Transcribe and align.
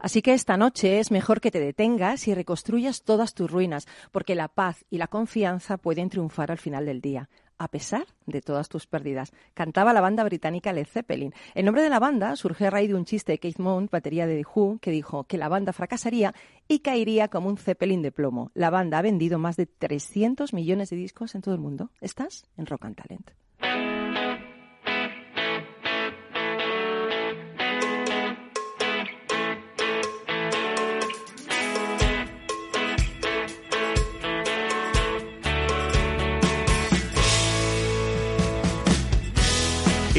Así 0.00 0.22
que 0.22 0.32
esta 0.32 0.56
noche 0.56 0.98
es 0.98 1.10
mejor 1.10 1.40
que 1.40 1.50
te 1.50 1.60
detengas 1.60 2.26
y 2.26 2.34
reconstruyas 2.34 3.02
todas 3.02 3.34
tus 3.34 3.50
ruinas, 3.50 3.86
porque 4.10 4.34
la 4.34 4.48
paz 4.48 4.84
y 4.90 4.98
la 4.98 5.08
confianza 5.08 5.76
pueden 5.76 6.08
triunfar 6.08 6.50
al 6.50 6.58
final 6.58 6.86
del 6.86 7.00
día 7.00 7.28
a 7.60 7.68
pesar 7.68 8.06
de 8.24 8.40
todas 8.40 8.70
tus 8.70 8.86
pérdidas. 8.86 9.32
Cantaba 9.52 9.92
la 9.92 10.00
banda 10.00 10.24
británica 10.24 10.72
Led 10.72 10.86
Zeppelin. 10.86 11.34
El 11.54 11.66
nombre 11.66 11.82
de 11.82 11.90
la 11.90 11.98
banda 11.98 12.34
surgió 12.34 12.66
a 12.66 12.70
raíz 12.70 12.88
de 12.88 12.94
un 12.94 13.04
chiste 13.04 13.32
de 13.32 13.38
Keith 13.38 13.58
Moon, 13.58 13.86
batería 13.92 14.26
de 14.26 14.38
The 14.38 14.48
Who, 14.54 14.78
que 14.80 14.90
dijo 14.90 15.24
que 15.24 15.36
la 15.36 15.50
banda 15.50 15.74
fracasaría 15.74 16.34
y 16.68 16.78
caería 16.78 17.28
como 17.28 17.50
un 17.50 17.58
Zeppelin 17.58 18.00
de 18.00 18.12
plomo. 18.12 18.50
La 18.54 18.70
banda 18.70 18.98
ha 18.98 19.02
vendido 19.02 19.38
más 19.38 19.58
de 19.58 19.66
300 19.66 20.54
millones 20.54 20.88
de 20.88 20.96
discos 20.96 21.34
en 21.34 21.42
todo 21.42 21.54
el 21.54 21.60
mundo. 21.60 21.90
Estás 22.00 22.46
en 22.56 22.64
Rock 22.64 22.86
and 22.86 22.96
Talent. 22.96 23.30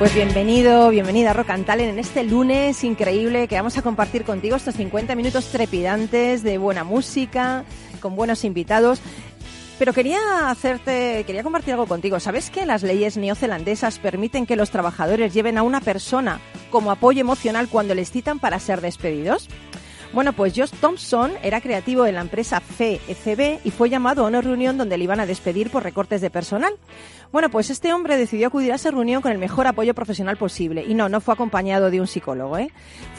Pues 0.00 0.14
bienvenido, 0.14 0.88
bienvenida 0.88 1.32
a 1.32 1.34
Rock 1.34 1.50
and 1.50 1.66
Talent 1.66 1.90
en 1.90 1.98
este 1.98 2.24
lunes 2.24 2.84
increíble 2.84 3.46
que 3.48 3.56
vamos 3.56 3.76
a 3.76 3.82
compartir 3.82 4.24
contigo 4.24 4.56
estos 4.56 4.74
50 4.76 5.14
minutos 5.14 5.48
trepidantes 5.48 6.42
de 6.42 6.56
buena 6.56 6.84
música, 6.84 7.66
con 8.00 8.16
buenos 8.16 8.44
invitados. 8.44 9.02
Pero 9.78 9.92
quería 9.92 10.48
hacerte, 10.48 11.24
quería 11.26 11.42
compartir 11.42 11.74
algo 11.74 11.84
contigo. 11.84 12.18
¿Sabes 12.18 12.48
que 12.48 12.64
las 12.64 12.82
leyes 12.82 13.18
neozelandesas 13.18 13.98
permiten 13.98 14.46
que 14.46 14.56
los 14.56 14.70
trabajadores 14.70 15.34
lleven 15.34 15.58
a 15.58 15.62
una 15.62 15.82
persona 15.82 16.40
como 16.70 16.90
apoyo 16.90 17.20
emocional 17.20 17.68
cuando 17.68 17.94
les 17.94 18.10
citan 18.10 18.38
para 18.38 18.58
ser 18.58 18.80
despedidos? 18.80 19.50
Bueno, 20.12 20.32
pues 20.32 20.54
Josh 20.56 20.72
Thompson 20.80 21.30
era 21.40 21.60
creativo 21.60 22.04
en 22.04 22.16
la 22.16 22.20
empresa 22.20 22.60
FECB 22.60 23.60
y 23.64 23.70
fue 23.70 23.88
llamado 23.90 24.24
a 24.24 24.28
una 24.28 24.40
reunión 24.40 24.76
donde 24.76 24.98
le 24.98 25.04
iban 25.04 25.20
a 25.20 25.26
despedir 25.26 25.70
por 25.70 25.84
recortes 25.84 26.20
de 26.20 26.30
personal. 26.30 26.74
Bueno, 27.30 27.48
pues 27.48 27.70
este 27.70 27.92
hombre 27.92 28.16
decidió 28.16 28.48
acudir 28.48 28.72
a 28.72 28.74
esa 28.74 28.90
reunión 28.90 29.22
con 29.22 29.30
el 29.30 29.38
mejor 29.38 29.68
apoyo 29.68 29.94
profesional 29.94 30.36
posible. 30.36 30.84
Y 30.84 30.94
no, 30.94 31.08
no 31.08 31.20
fue 31.20 31.34
acompañado 31.34 31.92
de 31.92 32.00
un 32.00 32.08
psicólogo, 32.08 32.58
¿eh? 32.58 32.72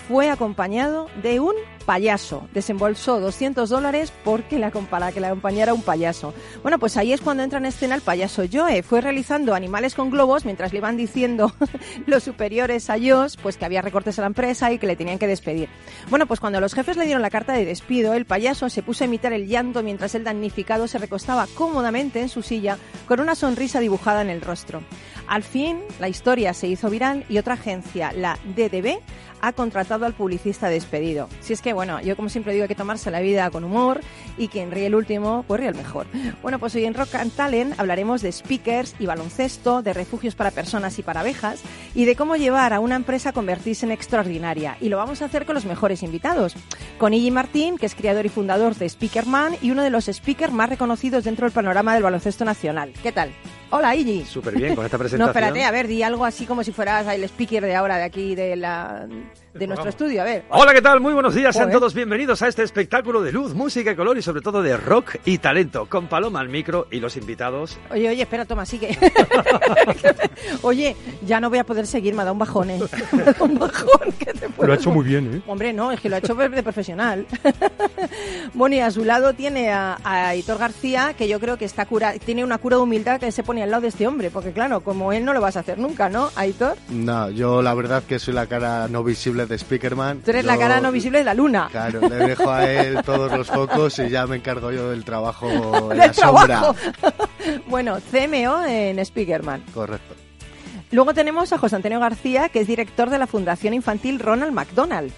Fue 0.10 0.30
acompañado 0.30 1.08
de 1.24 1.40
un 1.40 1.54
payaso. 1.86 2.48
Desembolsó 2.54 3.20
200 3.20 3.70
dólares 3.70 4.14
porque 4.24 4.60
la, 4.60 4.72
para 4.72 5.12
que 5.12 5.20
le 5.20 5.28
acompañara 5.28 5.74
un 5.74 5.82
payaso. 5.82 6.34
Bueno, 6.62 6.80
pues 6.80 6.98
ahí 6.98 7.14
es 7.14 7.22
cuando 7.22 7.44
entra 7.44 7.60
en 7.60 7.66
escena 7.66 7.96
el 7.96 8.02
payaso 8.02 8.44
Joe. 8.52 8.84
Fue 8.84 9.02
realizando 9.02 9.54
animales 9.54 9.96
con 9.96 10.10
globos 10.10 10.46
mientras 10.46 10.72
le 10.72 10.80
iban 10.80 10.98
diciendo 10.98 11.54
los 12.06 12.24
superiores 12.24 12.90
a 12.90 12.98
Josh 12.98 13.36
pues 13.42 13.58
que 13.58 13.66
había 13.66 13.82
recortes 13.82 14.18
a 14.18 14.22
la 14.22 14.28
empresa 14.28 14.72
y 14.72 14.78
que 14.78 14.88
le 14.88 14.96
tenían 14.96 15.20
que 15.20 15.28
despedir. 15.28 15.70
Bueno, 16.10 16.26
pues 16.28 16.40
cuando 16.40 16.62
los 16.62 16.74
jefes 16.74 16.98
le 16.98 17.06
dieron 17.06 17.22
la 17.22 17.30
carta 17.30 17.54
de 17.54 17.66
despido, 17.66 18.14
el 18.14 18.26
payaso 18.26 18.70
se 18.70 18.84
puso 18.84 19.04
a 19.04 19.08
imitar 19.08 19.34
el 19.34 19.48
llanto 19.48 19.84
mientras 19.84 20.16
el 20.16 20.24
damnificado 20.24 20.88
se 20.88 20.98
recostaba 20.98 21.48
cómodamente 21.56 22.22
en 22.22 22.30
su 22.30 22.42
silla 22.42 22.78
con 23.08 23.20
una 23.20 23.36
sonrisa 23.36 23.80
dibujada 23.80 24.22
en 24.22 24.30
el 24.30 24.42
rostro. 24.42 24.82
Al 25.28 25.44
fin, 25.44 25.80
la 26.00 26.10
historia 26.10 26.54
se 26.54 26.68
hizo 26.68 26.90
viral 26.90 27.26
y 27.30 27.38
otra 27.38 27.54
agencia, 27.54 28.12
la 28.12 28.38
DDB, 28.56 29.00
ha 29.42 29.54
contratado 29.54 30.06
al 30.06 30.14
publicista 30.14 30.70
despedido. 30.70 31.28
Si 31.42 31.54
es 31.54 31.62
que, 31.62 31.71
bueno, 31.74 32.02
yo 32.02 32.16
como 32.16 32.30
siempre 32.30 32.54
digo, 32.54 32.64
hay 32.64 32.68
que 32.68 32.76
tomarse 32.76 33.12
la 33.12 33.20
vida 33.20 33.50
con 33.50 33.64
humor 33.64 34.02
y 34.38 34.48
quien 34.48 34.72
ríe 34.72 34.88
el 34.88 34.96
último, 34.96 35.44
pues 35.48 35.60
ríe 35.60 35.70
el 35.70 35.76
mejor. 35.76 36.08
Bueno, 36.42 36.60
pues 36.60 36.76
hoy 36.76 36.86
en 36.86 36.94
Rock 36.94 37.16
and 37.16 37.32
Talent 37.34 37.80
hablaremos 37.80 38.22
de 38.22 38.32
speakers 38.32 38.96
y 39.00 39.06
baloncesto, 39.06 39.82
de 39.82 39.94
refugios 39.94 40.36
para 40.36 40.52
personas 40.52 40.98
y 41.00 41.04
para 41.04 41.22
abejas 41.22 41.62
y 41.94 42.06
de 42.06 42.16
cómo 42.16 42.36
llevar 42.36 42.74
a 42.74 42.80
una 42.80 42.96
empresa 42.96 43.30
a 43.30 43.34
convertirse 43.34 43.86
en 43.86 43.92
extraordinaria. 43.92 44.78
Y 44.82 44.90
lo 44.90 44.98
vamos 44.98 45.22
a 45.22 45.26
hacer 45.26 45.46
con 45.46 45.56
los 45.56 45.66
mejores 45.66 46.04
invitados. 46.04 46.56
Con 46.98 47.14
Iggy 47.14 47.32
Martín, 47.32 47.78
que 47.78 47.86
es 47.86 47.96
creador 47.96 48.26
y 48.26 48.30
fundador 48.30 48.76
de 48.76 48.90
Speakerman 48.90 49.56
y 49.62 49.72
uno 49.72 49.84
de 49.84 49.90
los 49.90 50.06
speakers 50.06 50.54
más 50.54 50.70
reconocidos 50.70 51.24
dentro 51.24 51.46
del 51.46 51.54
panorama 51.54 51.94
del 51.94 52.04
baloncesto 52.04 52.46
nacional. 52.46 52.94
¿Qué 53.04 53.12
tal? 53.12 53.32
Hola, 53.74 53.96
Iggy. 53.96 54.26
Súper 54.26 54.56
bien, 54.56 54.76
con 54.76 54.84
esta 54.84 54.98
presentación. 55.00 55.20
No, 55.20 55.32
espérate, 55.32 55.64
a 55.64 55.72
ver, 55.72 55.88
di 55.88 56.04
algo 56.04 56.26
así 56.26 56.46
como 56.46 56.64
si 56.64 56.74
fueras 56.74 57.08
el 57.08 57.24
speaker 57.24 57.64
de 57.64 57.76
ahora, 57.76 57.98
de 57.98 58.04
aquí, 58.04 58.36
de 58.36 58.58
la 58.58 59.08
de 59.54 59.68
nuestro 59.68 59.90
estudio. 59.90 60.22
A 60.22 60.26
ver. 60.26 60.44
Hola, 60.50 60.74
¿qué 60.74 60.82
tal? 60.82 61.00
Muy 61.00 61.14
buenos 61.14 61.36
días. 61.36 61.56
Sean 61.56 61.72
todos 61.72 61.94
bienvenidos 61.94 62.42
a 62.42 62.48
este 62.48 62.64
espectáculo 62.64 63.22
de 63.22 63.32
luz, 63.32 63.54
música 63.54 63.92
y 63.92 63.96
color 63.96 64.18
y 64.18 64.22
sobre 64.22 64.42
todo 64.42 64.62
de 64.62 64.78
rock 64.78 65.18
y 65.26 65.38
talento. 65.38 65.88
Con 65.88 66.08
Paloma 66.08 66.40
al 66.40 66.50
micro 66.50 66.88
y 66.92 67.00
los 67.00 67.18
invitados. 67.18 67.78
Oye, 67.92 68.10
oye, 68.10 68.22
espera, 68.22 68.46
toma, 68.46 68.66
sigue. 68.66 68.98
oye, 70.62 70.96
ya 71.26 71.40
no 71.40 71.50
voy 71.50 71.60
a 71.60 71.66
poder 71.66 71.88
seguir, 71.88 72.14
me 72.14 72.22
ha 72.22 72.26
dado 72.26 72.34
un 72.34 72.40
bajón, 72.40 72.72
¿eh? 72.72 72.80
un 73.40 73.58
bajón. 73.58 74.12
que 74.20 74.34
te 74.34 74.50
lo 74.66 74.74
ha 74.74 74.76
hecho 74.76 74.92
muy 74.92 75.06
bien, 75.06 75.36
¿eh? 75.36 75.42
Hombre, 75.48 75.74
no, 75.74 75.92
es 75.92 76.00
que 76.00 76.10
lo 76.10 76.16
ha 76.16 76.20
hecho 76.20 76.36
de 76.36 76.64
profesional. 76.64 77.26
bueno, 78.54 78.76
y 78.76 78.80
a 78.80 78.92
su 78.92 79.04
lado 79.06 79.34
tiene 79.34 79.72
a, 79.72 79.98
a 80.04 80.36
Hitor 80.36 80.58
García, 80.58 81.14
que 81.18 81.28
yo 81.28 81.40
creo 81.40 81.58
que 81.58 81.66
está 81.66 81.86
cura, 81.86 82.14
tiene 82.20 82.44
una 82.44 82.58
cura 82.58 82.78
de 82.78 82.84
humildad 82.84 83.20
que 83.20 83.32
se 83.32 83.44
pone 83.44 83.61
al 83.62 83.72
lado 83.72 83.82
de 83.82 83.88
este 83.90 84.08
hombre, 84.08 84.30
porque 84.32 84.52
claro, 84.52 84.82
como 84.82 85.14
él 85.14 85.26
no 85.26 85.34
lo 85.34 85.42
vas 85.42 85.58
a 85.58 85.62
hacer 85.62 85.78
nunca, 85.78 86.10
¿no, 86.10 86.30
Aitor? 86.36 86.78
No, 86.90 87.30
yo 87.30 87.62
la 87.62 87.74
verdad 87.74 88.04
que 88.04 88.20
soy 88.20 88.34
la 88.34 88.48
cara 88.48 88.88
no 88.88 89.04
visible 89.04 89.46
de 89.46 89.58
Speakerman. 89.58 90.22
Tú 90.22 90.32
eres 90.32 90.46
la 90.46 90.58
cara 90.58 90.82
no 90.82 90.92
visible 90.92 91.20
de 91.20 91.26
la 91.26 91.34
luna. 91.34 91.68
Claro, 91.72 92.02
le 92.02 92.16
dejo 92.16 92.50
a 92.50 92.70
él 92.70 93.02
todos 93.04 93.32
los 93.32 93.48
focos 93.48 93.98
y 94.00 94.10
ya 94.10 94.28
me 94.28 94.38
encargo 94.38 94.72
yo 94.72 94.90
del 94.90 95.04
trabajo 95.04 95.50
en 95.92 95.98
la 95.98 96.14
sombra. 96.14 96.74
bueno, 97.68 97.98
CMO 98.12 98.66
en 98.66 99.04
Speakerman. 99.04 99.62
Correcto. 99.74 100.16
Luego 100.92 101.14
tenemos 101.14 101.54
a 101.54 101.58
José 101.58 101.78
Antonio 101.78 102.00
García, 102.00 102.50
que 102.50 102.60
es 102.60 102.68
director 102.68 103.10
de 103.10 103.18
la 103.18 103.26
Fundación 103.28 103.74
Infantil 103.74 104.20
Ronald 104.20 104.52
McDonald. 104.52 105.14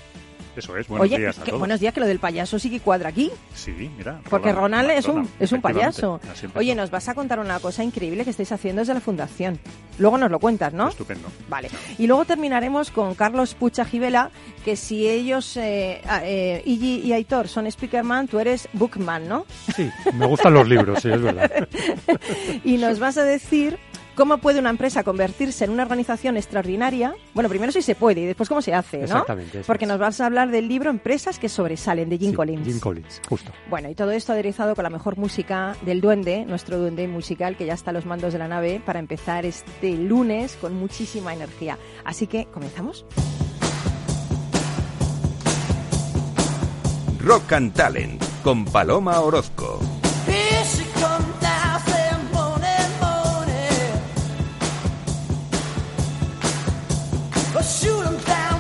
Eso 0.55 0.77
es, 0.77 0.87
buenos 0.87 1.05
Oye, 1.05 1.17
días 1.17 1.39
a 1.39 1.43
que, 1.43 1.49
todos. 1.49 1.59
buenos 1.59 1.79
días, 1.79 1.93
que 1.93 1.99
lo 1.99 2.05
del 2.05 2.19
payaso 2.19 2.59
sí 2.59 2.69
que 2.69 2.79
cuadra 2.79 3.09
aquí. 3.09 3.31
Sí, 3.55 3.71
mira. 3.97 4.19
Porque 4.29 4.51
Ronald, 4.51 4.91
es 4.91 5.07
un, 5.07 5.27
es 5.39 5.51
un 5.51 5.61
payaso. 5.61 6.19
Oye, 6.55 6.75
nos 6.75 6.91
vas 6.91 7.09
a 7.09 7.15
contar 7.15 7.39
una 7.39 7.59
cosa 7.59 7.83
increíble 7.83 8.23
que 8.23 8.29
estáis 8.29 8.51
haciendo 8.51 8.81
desde 8.81 8.93
la 8.93 8.99
Fundación. 8.99 9.59
Luego 9.97 10.17
nos 10.17 10.29
lo 10.29 10.39
cuentas, 10.39 10.73
¿no? 10.73 10.89
Estupendo. 10.89 11.27
Vale. 11.49 11.69
Y 11.97 12.07
luego 12.07 12.25
terminaremos 12.25 12.91
con 12.91 13.15
Carlos 13.15 13.55
Pucha 13.55 13.85
Gibela, 13.85 14.29
que 14.63 14.75
si 14.75 15.07
ellos, 15.07 15.57
eh, 15.57 16.01
eh, 16.23 16.61
Iggy 16.65 17.01
y 17.03 17.13
Aitor 17.13 17.47
son 17.47 17.69
Speakerman, 17.71 18.27
tú 18.27 18.39
eres 18.39 18.69
Bookman, 18.73 19.27
¿no? 19.27 19.45
Sí, 19.75 19.89
me 20.13 20.27
gustan 20.27 20.53
los 20.53 20.67
libros, 20.67 21.01
sí, 21.01 21.09
es 21.11 21.21
verdad. 21.21 21.67
y 22.63 22.77
nos 22.77 22.99
vas 22.99 23.17
a 23.17 23.23
decir 23.23 23.77
¿Cómo 24.15 24.37
puede 24.37 24.59
una 24.59 24.69
empresa 24.69 25.03
convertirse 25.03 25.65
en 25.65 25.71
una 25.71 25.83
organización 25.83 26.37
extraordinaria? 26.37 27.15
Bueno, 27.33 27.49
primero 27.49 27.71
si 27.71 27.81
se 27.81 27.95
puede 27.95 28.21
y 28.21 28.25
después 28.25 28.47
cómo 28.47 28.61
se 28.61 28.71
hace, 28.73 28.97
¿no? 28.99 29.03
Exactamente. 29.05 29.59
eso 29.61 29.67
Porque 29.67 29.85
es. 29.85 29.89
nos 29.89 29.97
vas 29.97 30.21
a 30.21 30.27
hablar 30.27 30.51
del 30.51 30.67
libro 30.67 30.91
Empresas 30.91 31.39
que 31.39 31.49
sobresalen 31.49 32.09
de 32.09 32.19
Jim 32.19 32.29
Sí, 32.29 32.35
Collins. 32.35 32.67
Jim 32.67 32.79
Collins, 32.79 33.21
justo. 33.27 33.51
Bueno, 33.71 33.89
y 33.89 33.95
todo 33.95 34.11
esto 34.11 34.33
aderezado 34.33 34.75
con 34.75 34.83
la 34.83 34.91
mejor 34.91 35.17
música 35.17 35.75
del 35.81 35.99
duende, 35.99 36.45
nuestro 36.45 36.77
duende 36.77 37.07
musical 37.07 37.57
que 37.57 37.65
ya 37.65 37.73
está 37.73 37.89
a 37.89 37.93
los 37.93 38.05
mandos 38.05 38.33
de 38.33 38.39
la 38.39 38.47
nave 38.47 38.81
para 38.85 38.99
empezar 38.99 39.47
este 39.47 39.93
lunes 39.97 40.57
con 40.61 40.75
muchísima 40.75 41.33
energía. 41.33 41.79
Así 42.05 42.27
que, 42.27 42.45
¿comenzamos? 42.45 43.05
Rock 47.19 47.53
and 47.53 47.73
Talent 47.73 48.23
con 48.43 48.63
Paloma 48.65 49.21
Orozco. 49.21 49.79
Shoot 57.63 58.05
'em 58.05 58.17
down, 58.17 58.52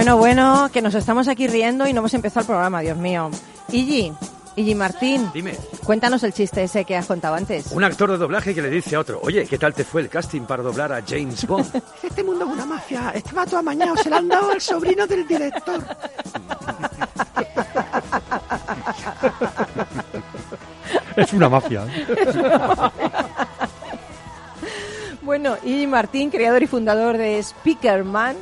Bueno, 0.00 0.16
bueno, 0.16 0.70
que 0.72 0.80
nos 0.80 0.94
estamos 0.94 1.28
aquí 1.28 1.46
riendo 1.46 1.86
y 1.86 1.92
no 1.92 1.98
hemos 1.98 2.14
empezado 2.14 2.40
el 2.40 2.46
programa, 2.46 2.80
Dios 2.80 2.96
mío. 2.96 3.30
Igi, 3.70 4.10
Igi 4.56 4.74
Martín, 4.74 5.30
Dime. 5.34 5.54
cuéntanos 5.84 6.22
el 6.22 6.32
chiste 6.32 6.62
ese 6.62 6.86
que 6.86 6.96
has 6.96 7.04
contado 7.04 7.34
antes. 7.34 7.70
Un 7.72 7.84
actor 7.84 8.10
de 8.10 8.16
doblaje 8.16 8.54
que 8.54 8.62
le 8.62 8.70
dice 8.70 8.96
a 8.96 9.00
otro, 9.00 9.20
oye, 9.22 9.46
¿qué 9.46 9.58
tal 9.58 9.74
te 9.74 9.84
fue 9.84 10.00
el 10.00 10.08
casting 10.08 10.46
para 10.46 10.62
doblar 10.62 10.90
a 10.94 11.02
James 11.06 11.46
Bond? 11.46 11.82
Este 12.02 12.24
mundo 12.24 12.46
es 12.46 12.50
una 12.50 12.64
mafia. 12.64 13.12
Este 13.14 13.34
vato 13.34 13.58
amañado 13.58 13.94
se 13.98 14.08
lo 14.08 14.16
han 14.16 14.28
dado 14.28 14.52
al 14.52 14.60
sobrino 14.62 15.06
del 15.06 15.28
director. 15.28 15.84
Es 21.14 21.30
una 21.34 21.50
mafia. 21.50 21.84
Bueno, 25.22 25.56
Igi 25.62 25.86
Martín, 25.86 26.30
creador 26.30 26.62
y 26.62 26.66
fundador 26.66 27.16
de 27.16 27.40
Speakerman, 27.40 28.36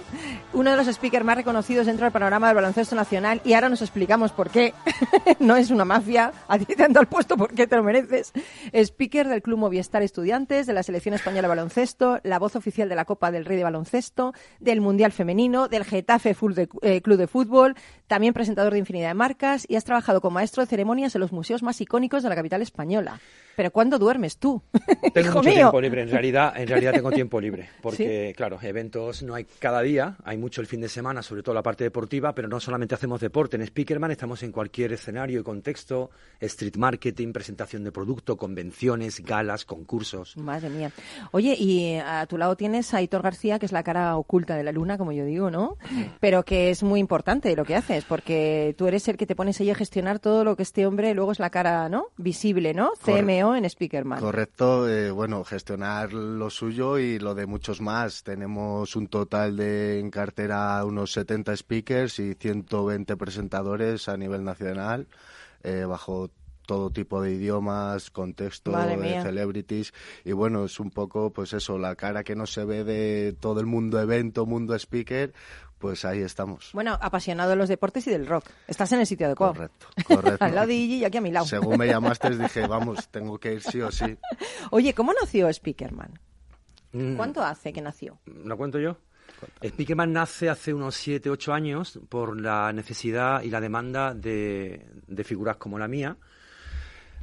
uno 0.58 0.72
de 0.72 0.76
los 0.76 0.86
speakers 0.86 1.24
más 1.24 1.36
reconocidos 1.36 1.86
dentro 1.86 2.04
del 2.04 2.12
panorama 2.12 2.48
del 2.48 2.56
baloncesto 2.56 2.96
nacional, 2.96 3.40
y 3.44 3.52
ahora 3.52 3.68
nos 3.68 3.80
explicamos 3.80 4.32
por 4.32 4.50
qué. 4.50 4.74
no 5.38 5.56
es 5.56 5.70
una 5.70 5.84
mafia, 5.84 6.32
a 6.48 6.58
ti 6.58 6.64
te 6.66 6.82
han 6.82 6.92
dado 6.92 7.06
puesto 7.06 7.36
porque 7.36 7.66
te 7.66 7.76
lo 7.76 7.82
mereces. 7.84 8.32
Speaker 8.72 9.28
del 9.28 9.40
Club 9.42 9.58
Movistar 9.58 10.02
Estudiantes, 10.02 10.66
de 10.66 10.72
la 10.72 10.82
Selección 10.82 11.14
Española 11.14 11.42
de 11.42 11.48
Baloncesto, 11.48 12.18
la 12.24 12.38
voz 12.38 12.56
oficial 12.56 12.88
de 12.88 12.96
la 12.96 13.04
Copa 13.04 13.30
del 13.30 13.44
Rey 13.44 13.56
de 13.56 13.64
Baloncesto, 13.64 14.32
del 14.58 14.80
Mundial 14.80 15.12
Femenino, 15.12 15.68
del 15.68 15.84
Getafe 15.84 16.34
Full 16.34 16.54
de- 16.54 16.68
eh, 16.82 17.00
Club 17.02 17.18
de 17.18 17.26
Fútbol, 17.28 17.76
también 18.08 18.34
presentador 18.34 18.72
de 18.72 18.80
infinidad 18.80 19.08
de 19.08 19.14
marcas 19.14 19.64
y 19.68 19.76
has 19.76 19.84
trabajado 19.84 20.20
como 20.20 20.34
maestro 20.34 20.62
de 20.62 20.66
ceremonias 20.68 21.14
en 21.14 21.20
los 21.20 21.32
museos 21.32 21.62
más 21.62 21.80
icónicos 21.80 22.22
de 22.22 22.28
la 22.28 22.34
capital 22.34 22.62
española. 22.62 23.20
Pero 23.58 23.72
¿cuándo 23.72 23.98
duermes 23.98 24.36
tú? 24.38 24.62
Tengo 25.12 25.30
mucho 25.38 25.42
mío. 25.42 25.54
tiempo 25.54 25.80
libre, 25.80 26.02
en 26.02 26.10
realidad, 26.10 26.52
en 26.56 26.68
realidad 26.68 26.92
tengo 26.92 27.10
tiempo 27.10 27.40
libre, 27.40 27.68
porque 27.82 28.32
claro, 28.36 28.56
eventos 28.62 29.24
no 29.24 29.34
hay 29.34 29.46
cada 29.58 29.82
día, 29.82 30.16
hay 30.22 30.38
mucho 30.38 30.60
el 30.60 30.68
fin 30.68 30.80
de 30.80 30.88
semana, 30.88 31.24
sobre 31.24 31.42
todo 31.42 31.56
la 31.56 31.62
parte 31.64 31.82
deportiva, 31.82 32.36
pero 32.36 32.46
no 32.46 32.60
solamente 32.60 32.94
hacemos 32.94 33.20
deporte, 33.20 33.56
en 33.56 33.66
Speakerman 33.66 34.12
estamos 34.12 34.44
en 34.44 34.52
cualquier 34.52 34.92
escenario 34.92 35.40
y 35.40 35.42
contexto, 35.42 36.10
street 36.38 36.76
marketing, 36.76 37.32
presentación 37.32 37.82
de 37.82 37.90
producto, 37.90 38.36
convenciones, 38.36 39.18
galas, 39.24 39.64
concursos. 39.64 40.36
Madre 40.36 40.70
mía. 40.70 40.92
Oye, 41.32 41.56
y 41.58 41.84
eh, 41.94 42.00
a 42.00 42.26
tu 42.26 42.38
lado 42.38 42.54
tienes 42.56 42.94
a 42.94 43.02
Hitor 43.02 43.22
García, 43.22 43.58
que 43.58 43.66
es 43.66 43.72
la 43.72 43.82
cara 43.82 44.16
oculta 44.16 44.54
de 44.56 44.62
la 44.62 44.70
luna, 44.70 44.98
como 44.98 45.10
yo 45.10 45.24
digo, 45.24 45.50
¿no? 45.50 45.78
Pero 46.20 46.44
que 46.44 46.70
es 46.70 46.84
muy 46.84 47.00
importante 47.00 47.56
lo 47.56 47.64
que 47.64 47.74
haces, 47.74 48.04
porque 48.04 48.72
tú 48.78 48.86
eres 48.86 49.08
el 49.08 49.16
que 49.16 49.26
te 49.26 49.34
pones 49.34 49.60
ahí 49.60 49.70
a 49.70 49.74
gestionar 49.74 50.20
todo 50.20 50.44
lo 50.44 50.54
que 50.54 50.62
este 50.62 50.86
hombre 50.86 51.12
luego 51.12 51.32
es 51.32 51.40
la 51.40 51.50
cara, 51.50 51.88
¿no? 51.88 52.06
Visible, 52.16 52.72
¿no? 52.72 52.90
Corre- 53.02 53.18
En 53.56 53.68
Speakerman. 53.68 54.20
Correcto, 54.20 54.88
eh, 54.88 55.10
bueno, 55.10 55.44
gestionar 55.44 56.12
lo 56.12 56.50
suyo 56.50 56.98
y 56.98 57.18
lo 57.18 57.34
de 57.34 57.46
muchos 57.46 57.80
más. 57.80 58.22
Tenemos 58.22 58.96
un 58.96 59.08
total 59.08 59.56
de 59.56 59.98
en 59.98 60.10
cartera 60.10 60.84
unos 60.84 61.12
70 61.12 61.56
speakers 61.56 62.18
y 62.18 62.34
120 62.34 63.16
presentadores 63.16 64.08
a 64.08 64.16
nivel 64.16 64.44
nacional, 64.44 65.06
eh, 65.62 65.84
bajo 65.84 66.30
todo 66.68 66.90
tipo 66.90 67.22
de 67.22 67.32
idiomas, 67.32 68.10
contexto, 68.10 68.70
de 68.72 68.96
mía. 68.98 69.22
celebrities. 69.22 69.94
Y 70.22 70.32
bueno, 70.32 70.66
es 70.66 70.78
un 70.78 70.90
poco, 70.90 71.30
pues 71.30 71.54
eso, 71.54 71.78
la 71.78 71.96
cara 71.96 72.24
que 72.24 72.36
no 72.36 72.46
se 72.46 72.66
ve 72.66 72.84
de 72.84 73.34
todo 73.40 73.60
el 73.60 73.66
mundo 73.66 73.98
evento, 73.98 74.44
mundo 74.44 74.74
speaker, 74.74 75.32
pues 75.78 76.04
ahí 76.04 76.20
estamos. 76.20 76.70
Bueno, 76.72 76.98
apasionado 77.00 77.50
de 77.50 77.56
los 77.56 77.68
deportes 77.68 78.06
y 78.06 78.10
del 78.10 78.26
rock. 78.26 78.44
Estás 78.66 78.92
en 78.92 79.00
el 79.00 79.06
sitio 79.06 79.26
adecuado. 79.26 79.54
Correcto, 79.54 79.86
correcto. 80.06 80.44
Al 80.44 80.54
lado 80.54 80.66
de 80.66 80.74
Iggy 80.74 80.96
y 80.96 81.04
aquí 81.04 81.18
a 81.18 81.20
mi 81.20 81.30
lado. 81.30 81.46
Según 81.46 81.78
me 81.78 81.86
llamaste 81.86 82.30
dije, 82.36 82.66
vamos, 82.66 83.08
tengo 83.08 83.38
que 83.38 83.54
ir 83.54 83.62
sí 83.62 83.80
o 83.80 83.90
sí. 83.90 84.16
Oye, 84.70 84.94
¿cómo 84.94 85.12
nació 85.12 85.52
Speakerman? 85.52 86.18
Mm, 86.92 87.16
¿Cuánto 87.16 87.42
hace 87.42 87.72
que 87.72 87.80
nació? 87.80 88.18
¿Lo 88.26 88.56
cuento 88.56 88.78
yo? 88.78 88.98
Speakerman 89.64 90.12
nace 90.12 90.48
hace 90.48 90.74
unos 90.74 90.96
7, 90.96 91.30
8 91.30 91.52
años 91.52 92.00
por 92.08 92.40
la 92.40 92.72
necesidad 92.72 93.42
y 93.42 93.50
la 93.50 93.60
demanda 93.60 94.14
de, 94.14 94.86
de 95.06 95.24
figuras 95.24 95.56
como 95.56 95.78
la 95.78 95.86
mía. 95.86 96.16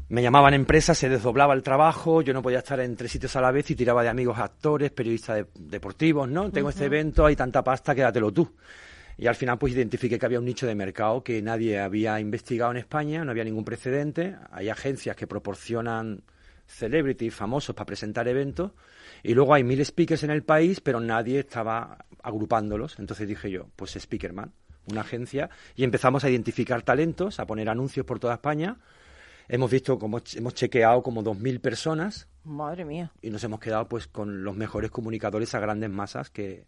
Me 0.07 0.21
llamaban 0.21 0.53
empresas, 0.53 0.97
se 0.99 1.09
desdoblaba 1.09 1.53
el 1.55 1.63
trabajo, 1.63 2.21
yo 2.21 2.31
no 2.33 2.43
podía 2.43 2.59
estar 2.59 2.79
en 2.79 2.95
tres 2.95 3.11
sitios 3.11 3.35
a 3.35 3.41
la 3.41 3.51
vez 3.51 3.71
y 3.71 3.75
tiraba 3.75 4.03
de 4.03 4.09
amigos 4.09 4.37
actores, 4.37 4.91
periodistas 4.91 5.37
de- 5.37 5.47
deportivos, 5.55 6.29
¿no? 6.29 6.51
Tengo 6.51 6.69
este 6.69 6.85
evento, 6.85 7.25
hay 7.25 7.35
tanta 7.35 7.63
pasta, 7.63 7.95
quédatelo 7.95 8.31
tú. 8.31 8.53
Y 9.17 9.25
al 9.25 9.35
final 9.35 9.57
pues 9.57 9.73
identifiqué 9.73 10.19
que 10.19 10.25
había 10.25 10.37
un 10.39 10.45
nicho 10.45 10.67
de 10.67 10.75
mercado 10.75 11.23
que 11.23 11.41
nadie 11.41 11.79
había 11.79 12.19
investigado 12.19 12.69
en 12.71 12.77
España, 12.77 13.25
no 13.25 13.31
había 13.31 13.43
ningún 13.45 13.65
precedente. 13.65 14.35
Hay 14.51 14.69
agencias 14.69 15.15
que 15.15 15.25
proporcionan 15.25 16.21
celebrities 16.67 17.33
famosos 17.33 17.75
para 17.75 17.85
presentar 17.87 18.27
eventos 18.27 18.71
y 19.23 19.33
luego 19.33 19.53
hay 19.55 19.63
mil 19.63 19.83
speakers 19.83 20.23
en 20.23 20.31
el 20.31 20.43
país, 20.43 20.81
pero 20.81 20.99
nadie 20.99 21.39
estaba 21.39 22.05
agrupándolos. 22.21 22.99
Entonces 22.99 23.27
dije 23.27 23.49
yo, 23.49 23.69
pues 23.75 23.93
Speakerman, 23.97 24.51
una 24.91 25.01
agencia, 25.01 25.49
y 25.75 25.83
empezamos 25.83 26.23
a 26.23 26.29
identificar 26.29 26.83
talentos, 26.83 27.39
a 27.39 27.45
poner 27.47 27.69
anuncios 27.69 28.05
por 28.05 28.19
toda 28.19 28.35
España. 28.35 28.77
Hemos 29.47 29.71
visto 29.71 29.99
como 29.99 30.21
hemos 30.35 30.53
chequeado 30.53 31.03
como 31.03 31.23
2.000 31.23 31.59
personas 31.59 32.27
Madre 32.43 32.85
mía. 32.85 33.11
y 33.21 33.29
nos 33.29 33.43
hemos 33.43 33.59
quedado 33.59 33.87
pues 33.87 34.07
con 34.07 34.43
los 34.43 34.55
mejores 34.55 34.91
comunicadores 34.91 35.53
a 35.55 35.59
grandes 35.59 35.89
masas 35.89 36.29
que, 36.29 36.67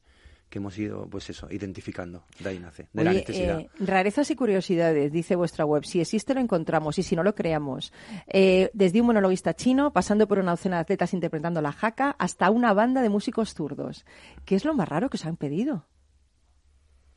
que 0.49 0.59
hemos 0.59 0.77
ido 0.77 1.07
pues 1.09 1.29
eso 1.29 1.47
identificando 1.51 2.23
de 2.39 2.49
ahí 2.49 2.59
nace 2.59 2.87
de 2.93 3.03
la 3.03 3.13
necesidad 3.13 3.59
eh, 3.59 3.69
rarezas 3.79 4.29
y 4.31 4.35
curiosidades, 4.35 5.11
dice 5.11 5.35
vuestra 5.35 5.65
web. 5.65 5.83
Si 5.83 5.99
existe, 5.99 6.33
lo 6.33 6.39
encontramos 6.39 6.97
y 6.99 7.03
si 7.03 7.15
no, 7.15 7.23
lo 7.23 7.35
creamos. 7.35 7.91
Eh, 8.27 8.69
desde 8.73 9.01
un 9.01 9.07
monologuista 9.07 9.53
chino, 9.55 9.91
pasando 9.91 10.27
por 10.27 10.39
una 10.39 10.51
docena 10.51 10.77
de 10.77 10.81
atletas 10.81 11.13
interpretando 11.13 11.61
la 11.61 11.71
jaca, 11.71 12.15
hasta 12.17 12.49
una 12.49 12.73
banda 12.73 13.01
de 13.01 13.09
músicos 13.09 13.53
zurdos. 13.53 14.05
¿Qué 14.45 14.55
es 14.55 14.65
lo 14.65 14.73
más 14.73 14.87
raro 14.87 15.09
que 15.09 15.17
os 15.17 15.25
han 15.25 15.37
pedido? 15.37 15.85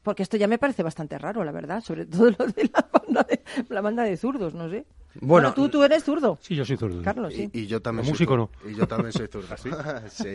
Porque 0.02 0.22
esto 0.22 0.36
ya 0.36 0.48
me 0.48 0.58
parece 0.58 0.82
bastante 0.82 1.18
raro, 1.18 1.44
la 1.44 1.52
verdad, 1.52 1.82
sobre 1.82 2.06
todo 2.06 2.30
lo 2.38 2.46
de 2.46 2.70
la 2.72 2.88
banda 2.92 3.26
de, 3.28 3.42
la 3.68 3.80
banda 3.80 4.02
de 4.04 4.16
zurdos, 4.16 4.54
no 4.54 4.68
sé. 4.68 4.86
Bueno, 5.14 5.52
tú, 5.54 5.68
tú 5.68 5.82
eres 5.82 6.04
zurdo, 6.04 6.38
Sí, 6.40 6.54
yo 6.54 6.64
soy 6.64 6.76
zurdo. 6.76 7.02
Carlos, 7.02 7.32
sí. 7.34 7.50
Y, 7.52 7.60
y 7.60 7.66
yo 7.66 7.80
también 7.80 8.04
soy 8.04 8.12
músico 8.12 8.32
zurdo. 8.34 8.50
Y 8.70 8.74
yo 8.74 8.86
también 8.86 9.12
soy 9.12 9.26
zurdo. 9.26 9.54
sí. 10.10 10.28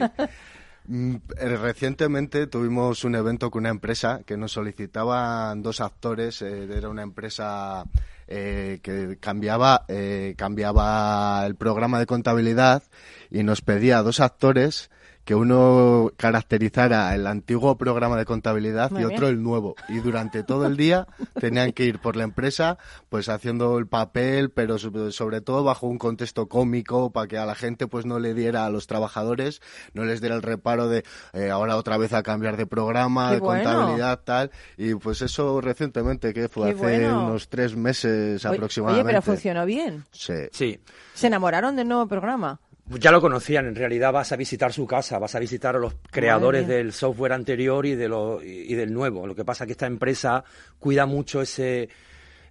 Mm, 0.87 1.15
eh, 1.37 1.57
Recientemente 1.57 2.45
tuvimos 2.47 3.03
un 3.03 3.15
evento 3.15 3.49
con 3.49 3.61
una 3.61 3.69
empresa 3.69 4.21
que 4.25 4.37
nos 4.37 4.51
solicitaban 4.51 5.63
dos 5.63 5.81
actores. 5.81 6.41
eh, 6.41 6.67
era 6.71 6.89
una 6.89 7.01
empresa 7.03 7.85
eh, 8.27 8.79
que 8.83 9.17
cambiaba, 9.19 9.85
eh, 9.87 10.35
cambiaba 10.37 11.43
el 11.45 11.55
programa 11.55 11.99
de 11.99 12.05
contabilidad 12.05 12.83
y 13.31 13.43
nos 13.43 13.61
pedía 13.61 14.01
dos 14.03 14.19
actores 14.19 14.89
que 15.25 15.33
uno 15.33 16.11
caracterizara 16.17 17.13
el 17.15 17.25
antiguo 17.25 17.77
programa 17.77 18.15
de 18.15 18.25
contabilidad 18.25 18.91
Muy 18.91 19.01
y 19.01 19.05
bien. 19.05 19.17
otro 19.17 19.27
el 19.27 19.41
nuevo. 19.41 19.75
Y 19.89 19.97
durante 19.97 20.43
todo 20.43 20.67
el 20.67 20.77
día 20.77 21.07
tenían 21.39 21.73
que 21.73 21.85
ir 21.85 21.99
por 21.99 22.15
la 22.15 22.23
empresa, 22.23 22.77
pues 23.09 23.27
haciendo 23.27 23.79
el 23.79 23.87
papel, 23.87 24.51
pero 24.51 24.77
sobre, 24.77 25.41
todo 25.41 25.63
bajo 25.63 25.87
un 25.87 25.97
contexto 25.97 26.47
cómico, 26.47 27.11
para 27.11 27.27
que 27.27 27.37
a 27.39 27.45
la 27.45 27.55
gente 27.55 27.87
pues 27.87 28.05
no 28.05 28.19
le 28.19 28.35
diera 28.35 28.65
a 28.65 28.69
los 28.69 28.85
trabajadores, 28.85 29.61
no 29.93 30.05
les 30.05 30.21
diera 30.21 30.35
el 30.35 30.43
reparo 30.43 30.87
de 30.87 31.03
eh, 31.33 31.49
ahora 31.49 31.75
otra 31.75 31.97
vez 31.97 32.13
a 32.13 32.21
cambiar 32.21 32.55
de 32.55 32.67
programa, 32.67 33.29
Qué 33.29 33.35
de 33.35 33.41
bueno. 33.41 33.63
contabilidad, 33.63 34.19
tal. 34.23 34.51
Y 34.77 34.93
pues 34.93 35.23
eso 35.23 35.59
recientemente, 35.59 36.33
que 36.35 36.49
fue 36.49 36.67
Qué 36.67 36.73
hace 36.75 36.99
bueno. 37.07 37.25
unos 37.25 37.49
tres 37.49 37.75
meses 37.75 38.45
aproximadamente. 38.45 39.07
Oye, 39.07 39.13
pero 39.13 39.21
funcionó 39.23 39.65
bien. 39.65 40.05
Sí. 40.11 40.33
sí 40.51 40.79
¿Se 41.15 41.27
enamoraron 41.27 41.75
del 41.75 41.87
nuevo 41.87 42.07
programa? 42.07 42.59
Ya 42.87 43.11
lo 43.11 43.21
conocían 43.21 43.65
en 43.67 43.75
realidad 43.75 44.13
vas 44.13 44.31
a 44.31 44.35
visitar 44.35 44.71
su 44.71 44.85
casa 44.85 45.17
vas 45.17 45.35
a 45.35 45.39
visitar 45.39 45.75
a 45.75 45.79
los 45.79 45.95
creadores 46.11 46.67
del 46.67 46.93
software 46.93 47.33
anterior 47.33 47.85
y 47.85 47.95
de 47.95 48.07
lo 48.07 48.43
y 48.43 48.71
y 48.71 48.75
del 48.75 48.93
nuevo 48.93 49.25
lo 49.25 49.35
que 49.35 49.45
pasa 49.45 49.63
es 49.63 49.67
que 49.67 49.71
esta 49.73 49.87
empresa 49.87 50.43
cuida 50.79 51.05
mucho 51.05 51.41
ese 51.41 51.89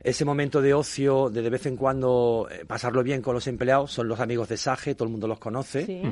ese 0.05 0.27
momento 0.27 0.61
de 0.61 0.75
ocio, 0.75 1.31
de 1.31 1.43
de 1.43 1.51
vez 1.51 1.67
en 1.67 1.77
cuando 1.77 2.47
eh, 2.51 2.65
pasarlo 2.67 3.03
bien 3.03 3.23
con 3.23 3.35
los 3.35 3.47
empleados, 3.47 3.91
son 3.91 4.07
los 4.07 4.21
amigos 4.21 4.51
de 4.51 4.59
Sage, 4.59 4.95
todo 4.95 5.07
el 5.07 5.11
mundo 5.11 5.27
los 5.27 5.39
conoce. 5.39 5.87
Sí. 5.87 6.03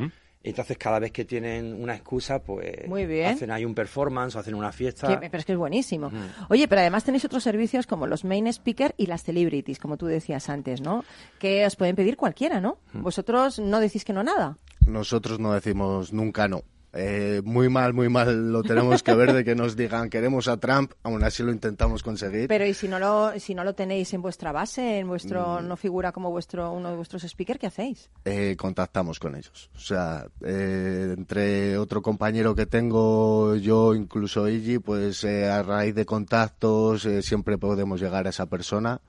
Entonces, 0.44 0.76
cada 0.76 0.98
vez 0.98 1.12
que 1.12 1.24
tienen 1.24 1.72
una 1.80 1.94
excusa, 1.94 2.40
pues 2.42 2.88
Muy 2.88 3.06
bien. 3.06 3.26
hacen 3.34 3.50
ahí 3.52 3.64
un 3.64 3.74
performance 3.74 4.34
o 4.34 4.40
hacen 4.40 4.54
una 4.54 4.72
fiesta. 4.72 5.06
Que- 5.06 5.16
pero 5.28 5.38
es 5.38 5.44
que 5.44 5.52
es 5.52 5.58
buenísimo. 5.58 6.10
Oye, 6.48 6.66
pero 6.66 6.80
además 6.80 7.04
tenéis 7.04 7.24
otros 7.24 7.44
servicios 7.44 7.86
como 7.86 8.06
los 8.08 8.24
main 8.24 8.46
speaker 8.48 8.94
y 8.96 9.06
las 9.06 9.22
celebrities, 9.22 9.78
como 9.78 9.96
tú 9.96 10.06
decías 10.06 10.48
antes, 10.48 10.80
¿no? 10.80 11.04
Que 11.38 11.64
os 11.64 11.76
pueden 11.76 11.94
pedir 11.94 12.16
cualquiera, 12.16 12.60
¿no? 12.60 12.78
Vosotros 12.92 13.58
no 13.60 13.78
decís 13.78 14.04
que 14.04 14.12
no 14.12 14.22
nada. 14.24 14.58
Nosotros 14.86 15.38
no 15.38 15.52
decimos 15.52 16.12
nunca 16.12 16.48
no. 16.48 16.62
Eh, 16.94 17.40
muy 17.42 17.70
mal, 17.70 17.94
muy 17.94 18.10
mal 18.10 18.52
lo 18.52 18.62
tenemos 18.62 19.02
que 19.02 19.14
ver 19.14 19.32
de 19.32 19.44
que 19.44 19.54
nos 19.54 19.76
digan 19.76 20.10
queremos 20.10 20.46
a 20.46 20.58
Trump, 20.58 20.92
aún 21.02 21.24
así 21.24 21.42
lo 21.42 21.50
intentamos 21.50 22.02
conseguir. 22.02 22.48
Pero 22.48 22.66
y 22.66 22.74
si 22.74 22.86
no 22.86 22.98
lo, 22.98 23.32
si 23.40 23.54
no 23.54 23.64
lo 23.64 23.74
tenéis 23.74 24.12
en 24.12 24.20
vuestra 24.20 24.52
base, 24.52 24.98
en 24.98 25.08
vuestro, 25.08 25.60
Mm. 25.62 25.68
no 25.68 25.76
figura 25.78 26.12
como 26.12 26.30
vuestro, 26.30 26.70
uno 26.72 26.90
de 26.90 26.96
vuestros 26.96 27.22
speakers, 27.22 27.58
¿qué 27.58 27.66
hacéis? 27.68 28.10
eh, 28.26 28.56
contactamos 28.58 29.18
con 29.18 29.34
ellos. 29.36 29.70
O 29.74 29.78
sea, 29.78 30.26
eh, 30.44 31.14
entre 31.16 31.78
otro 31.78 32.02
compañero 32.02 32.54
que 32.54 32.66
tengo, 32.66 33.56
yo, 33.56 33.94
incluso 33.94 34.46
Iggy, 34.48 34.78
pues 34.78 35.24
eh, 35.24 35.48
a 35.48 35.62
raíz 35.62 35.94
de 35.94 36.04
contactos 36.04 37.06
eh, 37.06 37.22
siempre 37.22 37.56
podemos 37.56 38.00
llegar 38.02 38.26
a 38.26 38.30
esa 38.30 38.46
persona. 38.46 39.00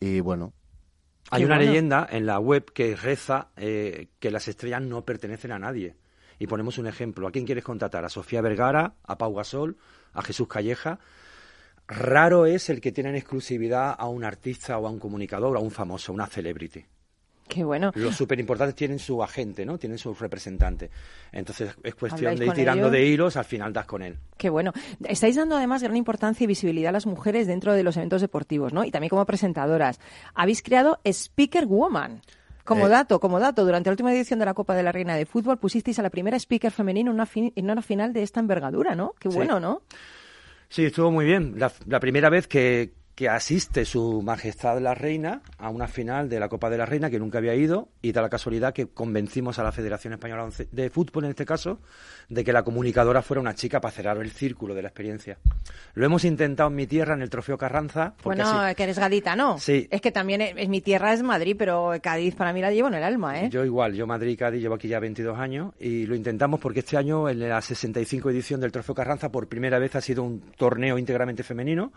Y 0.00 0.20
bueno, 0.20 0.52
Hay 1.30 1.40
Qué 1.42 1.46
una 1.46 1.56
bueno. 1.56 1.70
leyenda 1.70 2.08
en 2.10 2.26
la 2.26 2.38
web 2.38 2.64
que 2.72 2.96
reza 2.96 3.48
eh, 3.56 4.08
que 4.18 4.30
las 4.30 4.48
estrellas 4.48 4.82
no 4.82 5.04
pertenecen 5.04 5.52
a 5.52 5.58
nadie. 5.58 5.94
Y 6.42 6.48
ponemos 6.48 6.76
un 6.78 6.88
ejemplo. 6.88 7.28
¿A 7.28 7.30
quién 7.30 7.46
quieres 7.46 7.62
contratar? 7.62 8.04
¿A 8.04 8.08
Sofía 8.08 8.40
Vergara? 8.40 8.94
¿A 9.04 9.16
Pau 9.16 9.32
Gasol? 9.32 9.76
¿A 10.12 10.22
Jesús 10.22 10.48
Calleja? 10.48 10.98
Raro 11.86 12.46
es 12.46 12.68
el 12.68 12.80
que 12.80 12.90
tiene 12.90 13.10
en 13.10 13.14
exclusividad 13.14 13.94
a 13.96 14.08
un 14.08 14.24
artista 14.24 14.76
o 14.76 14.88
a 14.88 14.90
un 14.90 14.98
comunicador 14.98 15.56
o 15.56 15.60
a 15.60 15.62
un 15.62 15.70
famoso, 15.70 16.12
una 16.12 16.26
celebrity. 16.26 16.84
Qué 17.46 17.62
bueno. 17.62 17.92
Los 17.94 18.16
súper 18.16 18.40
importantes 18.40 18.74
tienen 18.74 18.98
su 18.98 19.22
agente, 19.22 19.64
¿no? 19.64 19.78
Tienen 19.78 19.98
su 19.98 20.14
representante. 20.14 20.90
Entonces 21.30 21.76
es 21.80 21.94
cuestión 21.94 22.32
¿Habláis 22.32 22.40
de 22.40 22.46
ir 22.46 22.52
tirando 22.54 22.86
ellos? 22.88 22.92
de 22.92 23.06
hilos, 23.06 23.36
al 23.36 23.44
final 23.44 23.72
das 23.72 23.86
con 23.86 24.02
él. 24.02 24.18
Qué 24.36 24.50
bueno. 24.50 24.72
Estáis 25.04 25.36
dando 25.36 25.56
además 25.56 25.84
gran 25.84 25.96
importancia 25.96 26.42
y 26.42 26.48
visibilidad 26.48 26.88
a 26.88 26.92
las 26.92 27.06
mujeres 27.06 27.46
dentro 27.46 27.72
de 27.72 27.84
los 27.84 27.96
eventos 27.96 28.20
deportivos, 28.20 28.72
¿no? 28.72 28.82
Y 28.82 28.90
también 28.90 29.10
como 29.10 29.24
presentadoras. 29.26 30.00
Habéis 30.34 30.60
creado 30.60 30.98
Speaker 31.04 31.66
Woman. 31.66 32.20
Como 32.64 32.86
Eh. 32.86 32.90
dato, 32.90 33.18
como 33.20 33.40
dato, 33.40 33.64
durante 33.64 33.88
la 33.90 33.92
última 33.92 34.12
edición 34.14 34.38
de 34.38 34.44
la 34.44 34.54
Copa 34.54 34.74
de 34.74 34.82
la 34.82 34.92
Reina 34.92 35.16
de 35.16 35.26
Fútbol 35.26 35.58
pusisteis 35.58 35.98
a 35.98 36.02
la 36.02 36.10
primera 36.10 36.36
speaker 36.38 36.70
femenina 36.70 37.10
en 37.10 37.14
una, 37.14 37.28
en 37.34 37.70
una 37.70 37.82
final 37.82 38.12
de 38.12 38.22
esta 38.22 38.40
envergadura, 38.40 38.94
¿no? 38.94 39.14
Qué 39.18 39.30
Sí. 39.30 39.36
bueno, 39.36 39.58
¿no? 39.60 39.82
Sí, 40.68 40.84
estuvo 40.86 41.10
muy 41.10 41.24
bien. 41.24 41.54
La, 41.58 41.70
la 41.86 42.00
primera 42.00 42.30
vez 42.30 42.46
que, 42.48 42.92
que 43.14 43.28
asiste 43.28 43.84
su 43.84 44.22
majestad 44.22 44.80
la 44.80 44.94
reina 44.94 45.42
a 45.58 45.68
una 45.68 45.86
final 45.86 46.30
de 46.30 46.40
la 46.40 46.48
Copa 46.48 46.70
de 46.70 46.78
la 46.78 46.86
Reina 46.86 47.10
que 47.10 47.18
nunca 47.18 47.36
había 47.38 47.54
ido 47.54 47.88
y 48.00 48.12
da 48.12 48.22
la 48.22 48.30
casualidad 48.30 48.72
que 48.72 48.86
convencimos 48.86 49.58
a 49.58 49.62
la 49.62 49.70
Federación 49.70 50.14
Española 50.14 50.48
de 50.70 50.88
Fútbol 50.88 51.24
en 51.24 51.30
este 51.30 51.44
caso 51.44 51.78
de 52.30 52.42
que 52.42 52.54
la 52.54 52.62
comunicadora 52.62 53.20
fuera 53.20 53.42
una 53.42 53.54
chica 53.54 53.82
para 53.82 53.92
cerrar 53.92 54.16
el 54.16 54.30
círculo 54.30 54.74
de 54.74 54.80
la 54.80 54.88
experiencia. 54.88 55.36
Lo 55.92 56.06
hemos 56.06 56.24
intentado 56.24 56.70
en 56.70 56.76
mi 56.76 56.86
tierra 56.86 57.12
en 57.14 57.20
el 57.20 57.28
Trofeo 57.28 57.58
Carranza. 57.58 58.14
Bueno, 58.24 58.44
así- 58.48 58.74
que 58.76 58.82
eres 58.84 58.98
gadita, 58.98 59.36
¿no? 59.36 59.58
Sí. 59.58 59.86
Es 59.90 60.00
que 60.00 60.10
también 60.10 60.40
es, 60.40 60.54
es 60.56 60.68
mi 60.70 60.80
tierra 60.80 61.12
es 61.12 61.22
Madrid, 61.22 61.54
pero 61.58 61.92
Cádiz 62.02 62.34
para 62.34 62.54
mí 62.54 62.62
la 62.62 62.70
llevo 62.72 62.88
en 62.88 62.94
el 62.94 63.02
alma, 63.04 63.38
¿eh? 63.42 63.50
Yo 63.50 63.62
igual, 63.66 63.92
yo 63.92 64.06
Madrid 64.06 64.30
y 64.32 64.36
Cádiz 64.38 64.62
llevo 64.62 64.76
aquí 64.76 64.88
ya 64.88 64.98
22 65.00 65.38
años 65.38 65.74
y 65.78 66.06
lo 66.06 66.14
intentamos 66.14 66.60
porque 66.60 66.80
este 66.80 66.96
año 66.96 67.28
en 67.28 67.40
la 67.46 67.60
65 67.60 68.30
edición 68.30 68.58
del 68.60 68.72
Trofeo 68.72 68.94
Carranza 68.94 69.30
por 69.30 69.48
primera 69.48 69.78
vez 69.78 69.94
ha 69.96 70.00
sido 70.00 70.22
un 70.22 70.40
torneo 70.56 70.96
íntegramente 70.96 71.42
femenino 71.42 71.92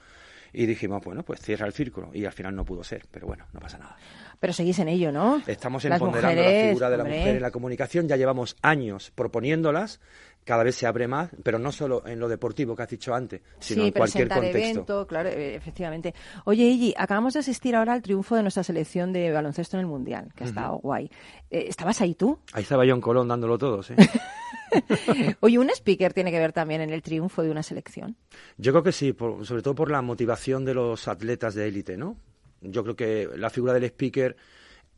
y 0.55 0.65
dijimos, 0.65 1.03
bueno, 1.03 1.23
pues 1.23 1.41
cierra 1.41 1.67
el 1.67 1.73
círculo 1.73 2.11
y 2.13 2.25
al 2.25 2.31
final 2.31 2.55
no 2.55 2.63
pudo 2.63 2.83
ser, 2.83 3.03
pero 3.11 3.27
bueno, 3.27 3.45
no 3.51 3.59
pasa 3.59 3.77
nada. 3.77 3.97
Pero 4.39 4.53
seguís 4.53 4.79
en 4.79 4.87
ello, 4.87 5.11
¿no? 5.11 5.41
Estamos 5.45 5.83
Las 5.83 5.99
empoderando 6.01 6.41
la 6.41 6.47
mujeres, 6.47 6.69
figura 6.69 6.89
de 6.89 6.97
la 6.97 7.03
mujer 7.03 7.35
en 7.35 7.41
la 7.41 7.51
comunicación, 7.51 8.07
ya 8.07 8.15
llevamos 8.15 8.55
años 8.61 9.11
proponiéndolas, 9.15 9.99
cada 10.45 10.63
vez 10.63 10.75
se 10.75 10.85
abre 10.87 11.07
más, 11.07 11.31
pero 11.43 11.59
no 11.59 11.71
solo 11.73 12.03
en 12.05 12.19
lo 12.19 12.29
deportivo 12.29 12.75
que 12.75 12.83
has 12.83 12.89
dicho 12.89 13.13
antes, 13.13 13.41
sino 13.59 13.81
sí, 13.81 13.87
en 13.87 13.93
cualquier 13.93 14.27
presentar 14.27 14.37
contexto. 14.37 14.69
evento, 14.69 15.07
claro, 15.07 15.29
eh, 15.29 15.55
efectivamente. 15.55 16.13
Oye, 16.45 16.63
Iggy, 16.65 16.93
acabamos 16.97 17.33
de 17.33 17.39
asistir 17.39 17.75
ahora 17.75 17.93
al 17.93 18.01
triunfo 18.01 18.35
de 18.35 18.43
nuestra 18.43 18.63
selección 18.63 19.11
de 19.11 19.31
baloncesto 19.31 19.75
en 19.75 19.81
el 19.81 19.87
Mundial, 19.87 20.31
que 20.35 20.43
ha 20.43 20.47
estado 20.47 20.77
guay. 20.77 21.09
Eh, 21.49 21.65
¿Estabas 21.67 21.99
ahí 22.01 22.15
tú? 22.15 22.39
Ahí 22.53 22.63
estaba 22.63 22.83
John 22.87 23.01
Colón 23.01 23.27
dándolo 23.27 23.57
todo, 23.57 23.81
¿sí? 23.83 23.95
Oye, 25.39 25.57
un 25.57 25.69
speaker 25.69 26.13
tiene 26.13 26.31
que 26.31 26.39
ver 26.39 26.53
también 26.53 26.81
en 26.81 26.89
el 26.91 27.01
triunfo 27.01 27.41
de 27.43 27.49
una 27.51 27.63
selección. 27.63 28.15
Yo 28.57 28.71
creo 28.71 28.83
que 28.83 28.91
sí, 28.91 29.13
por- 29.13 29.45
sobre 29.45 29.61
todo 29.61 29.75
por 29.75 29.91
la 29.91 30.01
motivación 30.01 30.65
de 30.65 30.73
los 30.73 31.07
atletas 31.07 31.55
de 31.55 31.67
élite, 31.67 31.97
¿no? 31.97 32.17
Yo 32.61 32.83
creo 32.83 32.95
que 32.95 33.29
la 33.37 33.49
figura 33.49 33.73
del 33.73 33.83
speaker, 33.85 34.35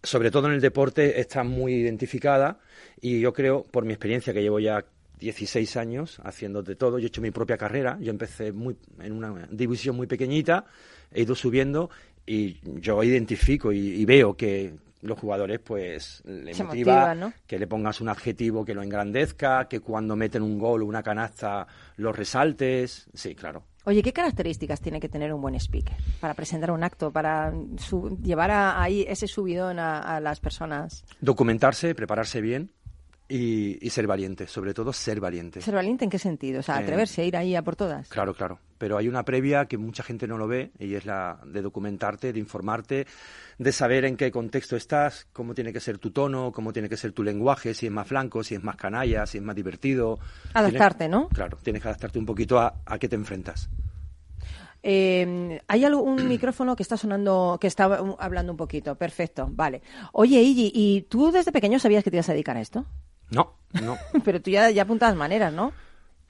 sobre 0.04 0.32
todo 0.32 0.48
en 0.48 0.54
el 0.54 0.62
deporte, 0.62 1.20
está 1.20 1.44
muy 1.44 1.74
identificada 1.74 2.60
y 3.02 3.20
yo 3.20 3.34
creo, 3.34 3.64
por 3.64 3.86
mi 3.86 3.94
experiencia, 3.94 4.34
que 4.34 4.42
llevo 4.42 4.60
ya 4.60 4.86
16 5.20 5.78
años 5.78 6.20
haciendo 6.24 6.64
de 6.64 6.76
todo, 6.76 7.00
yo 7.00 7.06
he 7.06 7.08
hecho 7.08 7.22
mi 7.22 7.32
propia 7.32 7.58
carrera, 7.58 7.98
yo 8.02 8.12
empecé 8.12 8.52
muy, 8.52 8.78
en 9.00 9.14
una 9.14 9.48
división 9.52 9.96
muy 9.96 10.08
pequeñita, 10.08 10.66
he 11.12 11.22
ido 11.24 11.36
subiendo 11.36 11.90
y 12.26 12.60
yo 12.82 13.02
identifico 13.04 13.72
y, 13.72 13.80
y 13.80 14.06
veo 14.06 14.36
que 14.36 14.76
los 15.02 15.18
jugadores 15.20 15.60
pues 15.60 16.22
le 16.26 16.52
motiva 16.56 16.66
motivan, 16.66 17.20
¿no? 17.20 17.34
que 17.46 17.60
le 17.60 17.68
pongas 17.68 18.02
un 18.02 18.10
adjetivo 18.10 18.66
que 18.66 18.74
lo 18.74 18.82
engrandezca, 18.84 19.68
que 19.68 19.80
cuando 19.80 20.16
meten 20.16 20.42
un 20.42 20.58
gol 20.58 20.82
o 20.82 20.86
una 20.86 21.04
canasta 21.04 21.68
lo 21.98 22.12
resaltes. 22.12 23.08
Sí, 23.14 23.36
claro. 23.36 23.64
Oye, 23.86 24.04
¿qué 24.04 24.12
características 24.12 24.82
tiene 24.82 25.00
que 25.00 25.08
tener 25.08 25.32
un 25.34 25.40
buen 25.42 25.56
speaker 25.56 25.96
para 26.20 26.34
presentar 26.34 26.72
un 26.72 26.84
acto, 26.84 27.10
para 27.12 27.54
su- 27.78 28.18
llevar 28.22 28.52
ahí 28.52 29.06
ese 29.08 29.28
subidón 29.28 29.80
a, 29.80 30.00
a 30.00 30.20
las 30.20 30.42
personas? 30.42 31.06
Documentarse, 31.22 31.96
prepararse 31.96 32.42
bien 32.42 32.72
y, 33.30 33.86
y 33.86 33.90
ser 33.90 34.08
valiente, 34.08 34.48
sobre 34.48 34.74
todo 34.74 34.94
ser 34.94 35.20
valiente. 35.20 35.62
¿Ser 35.62 35.76
valiente 35.76 36.04
en 36.06 36.10
qué 36.10 36.20
sentido? 36.20 36.62
O 36.62 36.64
sea, 36.64 36.80
Eh, 36.80 36.84
atreverse 36.84 37.22
a 37.22 37.26
ir 37.26 37.36
ahí 37.38 37.56
a 37.56 37.62
por 37.62 37.76
todas. 37.76 38.08
Claro, 38.10 38.34
claro. 38.34 38.60
Pero 38.78 38.98
hay 38.98 39.08
una 39.08 39.24
previa 39.24 39.66
que 39.66 39.78
mucha 39.78 40.04
gente 40.04 40.28
no 40.28 40.38
lo 40.38 40.48
ve 40.48 40.72
y 40.80 40.94
es 40.96 41.06
la 41.06 41.40
de 41.46 41.62
documentarte, 41.62 42.32
de 42.32 42.40
informarte, 42.40 43.08
de 43.58 43.72
saber 43.72 44.06
en 44.06 44.16
qué 44.18 44.32
contexto 44.32 44.76
estás, 44.76 45.28
cómo 45.34 45.54
tiene 45.56 45.74
que 45.74 45.80
ser 45.80 45.98
tu 45.98 46.12
tono, 46.12 46.52
cómo 46.52 46.72
tiene 46.72 46.88
que 46.88 46.96
ser 46.98 47.12
tu 47.12 47.24
lenguaje, 47.24 47.74
si 47.74 47.88
es 47.88 47.92
más 47.92 48.08
flanco, 48.08 48.44
si 48.44 48.56
es 48.56 48.64
más 48.64 48.76
canalla, 48.76 49.26
si 49.26 49.40
es 49.40 49.44
más 49.44 49.56
divertido. 49.56 50.20
Adaptarte, 50.54 51.06
Tienes- 51.06 51.10
¿no? 51.12 51.30
Claro, 51.30 51.58
tienes 51.62 51.82
que 51.82 51.88
adaptarte 51.90 52.20
un 52.20 52.26
poquito 52.26 52.60
a, 52.60 52.76
a 52.86 52.98
qué 53.00 53.10
te 53.10 53.16
enfrentas. 53.16 53.68
Eh, 54.84 55.60
hay 55.68 55.84
algún 55.86 56.28
micrófono 56.30 56.76
que 56.76 56.84
está 56.84 56.98
sonando, 56.98 57.58
que 57.60 57.68
está 57.68 58.02
um, 58.02 58.16
hablando 58.20 58.54
un 58.54 58.58
poquito. 58.58 58.96
Perfecto, 58.96 59.50
vale. 59.52 59.82
Oye, 60.14 60.42
Iggy, 60.42 60.72
¿y 60.74 61.02
tú 61.04 61.32
desde 61.32 61.52
pequeño 61.52 61.80
sabías 61.80 62.04
que 62.04 62.12
te 62.12 62.18
ibas 62.18 62.30
a 62.30 62.34
dedicar 62.34 62.58
a 62.58 62.62
esto? 62.62 62.86
No, 63.32 63.56
no. 63.82 63.98
Pero 64.26 64.42
tú 64.42 64.50
ya, 64.52 64.70
ya 64.70 64.84
apuntas 64.84 65.16
maneras, 65.16 65.54
¿no? 65.54 65.74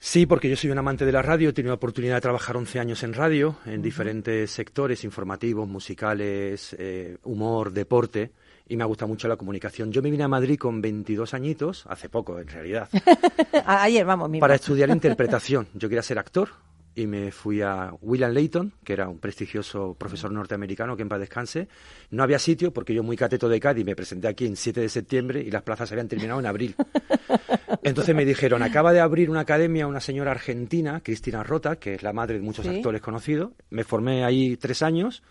Sí, 0.00 0.26
porque 0.26 0.48
yo 0.48 0.56
soy 0.56 0.70
un 0.70 0.78
amante 0.78 1.04
de 1.04 1.10
la 1.10 1.22
radio, 1.22 1.48
he 1.48 1.52
tenido 1.52 1.72
la 1.72 1.76
oportunidad 1.76 2.14
de 2.14 2.20
trabajar 2.20 2.56
11 2.56 2.78
años 2.78 3.02
en 3.02 3.14
radio, 3.14 3.56
en 3.66 3.82
diferentes 3.82 4.48
sectores 4.52 5.02
informativos, 5.02 5.66
musicales, 5.66 6.76
eh, 6.78 7.18
humor, 7.24 7.72
deporte, 7.72 8.30
y 8.68 8.76
me 8.76 8.84
gusta 8.84 9.06
mucho 9.06 9.26
la 9.26 9.36
comunicación. 9.36 9.90
Yo 9.90 10.00
me 10.00 10.10
vine 10.12 10.22
a 10.22 10.28
Madrid 10.28 10.56
con 10.56 10.80
22 10.80 11.34
añitos, 11.34 11.84
hace 11.88 12.08
poco 12.08 12.38
en 12.38 12.46
realidad, 12.46 12.88
Ayer, 13.66 14.04
vamos, 14.04 14.30
mismo. 14.30 14.40
para 14.40 14.54
estudiar 14.54 14.88
interpretación. 14.90 15.66
Yo 15.74 15.88
quería 15.88 16.02
ser 16.02 16.20
actor 16.20 16.50
y 16.98 17.06
me 17.06 17.30
fui 17.30 17.62
a 17.62 17.92
William 18.00 18.32
Layton, 18.32 18.72
que 18.82 18.92
era 18.92 19.08
un 19.08 19.18
prestigioso 19.18 19.94
profesor 19.94 20.32
norteamericano 20.32 20.96
que 20.96 21.02
en 21.02 21.08
paz 21.08 21.20
descanse. 21.20 21.68
No 22.10 22.22
había 22.24 22.38
sitio 22.38 22.72
porque 22.72 22.92
yo 22.92 23.02
muy 23.02 23.16
cateto 23.16 23.48
de 23.48 23.60
Cádiz 23.60 23.84
me 23.84 23.94
presenté 23.94 24.26
aquí 24.28 24.46
en 24.46 24.56
7 24.56 24.80
de 24.80 24.88
septiembre 24.88 25.40
y 25.40 25.50
las 25.50 25.62
plazas 25.62 25.92
habían 25.92 26.08
terminado 26.08 26.40
en 26.40 26.46
abril. 26.46 26.74
Entonces 27.82 28.14
me 28.14 28.24
dijeron, 28.24 28.62
acaba 28.62 28.92
de 28.92 29.00
abrir 29.00 29.30
una 29.30 29.40
academia 29.40 29.86
una 29.86 30.00
señora 30.00 30.32
argentina, 30.32 31.00
Cristina 31.02 31.42
Rota, 31.44 31.76
que 31.76 31.94
es 31.94 32.02
la 32.02 32.12
madre 32.12 32.34
de 32.38 32.42
muchos 32.42 32.66
Sí. 32.66 32.76
actores 32.76 33.00
conocidos. 33.00 33.52
Me 33.70 33.84
formé 33.84 34.24
ahí 34.24 34.56
tres 34.56 34.82
años, 34.82 35.22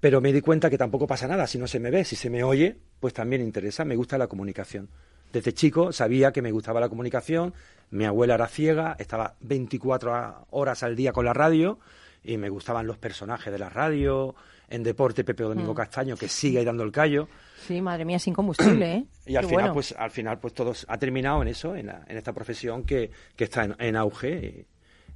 pero 0.00 0.20
me 0.20 0.32
di 0.32 0.40
cuenta 0.40 0.70
que 0.70 0.78
tampoco 0.78 1.06
pasa 1.06 1.28
nada 1.28 1.46
si 1.46 1.58
no 1.58 1.66
se 1.66 1.78
me 1.78 1.90
ve, 1.90 2.04
si 2.04 2.16
se 2.16 2.30
me 2.30 2.42
oye, 2.42 2.76
pues 2.98 3.14
también 3.14 3.42
interesa, 3.42 3.84
me 3.84 3.94
gusta 3.96 4.18
la 4.18 4.26
comunicación. 4.26 4.88
Desde 5.32 5.52
chico 5.54 5.92
sabía 5.92 6.32
que 6.32 6.42
me 6.42 6.50
gustaba 6.52 6.80
la 6.80 6.88
comunicación, 6.88 7.54
mi 7.90 8.04
abuela 8.04 8.34
era 8.34 8.46
ciega, 8.48 8.96
estaba 8.98 9.34
24 9.40 10.14
a- 10.14 10.44
horas 10.50 10.82
al 10.82 10.96
día 10.96 11.12
con 11.12 11.24
la 11.24 11.32
radio 11.32 11.78
y 12.22 12.36
me 12.36 12.48
gustaban 12.48 12.86
los 12.86 12.98
personajes 12.98 13.52
de 13.52 13.58
la 13.58 13.68
radio, 13.70 14.34
en 14.68 14.82
deporte 14.82 15.24
Pepe 15.24 15.42
Mm. 15.44 15.48
Domingo 15.48 15.74
Castaño, 15.74 16.16
que 16.16 16.28
sigue 16.28 16.58
ahí 16.58 16.64
dando 16.64 16.82
el 16.84 16.92
callo. 16.92 17.28
Sí, 17.66 17.80
madre 17.80 18.04
mía, 18.04 18.18
sin 18.18 18.34
combustible, 18.34 18.92
¿eh? 18.94 19.04
Y 19.26 19.36
al 19.36 19.42
Qué 19.44 19.48
final, 19.48 19.62
bueno. 19.64 19.74
pues, 19.74 19.94
al 19.98 20.10
final, 20.10 20.38
pues 20.38 20.54
todo 20.54 20.72
ha 20.88 20.98
terminado 20.98 21.42
en 21.42 21.48
eso, 21.48 21.74
en, 21.74 21.86
la- 21.86 22.04
en 22.08 22.16
esta 22.16 22.32
profesión 22.32 22.84
que, 22.84 23.10
que 23.36 23.44
está 23.44 23.64
en, 23.64 23.74
en 23.78 23.96
auge. 23.96 24.66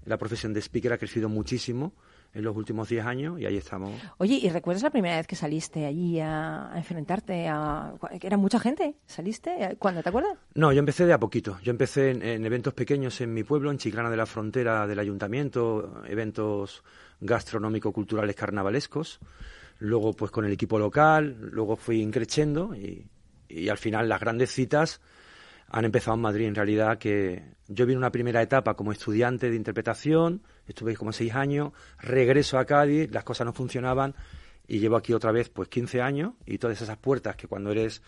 La 0.06 0.16
profesión 0.18 0.52
de 0.52 0.60
speaker 0.60 0.92
ha 0.92 0.98
crecido 0.98 1.28
muchísimo 1.28 1.92
en 2.34 2.44
los 2.44 2.56
últimos 2.56 2.88
10 2.88 3.06
años 3.06 3.40
y 3.40 3.46
ahí 3.46 3.56
estamos. 3.56 3.92
Oye, 4.18 4.34
¿y 4.42 4.48
recuerdas 4.48 4.82
la 4.82 4.90
primera 4.90 5.16
vez 5.16 5.26
que 5.26 5.36
saliste 5.36 5.86
allí 5.86 6.20
a, 6.20 6.72
a 6.72 6.76
enfrentarte 6.76 7.48
a... 7.48 7.94
era 8.20 8.36
mucha 8.36 8.58
gente? 8.58 8.96
¿Saliste? 9.06 9.76
¿Cuándo? 9.78 10.02
¿Te 10.02 10.08
acuerdas? 10.08 10.36
No, 10.54 10.72
yo 10.72 10.80
empecé 10.80 11.06
de 11.06 11.12
a 11.12 11.18
poquito. 11.18 11.58
Yo 11.62 11.70
empecé 11.70 12.10
en, 12.10 12.22
en 12.22 12.44
eventos 12.44 12.74
pequeños 12.74 13.20
en 13.20 13.32
mi 13.32 13.44
pueblo, 13.44 13.70
en 13.70 13.78
Chiclana 13.78 14.10
de 14.10 14.16
la 14.16 14.26
Frontera 14.26 14.86
del 14.86 14.98
Ayuntamiento, 14.98 16.02
eventos 16.06 16.82
gastronómico-culturales 17.20 18.34
carnavalescos. 18.34 19.20
Luego, 19.78 20.12
pues 20.12 20.30
con 20.30 20.44
el 20.44 20.52
equipo 20.52 20.78
local, 20.78 21.36
luego 21.52 21.76
fui 21.76 22.00
increciendo 22.00 22.74
y, 22.74 23.06
y 23.48 23.68
al 23.68 23.78
final 23.78 24.08
las 24.08 24.20
grandes 24.20 24.50
citas 24.50 25.00
han 25.68 25.84
empezado 25.84 26.14
en 26.14 26.22
Madrid. 26.22 26.46
En 26.46 26.54
realidad, 26.54 26.98
que 26.98 27.42
yo 27.68 27.86
vine 27.86 27.98
una 27.98 28.10
primera 28.10 28.42
etapa 28.42 28.74
como 28.74 28.92
estudiante 28.92 29.50
de 29.50 29.56
interpretación, 29.56 30.42
estuve 30.66 30.96
como 30.96 31.12
seis 31.12 31.34
años, 31.34 31.72
regreso 31.98 32.58
a 32.58 32.64
Cádiz, 32.64 33.10
las 33.10 33.24
cosas 33.24 33.46
no 33.46 33.52
funcionaban 33.52 34.14
y 34.66 34.78
llevo 34.78 34.96
aquí 34.96 35.12
otra 35.12 35.30
vez 35.32 35.48
pues 35.50 35.68
15 35.68 36.00
años 36.00 36.32
y 36.46 36.58
todas 36.58 36.80
esas 36.80 36.96
puertas 36.96 37.36
que 37.36 37.46
cuando 37.48 37.70
eres 37.70 38.02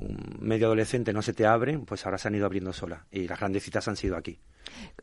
un 0.00 0.36
medio 0.40 0.66
adolescente 0.66 1.12
no 1.12 1.22
se 1.22 1.32
te 1.32 1.46
abren, 1.46 1.84
pues 1.86 2.04
ahora 2.04 2.18
se 2.18 2.28
han 2.28 2.34
ido 2.34 2.44
abriendo 2.46 2.72
solas 2.72 3.00
y 3.10 3.26
las 3.26 3.38
grandes 3.38 3.62
citas 3.62 3.86
han 3.88 3.96
sido 3.96 4.16
aquí. 4.16 4.38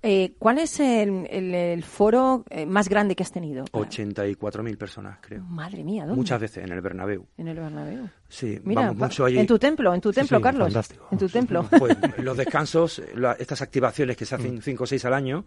Eh, 0.02 0.34
¿Cuál 0.38 0.60
es 0.60 0.80
el, 0.82 1.26
el- 1.30 1.56
el 1.56 1.84
foro 1.84 2.44
eh, 2.50 2.66
más 2.66 2.90
grande 2.90 3.16
que 3.16 3.24
has 3.24 3.32
tenido? 3.32 3.64
84.000 3.66 4.78
personas, 4.78 5.18
creo. 5.22 5.42
Madre 5.44 5.84
mía, 5.86 6.04
¿dónde? 6.04 6.18
Muchas 6.18 6.40
veces 6.42 6.64
en 6.66 6.72
el 6.74 6.82
Bernabéu. 6.82 7.26
En 7.38 7.48
el 7.48 7.56
Bernabéu. 7.58 8.10
Sí, 8.28 8.60
Mira, 8.64 8.82
vamos 8.82 8.98
mucho 8.98 9.26
allí. 9.26 9.40
en 9.40 9.48
tu 9.48 9.58
templo, 9.58 9.94
en 9.94 10.02
tu 10.02 10.12
templo, 10.12 10.38
sí, 10.38 10.44
Carlos. 10.44 10.68
fantástico. 10.68 11.08
En 11.12 11.18
tu 11.18 11.30
templo. 11.30 11.66
Pues 11.80 11.98
los 12.18 12.36
descansos, 12.38 13.02
la- 13.16 13.34
estas 13.34 13.62
activaciones 13.62 14.18
que 14.18 14.26
se 14.26 14.36
hacen 14.36 14.62
cinco 14.62 14.84
o 14.84 14.88
seis 14.88 15.06
al 15.06 15.14
año 15.14 15.46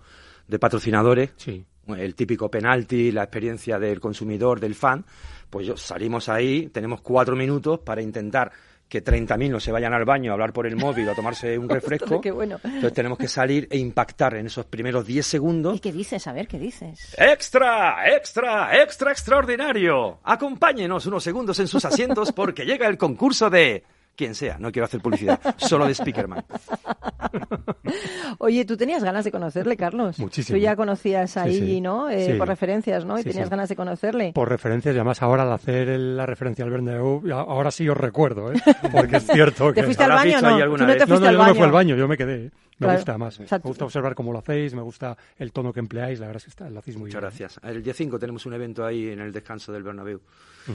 de 0.49 0.59
patrocinadores, 0.59 1.31
Sí. 1.37 1.65
el 1.97 2.15
típico 2.15 2.51
penalti, 2.51 3.13
la 3.13 3.23
experiencia 3.25 3.79
del 3.79 4.01
consumidor, 4.01 4.61
del 4.61 4.75
fan, 4.75 5.05
pues 5.51 5.67
yo 5.67 5.77
salimos 5.77 6.29
ahí, 6.29 6.69
tenemos 6.69 7.01
cuatro 7.01 7.37
minutos 7.37 7.81
para 7.81 8.03
intentar 8.03 8.51
que 8.89 9.03
30.000 9.03 9.51
no 9.51 9.59
se 9.59 9.73
vayan 9.73 9.93
al 9.95 10.05
baño 10.05 10.31
a 10.31 10.35
hablar 10.35 10.53
por 10.53 10.65
el 10.65 10.77
móvil 10.77 11.09
o 11.09 11.11
a 11.11 11.15
tomarse 11.17 11.59
un 11.59 11.69
refresco. 11.69 12.21
Qué 12.21 12.31
bueno. 12.31 12.61
Entonces 12.63 12.93
tenemos 12.93 13.19
que 13.19 13.27
salir 13.27 13.67
e 13.69 13.79
impactar 13.79 14.35
en 14.37 14.47
esos 14.47 14.65
primeros 14.67 15.05
10 15.05 15.27
¿Y 15.27 15.29
segundos. 15.29 15.81
qué 15.81 15.91
dices? 15.93 16.25
A 16.29 16.33
ver, 16.33 16.47
¿qué 16.47 16.57
dices? 16.59 17.15
¡Extra! 17.19 18.09
¡Extra! 18.17 18.81
¡Extra 18.81 19.11
extraordinario! 19.11 20.21
Acompáñenos 20.23 21.05
unos 21.07 21.25
segundos 21.25 21.59
en 21.59 21.67
sus 21.67 21.85
asientos 21.85 22.31
porque 22.33 22.65
llega 22.65 22.87
el 22.87 22.97
concurso 22.97 23.51
de... 23.51 23.83
Quien 24.17 24.35
sea, 24.35 24.57
no 24.59 24.73
quiero 24.73 24.87
hacer 24.87 25.01
publicidad, 25.01 25.39
solo 25.59 25.87
de 25.87 25.95
Speakerman. 25.95 26.43
Oye, 28.39 28.65
tú 28.65 28.77
tenías 28.77 29.03
ganas 29.05 29.25
de 29.25 29.31
conocerle, 29.31 29.77
Carlos. 29.77 30.19
Muchísimo. 30.19 30.57
Tú 30.57 30.63
ya 30.63 30.75
conocías 30.77 31.31
Sí, 31.33 31.39
ahí, 31.39 31.59
sí. 31.59 31.81
¿no? 31.81 32.09
Eh, 32.09 32.27
Sí. 32.27 32.33
Por 32.39 32.49
referencias, 32.49 33.05
¿no? 33.05 33.19
Y 33.19 33.23
Sí, 33.23 33.29
tenías 33.31 33.47
sí. 33.49 33.51
ganas 33.51 33.69
de 33.69 33.77
conocerle. 33.77 34.33
Por 34.35 34.49
referencias, 34.49 34.95
y 34.95 34.99
además 34.99 35.23
ahora 35.23 35.43
al 35.45 35.53
hacer 35.53 35.89
el- 35.89 36.17
la 36.17 36.27
referencia 36.27 36.65
al 36.65 36.71
Bernabéu, 36.71 37.23
ahora 37.33 37.71
sí 37.71 37.89
os 37.89 37.97
recuerdo, 37.97 38.53
¿eh? 38.53 38.57
porque 38.93 39.17
es 39.19 39.27
cierto 39.27 39.69
que... 39.73 39.81
¿Te 39.81 39.85
fuiste 39.85 40.03
al 40.05 40.13
¿Habrás 40.13 40.25
baño 40.27 40.41
no? 40.43 40.57
alguna 40.63 40.79
Tú 40.79 40.83
no 40.85 40.89
vez? 40.89 40.97
te 40.99 41.05
No, 41.05 41.07
fuiste 41.09 41.25
no, 41.25 41.29
al 41.29 41.33
yo 41.35 41.39
no 41.39 41.43
baño. 41.45 41.53
me 41.53 41.59
fui 41.59 41.65
al 41.67 41.73
baño, 41.73 41.97
yo 41.97 42.09
me 42.09 42.17
quedé. 42.17 42.51
Me 42.79 42.85
Claro. 42.87 42.99
gusta 42.99 43.17
más. 43.19 43.41
O 43.41 43.47
sea, 43.47 43.59
me 43.59 43.69
gusta 43.69 43.85
observar 43.87 44.15
cómo 44.15 44.33
lo 44.33 44.39
hacéis, 44.41 44.75
me 44.75 44.83
gusta 44.83 45.17
el 45.39 45.51
tono 45.53 45.73
que 45.73 45.81
empleáis, 45.81 46.21
la 46.21 46.27
verdad 46.27 46.39
es 46.39 46.45
que 46.45 46.51
está, 46.51 46.69
lo 46.69 46.79
hacéis 46.81 46.97
muy 46.99 47.07
Muchas 47.09 47.21
bien. 47.23 47.31
gracias. 47.49 47.61
El 47.63 47.83
día 47.83 47.95
5 47.95 48.19
tenemos 48.19 48.45
un 48.45 48.53
evento 48.53 48.85
ahí 48.85 49.09
en 49.09 49.21
el 49.21 49.33
descanso 49.33 49.73
del 49.73 49.83
Bernabéu. 49.83 50.21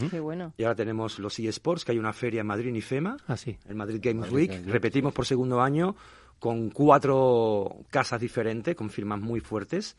Qué 0.09 0.19
bueno. 0.19 0.53
Y 0.57 0.63
ahora 0.63 0.75
tenemos 0.75 1.19
los 1.19 1.37
eSports, 1.37 1.85
que 1.85 1.91
hay 1.91 1.99
una 1.99 2.13
feria 2.13 2.41
en 2.41 2.47
Madrid 2.47 2.69
en 2.69 2.77
IFEMA, 2.77 3.17
Ah, 3.27 3.37
sí. 3.37 3.57
el 3.67 3.75
Madrid 3.75 3.99
Games 4.01 4.21
Madrid 4.21 4.33
Week. 4.35 4.49
Games 4.49 4.65
Week. 4.65 4.73
Repetimos 4.73 5.13
por 5.13 5.25
segundo 5.25 5.61
año 5.61 5.95
con 6.39 6.69
cuatro 6.71 7.75
casas 7.91 8.19
diferentes, 8.19 8.75
con 8.75 8.89
firmas 8.89 9.19
muy 9.21 9.39
fuertes. 9.41 9.95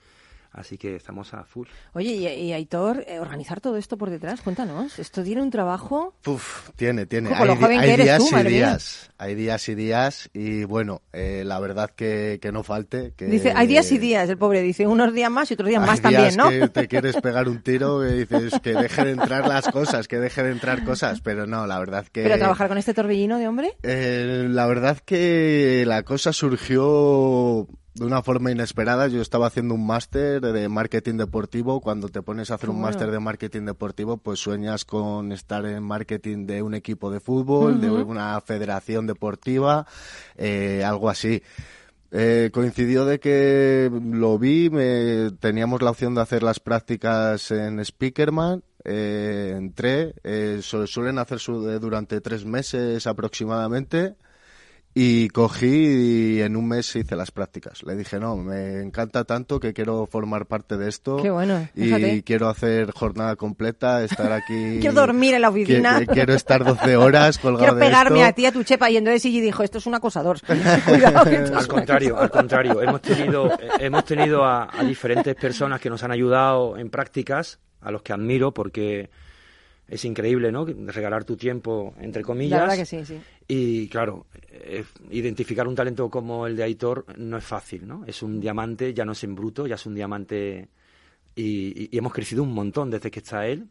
Así 0.52 0.76
que 0.76 0.96
estamos 0.96 1.32
a 1.32 1.44
full. 1.44 1.66
Oye, 1.94 2.10
y, 2.12 2.26
y 2.26 2.52
Aitor, 2.52 3.04
eh, 3.08 3.18
organizar 3.20 3.60
todo 3.62 3.78
esto 3.78 3.96
por 3.96 4.10
detrás, 4.10 4.42
cuéntanos. 4.42 4.98
Esto 4.98 5.22
tiene 5.22 5.40
un 5.42 5.50
trabajo. 5.50 6.14
Uf, 6.26 6.68
tiene, 6.76 7.06
tiene. 7.06 7.30
Como 7.30 7.46
lo 7.46 7.52
Hay, 7.52 7.58
di- 7.58 7.64
joven 7.64 7.78
que 7.80 7.84
hay 7.86 7.90
eres 7.92 8.04
días 8.06 8.18
tú, 8.18 8.28
y 8.28 8.34
mía. 8.34 8.42
días. 8.44 9.10
Hay 9.16 9.34
días 9.34 9.68
y 9.70 9.74
días. 9.74 10.30
Y 10.34 10.64
bueno, 10.64 11.00
eh, 11.14 11.42
la 11.46 11.58
verdad 11.58 11.88
que, 11.90 12.38
que 12.42 12.52
no 12.52 12.62
falte. 12.62 13.14
Que, 13.16 13.24
Dice, 13.26 13.52
hay 13.56 13.66
días 13.66 13.90
y 13.92 13.98
días, 13.98 14.28
el 14.28 14.36
pobre 14.36 14.60
dice, 14.60 14.86
unos 14.86 15.14
días 15.14 15.30
más 15.30 15.50
y 15.50 15.54
otros 15.54 15.70
días 15.70 15.80
Hay 15.82 15.86
más 15.88 16.02
días 16.02 16.12
también, 16.12 16.36
¿no? 16.36 16.50
que 16.50 16.68
te 16.68 16.86
quieres 16.88 17.16
pegar 17.22 17.48
un 17.48 17.62
tiro 17.62 18.06
y 18.06 18.26
dices 18.26 18.60
que 18.62 18.74
deje 18.74 19.04
de 19.06 19.10
entrar 19.12 19.48
las 19.48 19.68
cosas, 19.68 20.06
que 20.06 20.18
deje 20.18 20.42
de 20.42 20.50
entrar 20.50 20.84
cosas, 20.84 21.22
pero 21.22 21.46
no, 21.46 21.66
la 21.66 21.78
verdad 21.78 22.04
que... 22.12 22.24
Pero 22.24 22.36
trabajar 22.36 22.68
con 22.68 22.76
este 22.76 22.92
torbellino 22.92 23.38
de 23.38 23.48
hombre. 23.48 23.74
Eh, 23.82 24.46
la 24.50 24.66
verdad 24.66 24.98
que 24.98 25.84
la 25.86 26.02
cosa 26.02 26.32
surgió 26.34 27.66
de 27.94 28.04
una 28.06 28.22
forma 28.22 28.50
inesperada. 28.50 29.08
Yo 29.08 29.20
estaba 29.20 29.46
haciendo 29.46 29.74
un 29.74 29.86
máster 29.86 30.40
de 30.40 30.68
marketing 30.68 31.16
deportivo. 31.16 31.80
Cuando 31.80 32.08
te 32.08 32.22
pones 32.22 32.50
a 32.50 32.54
hacer 32.54 32.70
un 32.70 32.76
bueno. 32.76 32.88
máster 32.88 33.10
de 33.10 33.20
marketing 33.20 33.66
deportivo, 33.66 34.16
pues 34.16 34.40
sueñas 34.40 34.84
con 34.84 35.32
estar 35.32 35.64
en 35.66 35.82
marketing 35.82 36.46
de 36.46 36.62
un 36.62 36.74
equipo 36.74 37.10
de 37.10 37.20
fútbol, 37.20 37.80
de 37.80 37.90
una 37.90 38.40
federación 38.40 39.06
deportiva, 39.06 39.86
eh, 40.36 40.82
algo 40.84 41.10
así. 41.10 41.42
Eh, 42.14 42.50
coincidió 42.52 43.06
de 43.06 43.18
que 43.20 43.90
lo 43.90 44.38
vi, 44.38 44.68
me, 44.68 45.30
teníamos 45.40 45.80
la 45.80 45.90
opción 45.90 46.14
de 46.14 46.20
hacer 46.20 46.42
las 46.42 46.60
prácticas 46.60 47.50
en 47.50 47.82
Speakerman, 47.82 48.62
eh, 48.84 49.54
entré, 49.56 50.14
eh, 50.22 50.58
su- 50.60 50.86
suelen 50.86 51.18
hacer 51.18 51.38
su- 51.38 51.62
durante 51.80 52.20
tres 52.20 52.44
meses 52.44 53.06
aproximadamente 53.06 54.16
y 54.94 55.28
cogí 55.28 56.36
y 56.36 56.40
en 56.42 56.54
un 56.56 56.68
mes 56.68 56.94
hice 56.96 57.16
las 57.16 57.30
prácticas. 57.30 57.82
Le 57.82 57.96
dije, 57.96 58.18
no, 58.20 58.36
me 58.36 58.80
encanta 58.82 59.24
tanto 59.24 59.58
que 59.58 59.72
quiero 59.72 60.06
formar 60.06 60.44
parte 60.46 60.76
de 60.76 60.88
esto 60.88 61.16
Qué 61.16 61.30
bueno, 61.30 61.66
y 61.74 61.84
fíjate. 61.84 62.22
quiero 62.24 62.48
hacer 62.48 62.90
jornada 62.92 63.36
completa, 63.36 64.04
estar 64.04 64.30
aquí. 64.32 64.52
Quiero 64.80 64.94
dormir 64.94 65.34
en 65.34 65.42
la 65.42 65.48
oficina. 65.48 65.98
que 66.00 66.06
quiero 66.06 66.34
estar 66.34 66.62
12 66.64 66.96
horas 66.96 67.38
colgado 67.42 67.58
Quiero 67.64 67.74
de 67.76 67.80
pegarme 67.86 68.18
esto. 68.20 68.28
a 68.28 68.32
ti, 68.32 68.46
a 68.46 68.52
tu 68.52 68.62
chepa, 68.64 68.90
y 68.90 68.96
entonces 68.98 69.22
Gigi 69.22 69.40
dijo, 69.40 69.62
esto 69.62 69.78
es 69.78 69.86
un 69.86 69.94
acosador. 69.94 70.38
Cuidado, 70.86 71.56
Al 71.58 71.66
contrario, 71.68 72.18
al 72.18 72.30
contrario. 72.30 72.82
Hemos 72.82 73.00
tenido, 73.00 73.46
eh, 73.52 73.68
hemos 73.80 74.04
tenido 74.04 74.44
a, 74.44 74.68
a 74.78 74.84
diferentes 74.84 75.34
personas 75.36 75.80
que 75.80 75.88
nos 75.88 76.02
han 76.02 76.10
ayudado 76.12 76.76
en 76.76 76.90
prácticas, 76.90 77.60
a 77.80 77.90
los 77.90 78.02
que 78.02 78.12
admiro 78.12 78.52
porque 78.52 79.08
es 79.92 80.04
increíble, 80.04 80.50
¿no? 80.50 80.64
Regalar 80.64 81.24
tu 81.24 81.36
tiempo, 81.36 81.94
entre 82.00 82.22
comillas. 82.22 82.58
La 82.58 82.66
verdad 82.66 82.76
que 82.78 82.86
sí, 82.86 83.04
sí. 83.04 83.20
Y 83.46 83.88
claro, 83.88 84.26
eh, 84.50 84.84
identificar 85.10 85.68
un 85.68 85.74
talento 85.74 86.08
como 86.08 86.46
el 86.46 86.56
de 86.56 86.62
Aitor 86.62 87.04
no 87.18 87.36
es 87.36 87.44
fácil, 87.44 87.86
¿no? 87.86 88.04
Es 88.06 88.22
un 88.22 88.40
diamante, 88.40 88.94
ya 88.94 89.04
no 89.04 89.12
es 89.12 89.22
en 89.24 89.34
bruto, 89.34 89.66
ya 89.66 89.74
es 89.74 89.84
un 89.86 89.94
diamante 89.94 90.68
y, 91.34 91.82
y- 91.84 91.88
y 91.92 91.98
hemos 91.98 92.12
crecido 92.12 92.42
un 92.42 92.52
montón 92.54 92.90
desde 92.90 93.10
que 93.10 93.20
está 93.20 93.46
él. 93.46 93.68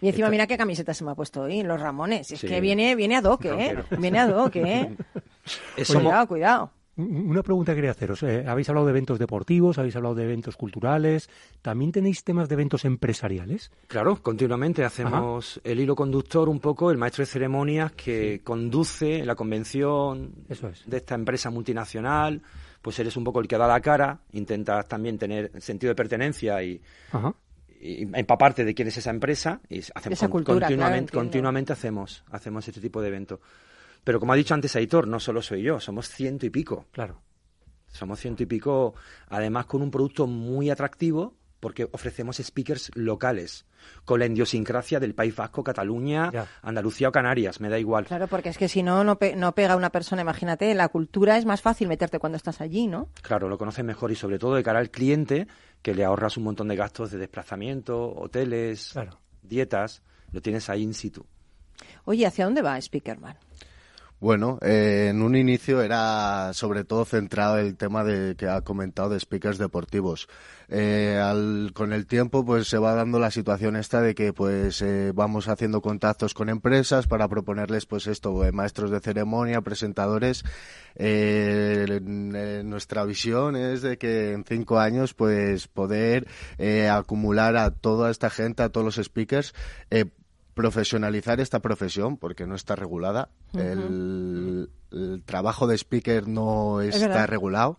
Y 0.00 0.06
encima 0.08 0.26
Está- 0.26 0.30
mira 0.30 0.46
qué 0.46 0.56
camiseta 0.56 0.94
se 0.94 1.04
me 1.04 1.10
ha 1.10 1.14
puesto 1.14 1.42
hoy, 1.42 1.62
los 1.64 1.80
Ramones. 1.80 2.30
Es 2.30 2.38
Sí. 2.40 2.46
que 2.46 2.60
viene, 2.60 2.94
viene 2.94 3.16
a 3.16 3.20
doc, 3.20 3.44
¿eh? 3.46 3.76
Viene 3.98 4.18
a 4.20 4.26
doc, 4.28 4.54
¿eh? 4.56 4.94
Eh, 5.76 5.84
somos- 5.84 6.02
Cuidado, 6.04 6.28
cuidado. 6.28 6.70
Una 6.98 7.44
pregunta 7.44 7.72
que 7.72 7.76
quería 7.76 7.92
haceros. 7.92 8.24
Eh, 8.24 8.44
habéis 8.46 8.68
hablado 8.68 8.84
de 8.86 8.90
eventos 8.90 9.20
deportivos, 9.20 9.78
habéis 9.78 9.94
hablado 9.94 10.16
de 10.16 10.24
eventos 10.24 10.56
culturales. 10.56 11.30
¿También 11.62 11.92
tenéis 11.92 12.24
temas 12.24 12.48
de 12.48 12.54
eventos 12.56 12.84
empresariales? 12.84 13.70
Claro, 13.86 14.20
continuamente 14.20 14.84
hacemos 14.84 15.60
el 15.62 15.78
hilo 15.78 15.94
conductor 15.94 16.48
un 16.48 16.58
poco, 16.58 16.90
el 16.90 16.98
maestro 16.98 17.22
de 17.22 17.26
ceremonias 17.26 17.92
que 17.92 18.40
conduce 18.42 19.24
la 19.24 19.36
convención 19.36 20.32
Eso 20.48 20.68
es. 20.68 20.82
de 20.90 20.96
esta 20.96 21.14
empresa 21.14 21.50
multinacional, 21.50 22.42
pues 22.82 22.98
eres 22.98 23.16
un 23.16 23.22
poco 23.22 23.38
el 23.40 23.46
que 23.46 23.56
da 23.56 23.68
la 23.68 23.80
cara, 23.80 24.18
intentas 24.32 24.88
también 24.88 25.18
tener 25.18 25.52
sentido 25.62 25.92
de 25.92 25.94
pertenencia 25.94 26.60
y, 26.64 26.80
Ajá. 27.12 27.32
y 27.80 28.02
empaparte 28.12 28.64
de 28.64 28.74
quién 28.74 28.88
es 28.88 28.96
esa 28.96 29.10
empresa 29.10 29.60
y 29.68 29.78
hacemos 29.94 30.18
Esa 30.18 30.28
cultura, 30.28 30.58
claro, 30.58 30.70
continuamente, 30.72 30.98
entiendo. 30.98 31.20
continuamente 31.20 31.72
hacemos, 31.72 32.24
hacemos 32.32 32.66
este 32.66 32.80
tipo 32.80 33.00
de 33.00 33.06
eventos. 33.06 33.38
Pero 34.04 34.20
como 34.20 34.32
ha 34.32 34.36
dicho 34.36 34.54
antes 34.54 34.74
Aitor, 34.76 35.06
no 35.06 35.20
solo 35.20 35.42
soy 35.42 35.62
yo, 35.62 35.80
somos 35.80 36.08
ciento 36.08 36.46
y 36.46 36.50
pico. 36.50 36.86
Claro. 36.92 37.20
Somos 37.88 38.20
ciento 38.20 38.42
y 38.42 38.46
pico, 38.46 38.94
además 39.28 39.66
con 39.66 39.82
un 39.82 39.90
producto 39.90 40.26
muy 40.26 40.70
atractivo, 40.70 41.34
porque 41.60 41.88
ofrecemos 41.90 42.36
speakers 42.36 42.90
locales, 42.94 43.66
con 44.04 44.20
la 44.20 44.26
idiosincrasia 44.26 45.00
del 45.00 45.14
País 45.14 45.34
Vasco, 45.34 45.64
Cataluña, 45.64 46.30
Ya. 46.32 46.46
Andalucía 46.62 47.08
o 47.08 47.12
Canarias, 47.12 47.60
me 47.60 47.68
da 47.68 47.78
igual. 47.80 48.06
Claro, 48.06 48.28
porque 48.28 48.50
es 48.50 48.58
que 48.58 48.68
si 48.68 48.82
no, 48.84 49.02
no, 49.02 49.18
pe- 49.18 49.34
no 49.34 49.52
pega 49.56 49.74
una 49.74 49.90
persona, 49.90 50.22
imagínate, 50.22 50.72
la 50.74 50.88
cultura 50.88 51.36
es 51.36 51.46
más 51.46 51.60
fácil 51.60 51.88
meterte 51.88 52.20
cuando 52.20 52.36
estás 52.36 52.60
allí, 52.60 52.86
¿no? 52.86 53.08
Claro, 53.22 53.48
lo 53.48 53.58
conoces 53.58 53.84
mejor 53.84 54.12
y 54.12 54.14
sobre 54.14 54.38
todo 54.38 54.54
de 54.54 54.62
cara 54.62 54.78
al 54.78 54.90
cliente, 54.90 55.48
que 55.82 55.94
le 55.94 56.04
ahorras 56.04 56.36
un 56.36 56.44
montón 56.44 56.68
de 56.68 56.76
gastos 56.76 57.10
de 57.10 57.18
desplazamiento, 57.18 58.14
hoteles, 58.14 58.90
Claro. 58.92 59.18
dietas, 59.42 60.02
lo 60.30 60.40
tienes 60.40 60.68
ahí 60.70 60.82
in 60.82 60.94
situ. 60.94 61.26
Oye, 62.04 62.24
¿hacia 62.26 62.44
dónde 62.44 62.62
va 62.62 62.80
Speakerman? 62.80 63.36
Bueno, 64.20 64.58
eh, 64.62 65.08
en 65.10 65.22
un 65.22 65.36
inicio 65.36 65.80
era 65.80 66.50
sobre 66.52 66.82
todo 66.82 67.04
centrado 67.04 67.58
el 67.58 67.76
tema 67.76 68.02
de 68.02 68.34
que 68.34 68.48
ha 68.48 68.62
comentado 68.62 69.10
de 69.10 69.20
speakers 69.20 69.58
deportivos. 69.58 70.28
Eh, 70.68 71.20
al- 71.22 71.70
con 71.72 71.92
el 71.92 72.06
tiempo, 72.08 72.44
pues 72.44 72.66
se 72.66 72.78
va 72.78 72.94
dando 72.94 73.20
la 73.20 73.30
situación 73.30 73.76
esta 73.76 74.02
de 74.02 74.16
que 74.16 74.32
pues 74.32 74.82
eh, 74.82 75.12
vamos 75.14 75.46
haciendo 75.46 75.80
contactos 75.80 76.34
con 76.34 76.48
empresas 76.48 77.06
para 77.06 77.28
proponerles 77.28 77.86
pues 77.86 78.08
esto, 78.08 78.44
eh, 78.44 78.50
maestros 78.50 78.90
de 78.90 78.98
ceremonia, 78.98 79.60
presentadores. 79.60 80.42
Eh, 80.96 82.00
nuestra 82.64 83.04
visión 83.04 83.54
es 83.54 83.82
de 83.82 83.98
que 83.98 84.32
en 84.32 84.44
cinco 84.44 84.80
años 84.80 85.14
pues 85.14 85.68
poder 85.68 86.26
acumular 86.90 87.56
a 87.56 87.70
toda 87.70 88.10
esta 88.10 88.30
gente, 88.30 88.64
a 88.64 88.68
todos 88.70 88.84
los 88.98 89.06
speakers. 89.06 89.54
Profesionalizar 90.58 91.38
esta 91.38 91.60
profesión 91.60 92.16
porque 92.16 92.44
no 92.44 92.56
está 92.56 92.74
regulada. 92.74 93.28
el, 93.54 94.68
el 94.90 95.22
trabajo 95.24 95.68
de 95.68 95.76
speaker 95.78 96.26
no 96.26 96.80
Es 96.80 96.96
está 96.96 97.28
regulado. 97.28 97.78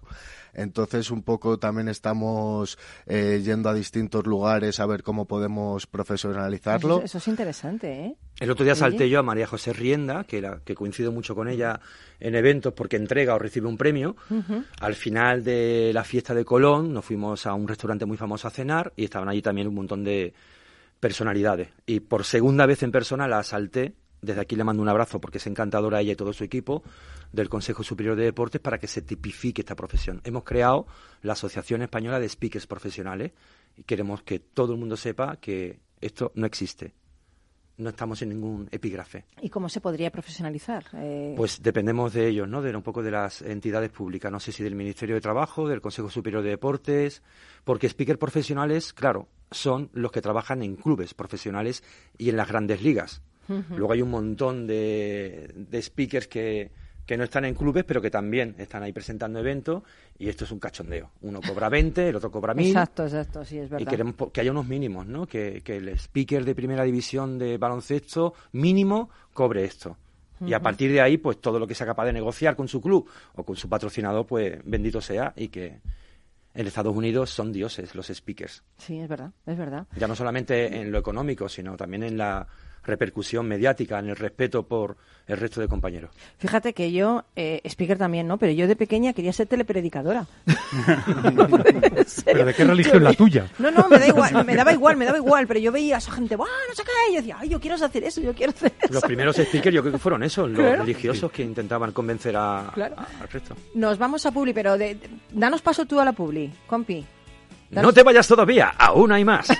Entonces, 0.53 1.11
un 1.11 1.21
poco 1.21 1.59
también 1.59 1.89
estamos 1.89 2.77
eh, 3.05 3.41
yendo 3.43 3.69
a 3.69 3.73
distintos 3.73 4.25
lugares 4.25 4.79
a 4.79 4.85
ver 4.85 5.03
cómo 5.03 5.25
podemos 5.25 5.87
profesionalizarlo. 5.87 6.97
Eso, 6.97 7.05
eso 7.05 7.17
es 7.17 7.27
interesante, 7.27 7.91
¿eh? 7.91 8.15
El 8.39 8.49
otro 8.49 8.63
día 8.63 8.75
salté 8.75 9.09
yo 9.09 9.19
a 9.19 9.23
María 9.23 9.45
José 9.45 9.73
Rienda, 9.73 10.23
que, 10.23 10.41
la, 10.41 10.61
que 10.63 10.73
coincido 10.73 11.11
mucho 11.11 11.35
con 11.35 11.49
ella 11.49 11.81
en 12.21 12.35
eventos 12.35 12.73
porque 12.73 12.95
entrega 12.95 13.35
o 13.35 13.39
recibe 13.39 13.67
un 13.67 13.77
premio. 13.77 14.15
Al 14.79 14.95
final 14.95 15.43
de 15.43 15.91
la 15.93 16.05
fiesta 16.05 16.33
de 16.33 16.45
Colón 16.45 16.93
nos 16.93 17.03
fuimos 17.03 17.45
a 17.45 17.53
un 17.53 17.67
restaurante 17.67 18.05
muy 18.05 18.15
famoso 18.15 18.47
a 18.47 18.51
cenar 18.51 18.93
y 18.95 19.03
estaban 19.03 19.27
allí 19.27 19.41
también 19.41 19.67
un 19.67 19.75
montón 19.75 20.05
de 20.05 20.33
personalidades. 20.99 21.69
Y 21.85 22.01
por 22.01 22.25
segunda 22.25 22.65
vez 22.65 22.83
en 22.83 22.91
persona 22.91 23.27
la 23.27 23.39
asalté. 23.39 23.93
Desde 24.21 24.41
aquí 24.41 24.57
le 24.57 24.65
mando 24.65 24.81
un 24.83 24.89
abrazo 24.89 25.21
porque 25.21 25.37
es 25.37 25.47
encantadora 25.47 25.99
a 25.99 26.01
ella 26.01 26.11
y 26.11 26.15
todo 26.17 26.33
su 26.33 26.43
equipo 26.43 26.83
del 27.31 27.47
Consejo 27.47 27.83
Superior 27.83 28.17
de 28.17 28.25
Deportes 28.25 28.59
para 28.59 28.77
que 28.77 28.87
se 28.87 29.01
tipifique 29.01 29.61
esta 29.61 29.77
profesión. 29.77 30.19
Hemos 30.25 30.43
creado 30.43 30.87
la 31.21 31.33
Asociación 31.33 31.81
Española 31.83 32.19
de 32.19 32.27
Speakers 32.27 32.67
Profesionales 32.67 33.31
y 33.77 33.83
queremos 33.83 34.21
que 34.23 34.39
todo 34.39 34.73
el 34.73 34.79
mundo 34.79 34.97
sepa 34.97 35.37
que 35.37 35.79
esto 36.01 36.33
no 36.35 36.45
existe. 36.45 36.93
No 37.77 37.91
estamos 37.91 38.21
en 38.21 38.29
ningún 38.29 38.67
epígrafe. 38.71 39.23
¿Y 39.41 39.49
cómo 39.49 39.69
se 39.69 39.79
podría 39.79 40.11
profesionalizar? 40.11 40.83
Eh, 40.95 41.33
Pues 41.37 41.63
dependemos 41.63 42.11
de 42.11 42.27
ellos, 42.27 42.45
¿no? 42.45 42.61
De 42.61 42.75
un 42.75 42.83
poco 42.83 43.01
de 43.01 43.11
las 43.11 43.41
entidades 43.41 43.89
públicas. 43.89 44.29
No 44.29 44.41
sé 44.41 44.51
si 44.51 44.63
del 44.63 44.75
Ministerio 44.75 45.15
de 45.15 45.21
Trabajo, 45.21 45.65
del 45.65 45.79
Consejo 45.79 46.09
Superior 46.09 46.43
de 46.43 46.49
Deportes, 46.49 47.23
porque 47.63 47.87
speakers 47.87 48.19
profesionales, 48.19 48.91
claro, 48.91 49.29
son 49.51 49.89
los 49.93 50.11
que 50.11 50.21
trabajan 50.21 50.63
en 50.63 50.75
clubes 50.75 51.13
profesionales 51.13 51.83
y 52.17 52.29
en 52.29 52.37
las 52.37 52.47
grandes 52.47 52.81
ligas. 52.81 53.21
Luego 53.75 53.93
hay 53.93 54.03
un 54.03 54.11
montón 54.11 54.67
de, 54.67 55.51
de 55.55 55.81
speakers 55.81 56.27
que, 56.27 56.69
que 57.09 57.17
no 57.17 57.23
están 57.23 57.45
en 57.45 57.55
clubes, 57.55 57.83
pero 57.83 57.99
que 57.99 58.11
también 58.11 58.53
están 58.59 58.83
ahí 58.83 58.93
presentando 58.93 59.39
eventos, 59.39 59.81
y 60.19 60.29
esto 60.29 60.43
es 60.43 60.51
un 60.51 60.59
cachondeo. 60.59 61.09
Uno 61.21 61.41
cobra 61.41 61.67
20, 61.67 62.09
el 62.09 62.15
otro 62.15 62.29
cobra 62.29 62.53
1000. 62.53 62.67
Exacto, 62.67 63.05
exacto, 63.05 63.43
sí, 63.43 63.57
es 63.57 63.67
verdad. 63.67 63.83
Y 63.83 63.89
queremos 63.89 64.13
que 64.31 64.41
haya 64.41 64.51
unos 64.51 64.67
mínimos, 64.67 65.07
¿no? 65.07 65.25
Que, 65.25 65.61
que 65.63 65.77
el 65.77 65.89
speaker 65.89 66.45
de 66.45 66.53
primera 66.53 66.83
división 66.83 67.39
de 67.39 67.57
baloncesto 67.57 68.35
mínimo 68.51 69.09
cobre 69.33 69.63
esto. 69.63 69.97
Y 70.45 70.53
a 70.53 70.61
partir 70.61 70.91
de 70.91 71.01
ahí, 71.01 71.17
pues 71.17 71.41
todo 71.41 71.57
lo 71.57 71.65
que 71.65 71.73
sea 71.73 71.87
capaz 71.87 72.05
de 72.05 72.13
negociar 72.13 72.55
con 72.55 72.67
su 72.67 72.79
club 72.79 73.09
o 73.33 73.43
con 73.43 73.55
su 73.55 73.67
patrocinador, 73.67 74.27
pues 74.27 74.59
bendito 74.63 75.01
sea 75.01 75.33
y 75.35 75.47
que 75.47 75.79
en 76.53 76.67
Estados 76.67 76.95
Unidos 76.95 77.29
son 77.29 77.51
dioses 77.51 77.95
los 77.95 78.07
speakers. 78.07 78.63
Sí, 78.77 78.99
es 78.99 79.07
verdad, 79.07 79.31
es 79.45 79.57
verdad. 79.57 79.87
Ya 79.95 80.07
no 80.07 80.15
solamente 80.15 80.81
en 80.81 80.91
lo 80.91 80.99
económico, 80.99 81.47
sino 81.47 81.77
también 81.77 82.03
en 82.03 82.17
la 82.17 82.47
repercusión 82.83 83.47
mediática, 83.47 83.99
en 83.99 84.09
el 84.09 84.15
respeto 84.15 84.63
por 84.63 84.97
el 85.27 85.37
resto 85.37 85.61
de 85.61 85.67
compañeros. 85.67 86.09
Fíjate 86.39 86.73
que 86.73 86.91
yo, 86.91 87.23
eh, 87.35 87.61
speaker 87.65 87.97
también, 87.99 88.27
¿no? 88.27 88.37
Pero 88.37 88.51
yo 88.53 88.67
de 88.67 88.75
pequeña 88.75 89.13
quería 89.13 89.31
ser 89.31 89.45
telepredicadora. 89.47 90.25
¿Pero 92.25 92.45
de 92.45 92.53
qué 92.53 92.63
religión 92.63 93.03
la 93.03 93.13
tuya? 93.13 93.47
No, 93.59 93.69
no, 93.69 93.87
me 93.89 93.99
da 93.99 94.07
igual, 94.07 94.43
me 94.45 94.55
daba 94.55 94.73
igual, 94.73 94.97
me 94.97 95.05
daba 95.05 95.17
igual, 95.17 95.45
pero 95.47 95.59
yo 95.59 95.71
veía 95.71 95.95
a 95.95 95.97
esa 95.99 96.11
gente, 96.11 96.35
¡buah, 96.35 96.47
no 96.69 96.73
sé 96.75 96.83
qué! 96.83 96.89
Y 97.11 97.13
yo 97.15 97.19
decía, 97.21 97.37
¡ay, 97.39 97.49
yo 97.49 97.59
quiero 97.59 97.75
hacer 97.75 98.03
eso, 98.03 98.21
yo 98.21 98.33
quiero 98.33 98.51
hacer 98.53 98.73
eso! 98.81 98.93
Los 98.93 99.03
primeros 99.03 99.35
speakers 99.35 99.75
yo 99.75 99.81
creo 99.81 99.93
que 99.93 99.99
fueron 99.99 100.23
esos, 100.23 100.49
los 100.49 100.57
Claro. 100.59 100.81
religiosos 100.81 101.31
que 101.31 101.43
intentaban 101.43 101.91
convencer 101.91 102.35
a- 102.35 102.71
Claro. 102.73 102.95
a- 102.97 103.07
al 103.21 103.29
resto. 103.29 103.55
Nos 103.75 103.97
vamos 103.99 104.25
a 104.25 104.31
Publi, 104.31 104.53
pero 104.53 104.77
de- 104.77 104.95
de- 104.95 105.09
danos 105.31 105.61
paso 105.61 105.85
tú 105.85 105.99
a 105.99 106.05
la 106.05 106.13
Publi, 106.13 106.51
compi. 106.65 107.05
Danos- 107.69 107.89
No 107.89 107.93
te 107.93 108.01
vayas 108.01 108.27
todavía, 108.27 108.69
aún 108.79 109.11
hay 109.11 109.23
más. 109.23 109.47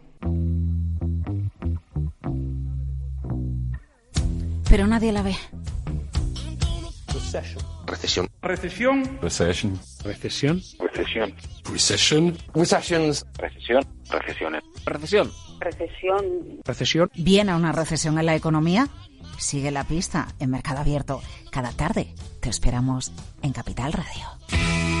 Pero 4.71 4.87
nadie 4.87 5.11
la 5.11 5.21
ve. 5.21 5.35
Recesión. 7.07 8.29
Recesión. 8.41 9.19
Recession. 9.21 9.77
Recesión. 10.01 10.61
Recesión. 10.79 11.35
Recession. 11.65 12.37
Recessions. 12.55 13.25
Recesión. 13.37 13.83
Recesiones. 14.09 14.63
Recesión. 14.85 15.31
Recesión. 15.59 16.25
Recesión. 16.63 17.11
¿Viene 17.15 17.53
una 17.53 17.73
recesión 17.73 18.17
en 18.17 18.25
la 18.25 18.35
economía? 18.35 18.87
Sigue 19.37 19.71
la 19.71 19.83
pista 19.83 20.29
en 20.39 20.51
Mercado 20.51 20.79
Abierto. 20.79 21.21
Cada 21.51 21.73
tarde 21.73 22.15
te 22.39 22.49
esperamos 22.49 23.11
en 23.41 23.51
Capital 23.51 23.91
Radio. 23.91 25.00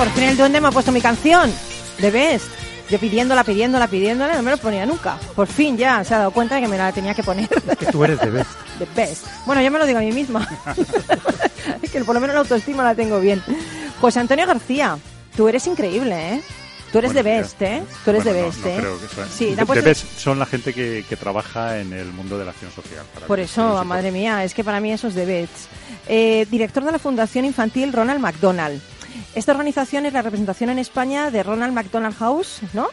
Por 0.00 0.08
fin 0.12 0.24
el 0.24 0.36
duende 0.38 0.60
me 0.62 0.68
ha 0.68 0.70
puesto 0.70 0.92
mi 0.92 1.00
canción. 1.02 1.52
The 1.98 2.10
Best. 2.10 2.46
Yo 2.88 2.98
pidiéndola, 2.98 3.44
pidiéndola, 3.44 3.86
pidiéndola, 3.86 4.34
no 4.34 4.42
me 4.42 4.50
lo 4.50 4.56
ponía 4.56 4.86
nunca. 4.86 5.16
Por 5.36 5.46
fin 5.46 5.76
ya 5.76 6.02
se 6.04 6.14
ha 6.14 6.18
dado 6.18 6.30
cuenta 6.30 6.54
de 6.54 6.62
que 6.62 6.68
me 6.68 6.78
la 6.78 6.90
tenía 6.90 7.12
que 7.14 7.22
poner. 7.22 7.48
Que 7.78 7.86
tú 7.86 8.02
eres 8.02 8.18
de 8.18 8.30
best. 8.30 8.50
The 8.78 8.86
Best. 8.96 9.26
Bueno, 9.46 9.60
yo 9.62 9.70
me 9.70 9.78
lo 9.78 9.84
digo 9.86 9.98
a 9.98 10.02
mí 10.02 10.10
misma. 10.12 10.48
Es 11.82 11.90
que 11.90 12.02
por 12.02 12.14
lo 12.14 12.20
menos 12.22 12.34
la 12.34 12.40
autoestima 12.40 12.82
la 12.82 12.94
tengo 12.94 13.20
bien. 13.20 13.42
José 14.00 14.18
Antonio 14.20 14.46
García, 14.46 14.96
tú 15.36 15.46
eres 15.48 15.66
increíble, 15.66 16.34
¿eh? 16.36 16.42
Tú 16.90 16.98
eres 16.98 17.12
de 17.12 17.22
Best, 17.22 17.60
¿eh? 17.62 17.82
Tú 18.04 18.10
eres 18.10 18.24
Bueno, 18.24 18.38
de 18.38 18.42
no- 18.42 18.46
Best, 18.48 18.64
no 18.64 18.70
¿eh? 18.70 18.76
creo 18.78 19.00
que 19.00 19.14
sea- 19.14 19.26
Sí, 19.28 19.54
de- 19.54 19.66
puesto- 19.66 19.74
de 19.74 19.80
Best 19.82 20.18
son 20.18 20.38
la 20.38 20.46
gente 20.46 20.72
que, 20.72 21.04
que 21.08 21.16
trabaja 21.16 21.78
en 21.78 21.92
el 21.92 22.06
mundo 22.06 22.38
de 22.38 22.44
la 22.46 22.50
acción 22.52 22.72
social. 22.72 23.04
para 23.14 23.26
Por 23.26 23.38
eso, 23.38 23.84
madre 23.84 24.10
mía, 24.10 24.42
es 24.42 24.54
que 24.54 24.64
para 24.64 24.80
mí 24.80 24.90
eso 24.92 25.06
es 25.08 25.14
de 25.14 25.26
Bets. 25.26 25.68
Eh, 26.08 26.46
director 26.50 26.82
de 26.82 26.90
la 26.92 26.98
Fundación 26.98 27.44
Infantil 27.44 27.92
Ronald 27.92 28.20
McDonald. 28.20 28.80
Esta 29.34 29.52
organización 29.52 30.06
es 30.06 30.12
la 30.12 30.22
representación 30.22 30.70
en 30.70 30.78
España 30.78 31.30
de 31.30 31.42
Ronald 31.42 31.72
McDonald 31.72 32.16
House, 32.16 32.60
¿no? 32.74 32.88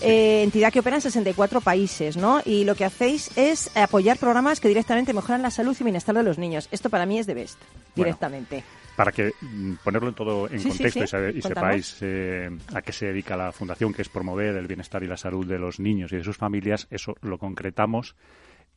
Eh, 0.00 0.42
entidad 0.42 0.72
que 0.72 0.80
opera 0.80 0.96
en 0.96 1.02
64 1.02 1.60
países, 1.60 2.16
¿no? 2.16 2.40
Y 2.44 2.64
lo 2.64 2.74
que 2.74 2.84
hacéis 2.84 3.30
es 3.36 3.70
apoyar 3.76 4.16
programas 4.18 4.58
que 4.58 4.66
directamente 4.68 5.12
mejoran 5.12 5.42
la 5.42 5.50
salud 5.50 5.76
y 5.78 5.84
bienestar 5.84 6.14
de 6.14 6.22
los 6.24 6.38
niños. 6.38 6.66
Esto 6.72 6.90
para 6.90 7.06
mí 7.06 7.18
es 7.18 7.26
de 7.26 7.34
Best, 7.34 7.58
directamente. 7.94 8.64
Para 8.96 9.12
que 9.12 9.32
mm, 9.40 9.74
ponerlo 9.84 10.08
en 10.08 10.14
todo 10.14 10.48
en 10.50 10.58
Sí, 10.60 10.68
contexto 10.70 10.98
sí. 11.00 11.04
y, 11.04 11.06
sabe- 11.06 11.30
y 11.36 11.40
Contamos. 11.40 11.86
sepáis 11.86 11.96
eh, 12.00 12.50
a 12.74 12.82
qué 12.82 12.92
se 12.92 13.06
dedica 13.06 13.36
la 13.36 13.52
fundación, 13.52 13.92
que 13.94 14.02
es 14.02 14.08
promover 14.08 14.56
el 14.56 14.66
bienestar 14.66 15.02
y 15.04 15.06
la 15.06 15.16
salud 15.16 15.46
de 15.46 15.58
los 15.58 15.78
niños 15.78 16.12
y 16.12 16.16
de 16.16 16.24
sus 16.24 16.36
familias, 16.36 16.88
eso 16.90 17.14
lo 17.22 17.38
concretamos 17.38 18.16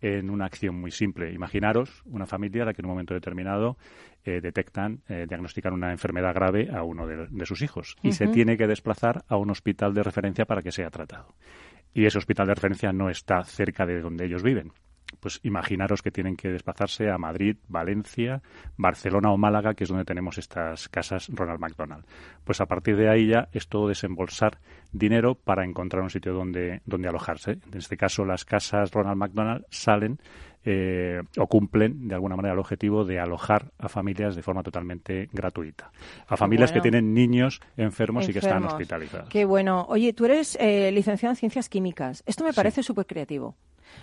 en 0.01 0.29
una 0.29 0.45
acción 0.45 0.79
muy 0.79 0.91
simple. 0.91 1.31
Imaginaros 1.31 2.03
una 2.05 2.25
familia 2.25 2.63
a 2.63 2.65
la 2.67 2.73
que 2.73 2.81
en 2.81 2.85
un 2.85 2.91
momento 2.91 3.13
determinado 3.13 3.77
eh, 4.23 4.41
detectan, 4.41 5.01
eh, 5.07 5.25
diagnostican 5.27 5.73
una 5.73 5.91
enfermedad 5.91 6.33
grave 6.33 6.69
a 6.73 6.83
uno 6.83 7.07
de, 7.07 7.27
de 7.29 7.45
sus 7.45 7.61
hijos 7.61 7.95
y 8.01 8.11
se 8.11 8.27
tiene 8.27 8.57
que 8.57 8.67
desplazar 8.67 9.23
a 9.27 9.37
un 9.37 9.49
hospital 9.49 9.93
de 9.93 10.03
referencia 10.03 10.45
para 10.45 10.61
que 10.61 10.71
sea 10.71 10.89
tratado. 10.89 11.35
Y 11.93 12.05
ese 12.05 12.17
hospital 12.17 12.47
de 12.47 12.55
referencia 12.55 12.91
no 12.91 13.09
está 13.09 13.43
cerca 13.43 13.85
de 13.85 14.01
donde 14.01 14.25
ellos 14.25 14.43
viven. 14.43 14.71
Pues 15.19 15.39
imaginaros 15.43 16.01
que 16.01 16.11
tienen 16.11 16.35
que 16.35 16.49
desplazarse 16.49 17.09
a 17.09 17.17
Madrid, 17.17 17.57
Valencia, 17.67 18.41
Barcelona 18.77 19.31
o 19.31 19.37
Málaga, 19.37 19.73
que 19.73 19.83
es 19.83 19.89
donde 19.89 20.05
tenemos 20.05 20.37
estas 20.37 20.89
casas 20.89 21.29
Ronald 21.33 21.59
McDonald. 21.59 22.05
Pues 22.43 22.61
a 22.61 22.65
partir 22.65 22.97
de 22.97 23.09
ahí 23.09 23.27
ya 23.27 23.49
es 23.51 23.67
todo 23.67 23.87
desembolsar 23.87 24.59
dinero 24.91 25.35
para 25.35 25.65
encontrar 25.65 26.03
un 26.03 26.09
sitio 26.09 26.33
donde, 26.33 26.81
donde 26.85 27.07
alojarse. 27.07 27.51
En 27.71 27.77
este 27.77 27.97
caso, 27.97 28.25
las 28.25 28.45
casas 28.45 28.91
Ronald 28.91 29.17
McDonald 29.17 29.65
salen 29.69 30.19
eh, 30.67 31.21
o 31.37 31.45
cumplen 31.45 32.07
de 32.07 32.15
alguna 32.15 32.35
manera 32.35 32.53
el 32.53 32.59
objetivo 32.59 33.05
de 33.05 33.19
alojar 33.19 33.71
a 33.77 33.87
familias 33.87 34.35
de 34.35 34.41
forma 34.41 34.63
totalmente 34.63 35.29
gratuita. 35.31 35.91
A 36.27 36.35
familias 36.37 36.71
bueno. 36.71 36.81
que 36.81 36.89
tienen 36.89 37.13
niños 37.13 37.61
enfermos, 37.77 38.27
y 38.27 38.33
que 38.33 38.39
están 38.39 38.63
hospitalizados. 38.63 39.29
Qué 39.29 39.45
bueno. 39.45 39.85
Oye, 39.89 40.13
tú 40.13 40.25
eres 40.25 40.57
eh, 40.59 40.91
licenciado 40.91 41.33
en 41.33 41.35
Ciencias 41.35 41.69
Químicas. 41.69 42.23
Esto 42.25 42.43
me 42.43 42.51
parece 42.51 42.81
súper 42.81 43.05
creativo. 43.05 43.55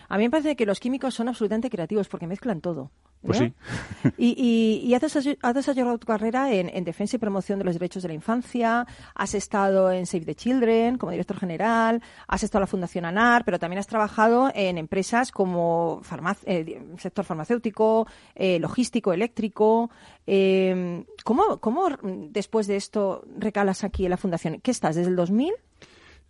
A 0.08 0.16
mí 0.18 0.24
me 0.24 0.30
parece 0.30 0.56
que 0.56 0.66
los 0.66 0.80
químicos 0.80 1.14
son 1.14 1.28
absolutamente 1.28 1.70
creativos 1.70 2.08
porque 2.08 2.26
mezclan 2.26 2.60
todo. 2.60 2.90
Pues 3.24 3.40
¿no? 3.40 3.46
sí. 3.46 3.54
Y, 4.18 4.34
y, 4.36 4.86
y 4.88 4.94
has, 4.94 5.02
desa- 5.02 5.38
has 5.42 5.54
desarrollado 5.54 5.96
tu 5.98 6.06
carrera 6.08 6.52
en, 6.52 6.68
en 6.68 6.82
defensa 6.84 7.14
y 7.16 7.18
promoción 7.20 7.58
de 7.60 7.64
los 7.64 7.74
derechos 7.74 8.02
de 8.02 8.08
la 8.08 8.14
infancia, 8.14 8.84
has 9.14 9.34
estado 9.34 9.92
en 9.92 10.06
Save 10.06 10.24
the 10.24 10.34
Children 10.34 10.98
como 10.98 11.12
director 11.12 11.38
general, 11.38 12.02
has 12.26 12.42
estado 12.42 12.60
en 12.60 12.62
la 12.62 12.66
Fundación 12.66 13.04
ANAR, 13.04 13.44
pero 13.44 13.60
también 13.60 13.78
has 13.78 13.86
trabajado 13.86 14.50
en 14.54 14.76
empresas 14.76 15.30
como 15.30 16.00
farmac- 16.02 16.42
eh, 16.46 16.82
sector 16.98 17.24
farmacéutico, 17.24 18.08
eh, 18.34 18.58
logístico, 18.58 19.12
eléctrico. 19.12 19.90
Eh, 20.26 21.04
¿cómo, 21.24 21.58
¿Cómo 21.60 21.88
después 22.02 22.66
de 22.66 22.74
esto 22.76 23.24
recalas 23.38 23.84
aquí 23.84 24.04
en 24.04 24.10
la 24.10 24.16
Fundación? 24.16 24.60
¿Qué 24.60 24.72
estás, 24.72 24.96
desde 24.96 25.10
el 25.10 25.16
2000? 25.16 25.52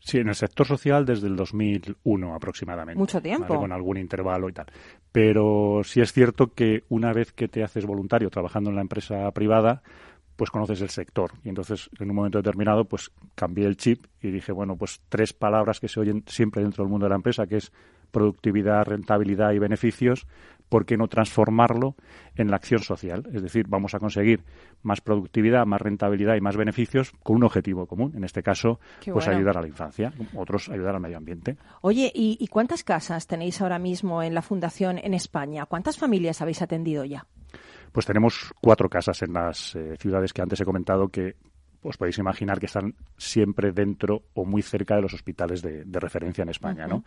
Sí, 0.04 0.18
en 0.18 0.28
el 0.28 0.34
sector 0.34 0.66
social 0.66 1.06
desde 1.06 1.28
el 1.28 1.36
2001 1.36 2.34
aproximadamente. 2.34 2.98
Mucho 2.98 3.22
tiempo. 3.22 3.46
¿vale? 3.48 3.60
Con 3.60 3.72
algún 3.72 3.98
intervalo 3.98 4.48
y 4.48 4.52
tal. 4.52 4.66
Pero 5.12 5.82
sí 5.84 6.00
es 6.00 6.12
cierto 6.12 6.52
que 6.52 6.82
una 6.88 7.12
vez 7.12 7.32
que 7.32 7.46
te 7.46 7.62
haces 7.62 7.86
voluntario 7.86 8.28
trabajando 8.28 8.70
en 8.70 8.76
la 8.76 8.82
empresa 8.82 9.30
privada, 9.30 9.82
pues 10.36 10.50
conoces 10.50 10.80
el 10.80 10.90
sector. 10.90 11.30
Y 11.44 11.50
entonces, 11.50 11.88
en 12.00 12.10
un 12.10 12.16
momento 12.16 12.38
determinado, 12.38 12.84
pues 12.84 13.12
cambié 13.36 13.66
el 13.66 13.76
chip 13.76 14.06
y 14.20 14.30
dije, 14.32 14.50
bueno, 14.50 14.76
pues 14.76 15.00
tres 15.08 15.32
palabras 15.32 15.78
que 15.78 15.86
se 15.86 16.00
oyen 16.00 16.24
siempre 16.26 16.62
dentro 16.62 16.82
del 16.82 16.90
mundo 16.90 17.06
de 17.06 17.10
la 17.10 17.16
empresa, 17.16 17.46
que 17.46 17.58
es 17.58 17.72
productividad, 18.10 18.84
rentabilidad 18.84 19.52
y 19.52 19.60
beneficios, 19.60 20.26
¿por 20.72 20.86
qué 20.86 20.96
no 20.96 21.06
transformarlo 21.06 21.96
en 22.34 22.48
la 22.48 22.56
acción 22.56 22.80
social? 22.80 23.28
Es 23.34 23.42
decir, 23.42 23.66
vamos 23.68 23.94
a 23.94 23.98
conseguir 23.98 24.42
más 24.82 25.02
productividad, 25.02 25.66
más 25.66 25.82
rentabilidad 25.82 26.34
y 26.34 26.40
más 26.40 26.56
beneficios 26.56 27.12
con 27.22 27.36
un 27.36 27.44
objetivo 27.44 27.84
común. 27.86 28.14
En 28.16 28.24
este 28.24 28.42
caso, 28.42 28.80
Qué 29.02 29.12
pues 29.12 29.26
bueno. 29.26 29.38
ayudar 29.38 29.58
a 29.58 29.60
la 29.60 29.68
infancia, 29.68 30.14
otros 30.34 30.70
ayudar 30.70 30.94
al 30.94 31.02
medio 31.02 31.18
ambiente. 31.18 31.58
Oye, 31.82 32.10
¿y, 32.14 32.38
y 32.40 32.46
cuántas 32.46 32.84
casas 32.84 33.26
tenéis 33.26 33.60
ahora 33.60 33.78
mismo 33.78 34.22
en 34.22 34.32
la 34.32 34.40
Fundación 34.40 34.96
en 34.96 35.12
España? 35.12 35.66
¿Cuántas 35.66 35.98
familias 35.98 36.40
habéis 36.40 36.62
atendido 36.62 37.04
ya? 37.04 37.26
Pues 37.92 38.06
tenemos 38.06 38.54
cuatro 38.62 38.88
casas 38.88 39.20
en 39.20 39.34
las 39.34 39.76
eh, 39.76 39.98
ciudades 39.98 40.32
que 40.32 40.40
antes 40.40 40.58
he 40.58 40.64
comentado 40.64 41.08
que 41.08 41.36
os 41.82 41.96
podéis 41.96 42.18
imaginar 42.18 42.60
que 42.60 42.66
están 42.66 42.94
siempre 43.16 43.72
dentro 43.72 44.22
o 44.34 44.44
muy 44.44 44.62
cerca 44.62 44.96
de 44.96 45.02
los 45.02 45.14
hospitales 45.14 45.62
de, 45.62 45.84
de 45.84 46.00
referencia 46.00 46.42
en 46.42 46.48
España, 46.48 46.86
¿no? 46.86 47.04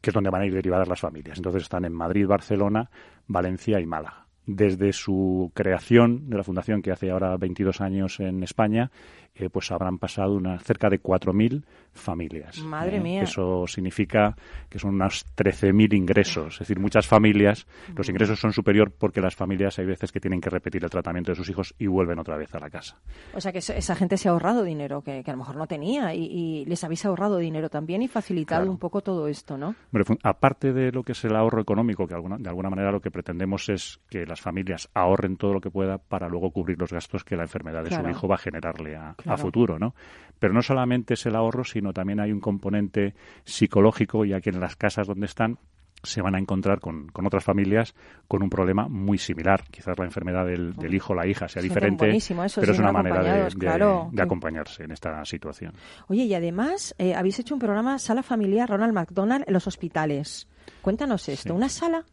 Que 0.00 0.10
es 0.10 0.14
donde 0.14 0.30
van 0.30 0.42
a 0.42 0.46
ir 0.46 0.54
derivadas 0.54 0.88
las 0.88 1.00
familias. 1.00 1.38
Entonces 1.38 1.62
están 1.62 1.84
en 1.84 1.92
Madrid, 1.92 2.26
Barcelona, 2.26 2.90
Valencia 3.26 3.80
y 3.80 3.86
Málaga. 3.86 4.26
Desde 4.46 4.92
su 4.92 5.50
creación 5.54 6.30
de 6.30 6.36
la 6.36 6.44
fundación, 6.44 6.80
que 6.80 6.92
hace 6.92 7.10
ahora 7.10 7.36
22 7.36 7.80
años 7.80 8.20
en 8.20 8.42
España, 8.44 8.92
eh, 9.36 9.48
pues 9.50 9.70
habrán 9.70 9.98
pasado 9.98 10.34
una, 10.34 10.58
cerca 10.58 10.88
de 10.88 11.00
4.000 11.00 11.62
familias. 11.92 12.58
Madre 12.60 12.96
¿eh? 12.96 13.00
mía. 13.00 13.22
Eso 13.22 13.66
significa 13.66 14.36
que 14.68 14.78
son 14.78 14.94
unos 14.94 15.24
13.000 15.36 15.94
ingresos. 15.94 16.54
Es 16.54 16.58
decir, 16.60 16.78
muchas 16.78 17.06
familias, 17.06 17.66
los 17.96 18.08
ingresos 18.08 18.38
son 18.38 18.52
superior 18.52 18.90
porque 18.90 19.20
las 19.20 19.34
familias 19.34 19.78
hay 19.78 19.86
veces 19.86 20.12
que 20.12 20.20
tienen 20.20 20.40
que 20.40 20.50
repetir 20.50 20.84
el 20.84 20.90
tratamiento 20.90 21.32
de 21.32 21.36
sus 21.36 21.48
hijos 21.48 21.74
y 21.78 21.86
vuelven 21.86 22.18
otra 22.18 22.36
vez 22.36 22.54
a 22.54 22.58
la 22.60 22.70
casa. 22.70 22.98
O 23.34 23.40
sea 23.40 23.52
que 23.52 23.58
esa- 23.58 23.94
gente 23.96 24.16
se 24.18 24.28
ha 24.28 24.32
ahorrado 24.32 24.62
dinero 24.62 25.00
que, 25.02 25.22
que 25.24 25.30
a 25.30 25.34
lo 25.34 25.38
mejor 25.38 25.56
no 25.56 25.66
tenía 25.66 26.12
y, 26.14 26.24
y 26.26 26.64
les 26.66 26.84
habéis 26.84 27.04
ahorrado 27.06 27.38
dinero 27.38 27.70
también 27.70 28.02
y 28.02 28.08
facilitado 28.08 28.60
Claro. 28.62 28.70
un 28.72 28.78
poco 28.78 29.00
todo 29.00 29.26
esto, 29.28 29.56
¿no? 29.56 29.74
Aparte 30.22 30.72
de 30.72 30.92
lo 30.92 31.02
que 31.02 31.12
es 31.12 31.24
el 31.24 31.34
ahorro 31.34 31.60
económico, 31.62 32.06
que 32.06 32.14
alguna- 32.14 32.36
de 32.38 32.48
alguna 32.48 32.68
manera 32.70 32.92
lo 32.92 33.00
que 33.00 33.10
pretendemos 33.10 33.68
es 33.68 34.00
que 34.10 34.26
las 34.26 34.40
familias 34.40 34.88
ahorren 34.94 35.36
todo 35.36 35.54
lo 35.54 35.60
que 35.60 35.70
pueda 35.70 35.98
para 35.98 36.28
luego 36.28 36.50
cubrir 36.50 36.78
los 36.78 36.92
gastos 36.92 37.24
que 37.24 37.36
la 37.36 37.42
enfermedad 37.44 37.82
de 37.82 37.88
Claro. 37.88 38.04
su 38.04 38.10
hijo 38.10 38.28
va 38.28 38.34
a 38.36 38.38
generarle 38.38 38.96
a, 38.96 39.14
a 39.26 39.36
futuro, 39.36 39.78
¿no? 39.78 39.94
Pero 40.38 40.52
no 40.52 40.62
solamente 40.62 41.14
es 41.14 41.24
el 41.26 41.34
ahorro, 41.34 41.64
sino 41.64 41.92
también 41.92 42.20
hay 42.20 42.30
un 42.32 42.40
componente 42.40 43.14
psicológico, 43.44 44.24
ya 44.24 44.40
que 44.40 44.50
en 44.50 44.60
las 44.60 44.76
casas 44.76 45.06
donde 45.06 45.26
están 45.26 45.58
se 46.02 46.20
van 46.20 46.34
a 46.34 46.38
encontrar 46.38 46.78
con, 46.78 47.08
con 47.08 47.26
otras 47.26 47.42
familias 47.42 47.94
con 48.28 48.42
un 48.42 48.50
problema 48.50 48.86
muy 48.86 49.16
similar. 49.18 49.64
Quizás 49.70 49.98
la 49.98 50.04
enfermedad 50.04 50.44
del, 50.46 50.76
del 50.76 50.94
hijo 50.94 51.14
o 51.14 51.16
la 51.16 51.26
hija 51.26 51.48
sea 51.48 51.62
diferente, 51.62 52.06
pero 52.54 52.72
es 52.72 52.78
una 52.78 52.92
manera 52.92 53.22
de, 53.22 53.28
acompañados, 53.30 53.54
de- 53.54 53.58
claro. 53.58 54.08
de 54.12 54.22
acompañarse 54.22 54.84
en 54.84 54.92
esta 54.92 55.24
situación. 55.24 55.72
Oye, 56.08 56.24
y 56.24 56.34
además 56.34 56.94
eh, 56.98 57.14
habéis 57.14 57.38
hecho 57.38 57.54
un 57.54 57.60
programa 57.60 57.98
Sala 57.98 58.22
Familiar 58.22 58.68
Ronald 58.68 58.92
McDonald 58.92 59.44
en 59.46 59.54
los 59.54 59.66
hospitales. 59.66 60.46
Cuéntanos 60.82 61.28
esto, 61.30 61.54
¿una 61.54 61.68
sala? 61.70 62.04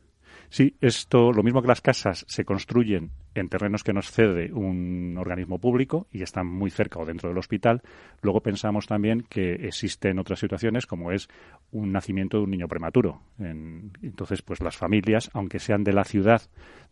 Sí, 0.50 0.76
esto, 0.82 1.32
lo 1.32 1.44
mismo 1.44 1.62
que 1.62 1.68
las 1.68 1.82
casas 1.82 2.26
se 2.28 2.46
construyen 2.46 3.12
en 3.36 3.50
terrenos 3.50 3.84
que 3.84 3.94
nos 3.94 4.12
cede 4.12 4.52
un 4.54 5.16
organismo 5.18 5.60
público 5.60 6.08
y 6.12 6.22
están 6.22 6.48
muy 6.48 6.70
cerca 6.70 7.00
o 7.00 7.06
dentro 7.06 7.30
del 7.30 7.38
hospital, 7.38 7.82
luego 8.22 8.42
pensamos 8.42 8.86
también 8.88 9.26
que 9.30 9.54
existen 9.68 10.20
otras 10.20 10.40
situaciones 10.40 10.86
como 10.86 11.12
es 11.12 11.28
un 11.72 11.92
nacimiento 11.92 12.38
de 12.38 12.44
un 12.44 12.52
niño 12.52 12.68
prematuro. 12.68 13.22
En- 13.40 13.92
entonces, 14.02 14.42
pues 14.42 14.62
las 14.62 14.78
familias, 14.78 15.30
aunque 15.34 15.60
sean 15.60 15.84
de 15.84 15.94
la 15.94 16.04
ciudad 16.04 16.42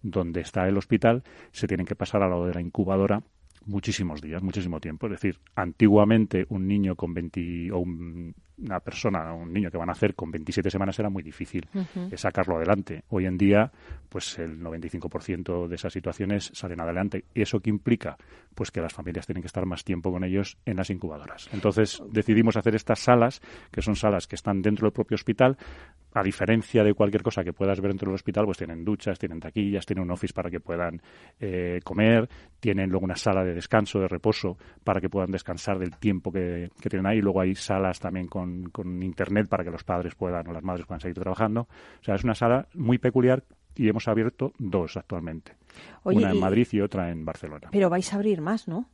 donde 0.01 0.41
está 0.41 0.67
el 0.67 0.77
hospital, 0.77 1.23
se 1.51 1.67
tienen 1.67 1.85
que 1.85 1.95
pasar 1.95 2.23
al 2.23 2.31
lado 2.31 2.47
de 2.47 2.53
la 2.55 2.61
incubadora 2.61 3.21
muchísimos 3.65 4.21
días, 4.21 4.41
muchísimo 4.41 4.79
tiempo. 4.79 5.05
Es 5.05 5.11
decir, 5.11 5.37
antiguamente 5.55 6.45
un 6.49 6.67
niño 6.67 6.95
con 6.95 7.13
20 7.13 7.71
o 7.71 7.77
un- 7.79 8.33
una 8.63 8.79
persona, 8.79 9.33
un 9.33 9.51
niño 9.51 9.71
que 9.71 9.77
va 9.77 9.83
a 9.83 9.87
nacer 9.87 10.15
con 10.15 10.31
27 10.31 10.69
semanas 10.69 10.97
era 10.99 11.09
muy 11.09 11.23
difícil 11.23 11.67
eh, 11.73 12.17
sacarlo 12.17 12.57
adelante. 12.57 13.03
Hoy 13.09 13.25
en 13.25 13.37
día, 13.37 13.71
pues 14.09 14.37
el 14.39 14.59
95% 14.59 15.67
de 15.67 15.75
esas 15.75 15.93
situaciones 15.93 16.51
salen 16.53 16.79
adelante. 16.81 17.25
¿Y 17.33 17.41
eso 17.41 17.59
qué 17.59 17.69
implica? 17.69 18.17
Pues 18.55 18.71
que 18.71 18.81
las 18.81 18.93
familias 18.93 19.25
tienen 19.25 19.41
que 19.41 19.47
estar 19.47 19.65
más 19.65 19.83
tiempo 19.83 20.11
con 20.11 20.23
ellos 20.23 20.57
en 20.65 20.77
las 20.77 20.89
incubadoras. 20.89 21.49
Entonces 21.53 22.01
decidimos 22.11 22.57
hacer 22.57 22.75
estas 22.75 22.99
salas, 22.99 23.41
que 23.71 23.81
son 23.81 23.95
salas 23.95 24.27
que 24.27 24.35
están 24.35 24.61
dentro 24.61 24.85
del 24.85 24.93
propio 24.93 25.15
hospital, 25.15 25.57
a 26.13 26.23
diferencia 26.23 26.83
de 26.83 26.93
cualquier 26.93 27.23
cosa 27.23 27.43
que 27.43 27.53
puedas 27.53 27.79
ver 27.79 27.91
dentro 27.91 28.07
del 28.07 28.15
hospital, 28.15 28.45
pues 28.45 28.57
tienen 28.57 28.83
duchas, 28.83 29.17
tienen 29.17 29.39
taquillas, 29.39 29.85
tienen 29.85 30.03
un 30.03 30.11
office 30.11 30.33
para 30.33 30.49
que 30.49 30.59
puedan 30.59 31.01
eh, 31.39 31.79
comer, 31.83 32.27
tienen 32.59 32.89
luego 32.89 33.05
una 33.05 33.15
sala 33.15 33.43
de 33.43 33.53
descanso, 33.53 33.99
de 33.99 34.07
reposo, 34.07 34.57
para 34.83 34.99
que 34.99 35.09
puedan 35.09 35.31
descansar 35.31 35.79
del 35.79 35.97
tiempo 35.97 36.31
que, 36.31 36.69
que 36.81 36.89
tienen 36.89 37.05
ahí. 37.05 37.21
Luego 37.21 37.41
hay 37.41 37.55
salas 37.55 37.99
también 37.99 38.27
con, 38.27 38.69
con 38.71 39.01
internet 39.01 39.47
para 39.47 39.63
que 39.63 39.71
los 39.71 39.83
padres 39.83 40.15
puedan 40.15 40.47
o 40.47 40.53
las 40.53 40.63
madres 40.63 40.85
puedan 40.85 40.99
seguir 40.99 41.15
trabajando. 41.15 41.61
O 41.61 42.03
sea, 42.03 42.15
es 42.15 42.23
una 42.23 42.35
sala 42.35 42.67
muy 42.73 42.97
peculiar 42.97 43.43
y 43.75 43.87
hemos 43.87 44.07
abierto 44.07 44.53
dos 44.57 44.97
actualmente. 44.97 45.55
Oye, 46.03 46.17
una 46.17 46.31
en 46.31 46.39
Madrid 46.39 46.67
y 46.71 46.81
otra 46.81 47.09
en 47.09 47.25
Barcelona. 47.25 47.69
Pero 47.71 47.89
vais 47.89 48.11
a 48.11 48.15
abrir 48.15 48.41
más, 48.41 48.67
¿no? 48.67 48.89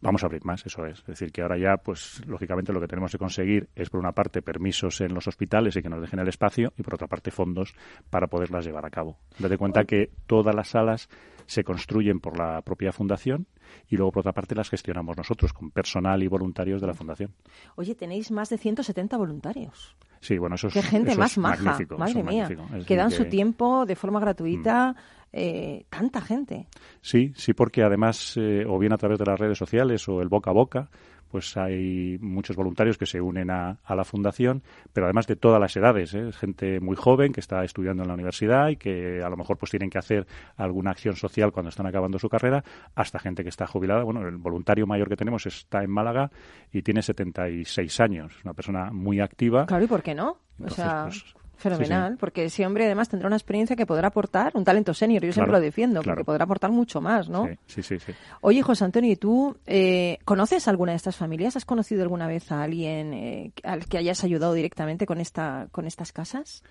Vamos 0.00 0.22
a 0.22 0.26
abrir 0.26 0.44
más, 0.44 0.64
eso 0.66 0.84
es. 0.86 0.98
Es 1.00 1.06
decir, 1.06 1.32
que 1.32 1.42
ahora 1.42 1.58
ya, 1.58 1.76
pues, 1.76 2.22
lógicamente 2.26 2.72
lo 2.72 2.80
que 2.80 2.88
tenemos 2.88 3.12
que 3.12 3.18
conseguir 3.18 3.68
es, 3.74 3.90
por 3.90 4.00
una 4.00 4.12
parte, 4.12 4.42
permisos 4.42 5.00
en 5.00 5.14
los 5.14 5.26
hospitales 5.26 5.76
y 5.76 5.82
que 5.82 5.88
nos 5.88 6.00
dejen 6.00 6.20
el 6.20 6.28
espacio, 6.28 6.72
y 6.76 6.82
por 6.82 6.94
otra 6.94 7.06
parte, 7.06 7.30
fondos 7.30 7.74
para 8.10 8.26
poderlas 8.26 8.64
llevar 8.64 8.86
a 8.86 8.90
cabo. 8.90 9.18
Date 9.38 9.56
cuenta 9.56 9.84
que 9.84 10.10
todas 10.26 10.54
las 10.54 10.68
salas 10.68 11.08
se 11.46 11.64
construyen 11.64 12.20
por 12.20 12.38
la 12.38 12.62
propia 12.62 12.92
fundación 12.92 13.46
y 13.88 13.96
luego, 13.96 14.12
por 14.12 14.20
otra 14.20 14.32
parte, 14.32 14.54
las 14.54 14.70
gestionamos 14.70 15.16
nosotros 15.16 15.52
con 15.52 15.70
personal 15.70 16.22
y 16.22 16.28
voluntarios 16.28 16.80
de 16.80 16.86
la 16.86 16.94
fundación. 16.94 17.34
Oye, 17.76 17.94
tenéis 17.94 18.30
más 18.30 18.48
de 18.48 18.58
170 18.58 19.16
voluntarios. 19.16 19.96
Sí, 20.20 20.38
bueno, 20.38 20.54
eso 20.54 20.68
es, 20.68 20.74
Qué 20.74 20.82
gente 20.82 21.10
eso 21.10 21.20
más 21.20 21.32
es 21.32 21.38
maja, 21.38 21.62
magnífico, 21.62 21.98
madre 21.98 22.22
mía. 22.22 22.48
Que 22.86 22.96
dan 22.96 23.10
su 23.10 23.24
tiempo 23.24 23.84
de 23.86 23.96
forma 23.96 24.20
gratuita. 24.20 24.94
Eh, 25.32 25.84
tanta 25.88 26.20
gente. 26.20 26.66
Sí, 27.00 27.32
sí, 27.36 27.54
porque 27.54 27.82
además, 27.82 28.34
eh, 28.36 28.64
o 28.66 28.78
bien 28.78 28.92
a 28.92 28.98
través 28.98 29.18
de 29.18 29.26
las 29.26 29.38
redes 29.38 29.58
sociales 29.58 30.06
o 30.08 30.20
el 30.20 30.28
boca 30.28 30.50
a 30.50 30.54
boca, 30.54 30.90
pues 31.32 31.56
hay 31.56 32.18
muchos 32.20 32.54
voluntarios 32.54 32.98
que 32.98 33.06
se 33.06 33.18
unen 33.18 33.50
a, 33.50 33.78
a 33.82 33.96
la 33.96 34.04
fundación, 34.04 34.62
pero 34.92 35.06
además 35.06 35.26
de 35.26 35.34
todas 35.34 35.58
las 35.58 35.74
edades, 35.74 36.12
¿eh? 36.12 36.30
gente 36.32 36.78
muy 36.78 36.94
joven 36.94 37.32
que 37.32 37.40
está 37.40 37.64
estudiando 37.64 38.02
en 38.02 38.08
la 38.08 38.14
universidad 38.14 38.68
y 38.68 38.76
que 38.76 39.22
a 39.22 39.30
lo 39.30 39.38
mejor 39.38 39.56
pues 39.56 39.70
tienen 39.70 39.88
que 39.88 39.96
hacer 39.96 40.26
alguna 40.56 40.90
acción 40.90 41.16
social 41.16 41.50
cuando 41.50 41.70
están 41.70 41.86
acabando 41.86 42.18
su 42.18 42.28
carrera, 42.28 42.62
hasta 42.94 43.18
gente 43.18 43.42
que 43.42 43.48
está 43.48 43.66
jubilada. 43.66 44.04
Bueno, 44.04 44.28
el 44.28 44.36
voluntario 44.36 44.86
mayor 44.86 45.08
que 45.08 45.16
tenemos 45.16 45.46
está 45.46 45.82
en 45.82 45.90
Málaga 45.90 46.30
y 46.70 46.82
tiene 46.82 47.00
76 47.00 48.00
años, 48.00 48.34
una 48.44 48.52
persona 48.52 48.90
muy 48.92 49.20
activa. 49.20 49.64
Claro, 49.64 49.84
¿y 49.84 49.88
por 49.88 50.02
qué 50.02 50.14
no? 50.14 50.36
Entonces, 50.58 50.78
o 50.78 50.82
sea, 50.82 51.02
pues, 51.04 51.34
fenomenal, 51.62 52.16
porque 52.18 52.44
ese 52.44 52.66
hombre 52.66 52.84
además 52.84 53.08
tendrá 53.08 53.28
una 53.28 53.36
experiencia 53.36 53.76
que 53.76 53.86
podrá 53.86 54.08
aportar, 54.08 54.52
un 54.54 54.64
talento 54.64 54.92
senior, 54.92 55.24
yo 55.24 55.32
siempre 55.32 55.52
lo 55.52 55.60
defiendo, 55.60 56.02
claro. 56.02 56.16
porque 56.16 56.26
podrá 56.26 56.44
aportar 56.44 56.70
mucho 56.70 57.00
más, 57.00 57.28
¿no? 57.28 57.46
Sí, 57.46 57.56
sí, 57.66 57.82
sí. 57.82 57.98
sí. 57.98 58.12
Oye, 58.40 58.62
José 58.62 58.84
Antonio, 58.84 59.10
¿y 59.10 59.16
tú 59.16 59.56
eh, 59.66 60.18
conoces 60.24 60.68
alguna 60.68 60.92
de 60.92 60.96
estas 60.96 61.16
familias? 61.16 61.56
¿Has 61.56 61.64
conocido 61.64 62.02
alguna 62.02 62.26
vez 62.26 62.52
a 62.52 62.62
alguien 62.62 63.14
eh, 63.14 63.52
al 63.62 63.86
que 63.86 63.98
hayas 63.98 64.22
ayudado 64.24 64.52
directamente 64.52 65.06
con, 65.06 65.20
esta, 65.20 65.68
con 65.70 65.86
estas 65.86 66.12
casas? 66.12 66.62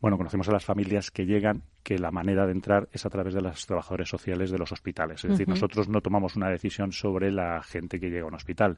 Bueno, 0.00 0.18
conocemos 0.18 0.48
a 0.48 0.52
las 0.52 0.64
familias 0.64 1.10
que 1.10 1.24
llegan, 1.24 1.62
que 1.82 1.98
la 1.98 2.10
manera 2.10 2.44
de 2.44 2.52
entrar 2.52 2.88
es 2.92 3.06
a 3.06 3.10
través 3.10 3.32
de 3.32 3.40
los 3.40 3.64
trabajadores 3.64 4.08
sociales 4.08 4.50
de 4.50 4.58
los 4.58 4.70
hospitales. 4.70 5.24
Es 5.24 5.30
decir, 5.30 5.48
nosotros 5.48 5.88
no 5.88 6.02
tomamos 6.02 6.36
una 6.36 6.50
decisión 6.50 6.92
sobre 6.92 7.32
la 7.32 7.62
gente 7.62 7.98
que 7.98 8.10
llega 8.10 8.24
a 8.24 8.28
un 8.28 8.34
hospital. 8.34 8.76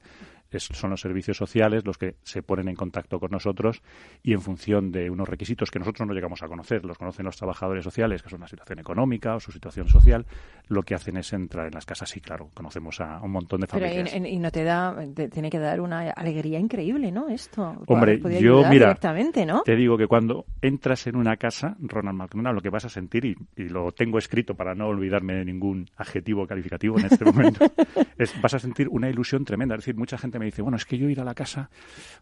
Es- 0.50 0.64
son 0.72 0.90
los 0.90 1.00
servicios 1.00 1.36
sociales 1.36 1.84
los 1.84 1.98
que 1.98 2.16
se 2.22 2.42
ponen 2.42 2.68
en 2.68 2.74
contacto 2.74 3.20
con 3.20 3.30
nosotros 3.30 3.82
y 4.22 4.32
en 4.32 4.40
función 4.40 4.90
de 4.92 5.10
unos 5.10 5.28
requisitos 5.28 5.70
que 5.70 5.78
nosotros 5.78 6.06
no 6.08 6.14
llegamos 6.14 6.42
a 6.42 6.48
conocer, 6.48 6.84
los 6.84 6.96
conocen 6.98 7.26
los 7.26 7.36
trabajadores 7.36 7.84
sociales, 7.84 8.22
que 8.22 8.30
son 8.30 8.38
una 8.40 8.48
situación 8.48 8.78
económica 8.78 9.34
o 9.36 9.40
su 9.40 9.52
situación 9.52 9.88
social, 9.88 10.24
lo 10.68 10.82
que 10.82 10.94
hacen 10.94 11.16
es 11.16 11.32
entrar 11.32 11.66
en 11.66 11.74
las 11.74 11.84
casas. 11.86 12.08
Sí, 12.08 12.20
claro, 12.20 12.48
conocemos 12.54 13.00
a 13.00 13.20
un 13.22 13.30
montón 13.32 13.60
de 13.60 13.66
Pero 13.66 13.86
familias. 13.86 14.14
y, 14.14 14.26
y 14.26 14.38
no 14.38 14.50
te 14.50 14.64
da, 14.64 14.96
te 15.14 15.28
tiene 15.28 15.50
que 15.50 15.58
dar 15.58 15.80
una 15.80 16.10
alegría 16.10 16.58
increíble, 16.58 17.12
¿no? 17.12 17.28
Esto. 17.28 17.74
Hombre, 17.86 18.18
yo, 18.40 18.58
mira, 18.68 18.86
directamente, 18.86 19.44
¿no? 19.44 19.62
te 19.62 19.76
digo 19.76 19.98
que 19.98 20.06
cuando 20.06 20.46
entras 20.62 21.06
en 21.06 21.16
una 21.16 21.36
casa, 21.36 21.76
Ronald 21.80 22.16
McDonald, 22.16 22.54
lo 22.54 22.62
que 22.62 22.70
vas 22.70 22.84
a 22.84 22.88
sentir, 22.88 23.24
y, 23.24 23.36
y 23.56 23.68
lo 23.68 23.92
tengo 23.92 24.18
escrito 24.18 24.54
para 24.54 24.74
no 24.74 24.86
olvidarme 24.88 25.34
de 25.34 25.44
ningún 25.44 25.86
adjetivo 25.96 26.46
calificativo 26.46 26.98
en 26.98 27.06
este 27.06 27.24
momento, 27.24 27.66
es 28.18 28.40
vas 28.40 28.54
a 28.54 28.58
sentir 28.58 28.88
una 28.88 29.08
ilusión 29.10 29.44
tremenda. 29.44 29.74
Es 29.74 29.80
decir, 29.80 29.96
mucha 29.96 30.16
gente 30.18 30.37
me 30.38 30.46
dice, 30.46 30.62
bueno, 30.62 30.76
es 30.76 30.84
que 30.84 30.98
yo 30.98 31.08
ir 31.08 31.20
a 31.20 31.24
la 31.24 31.34
casa, 31.34 31.70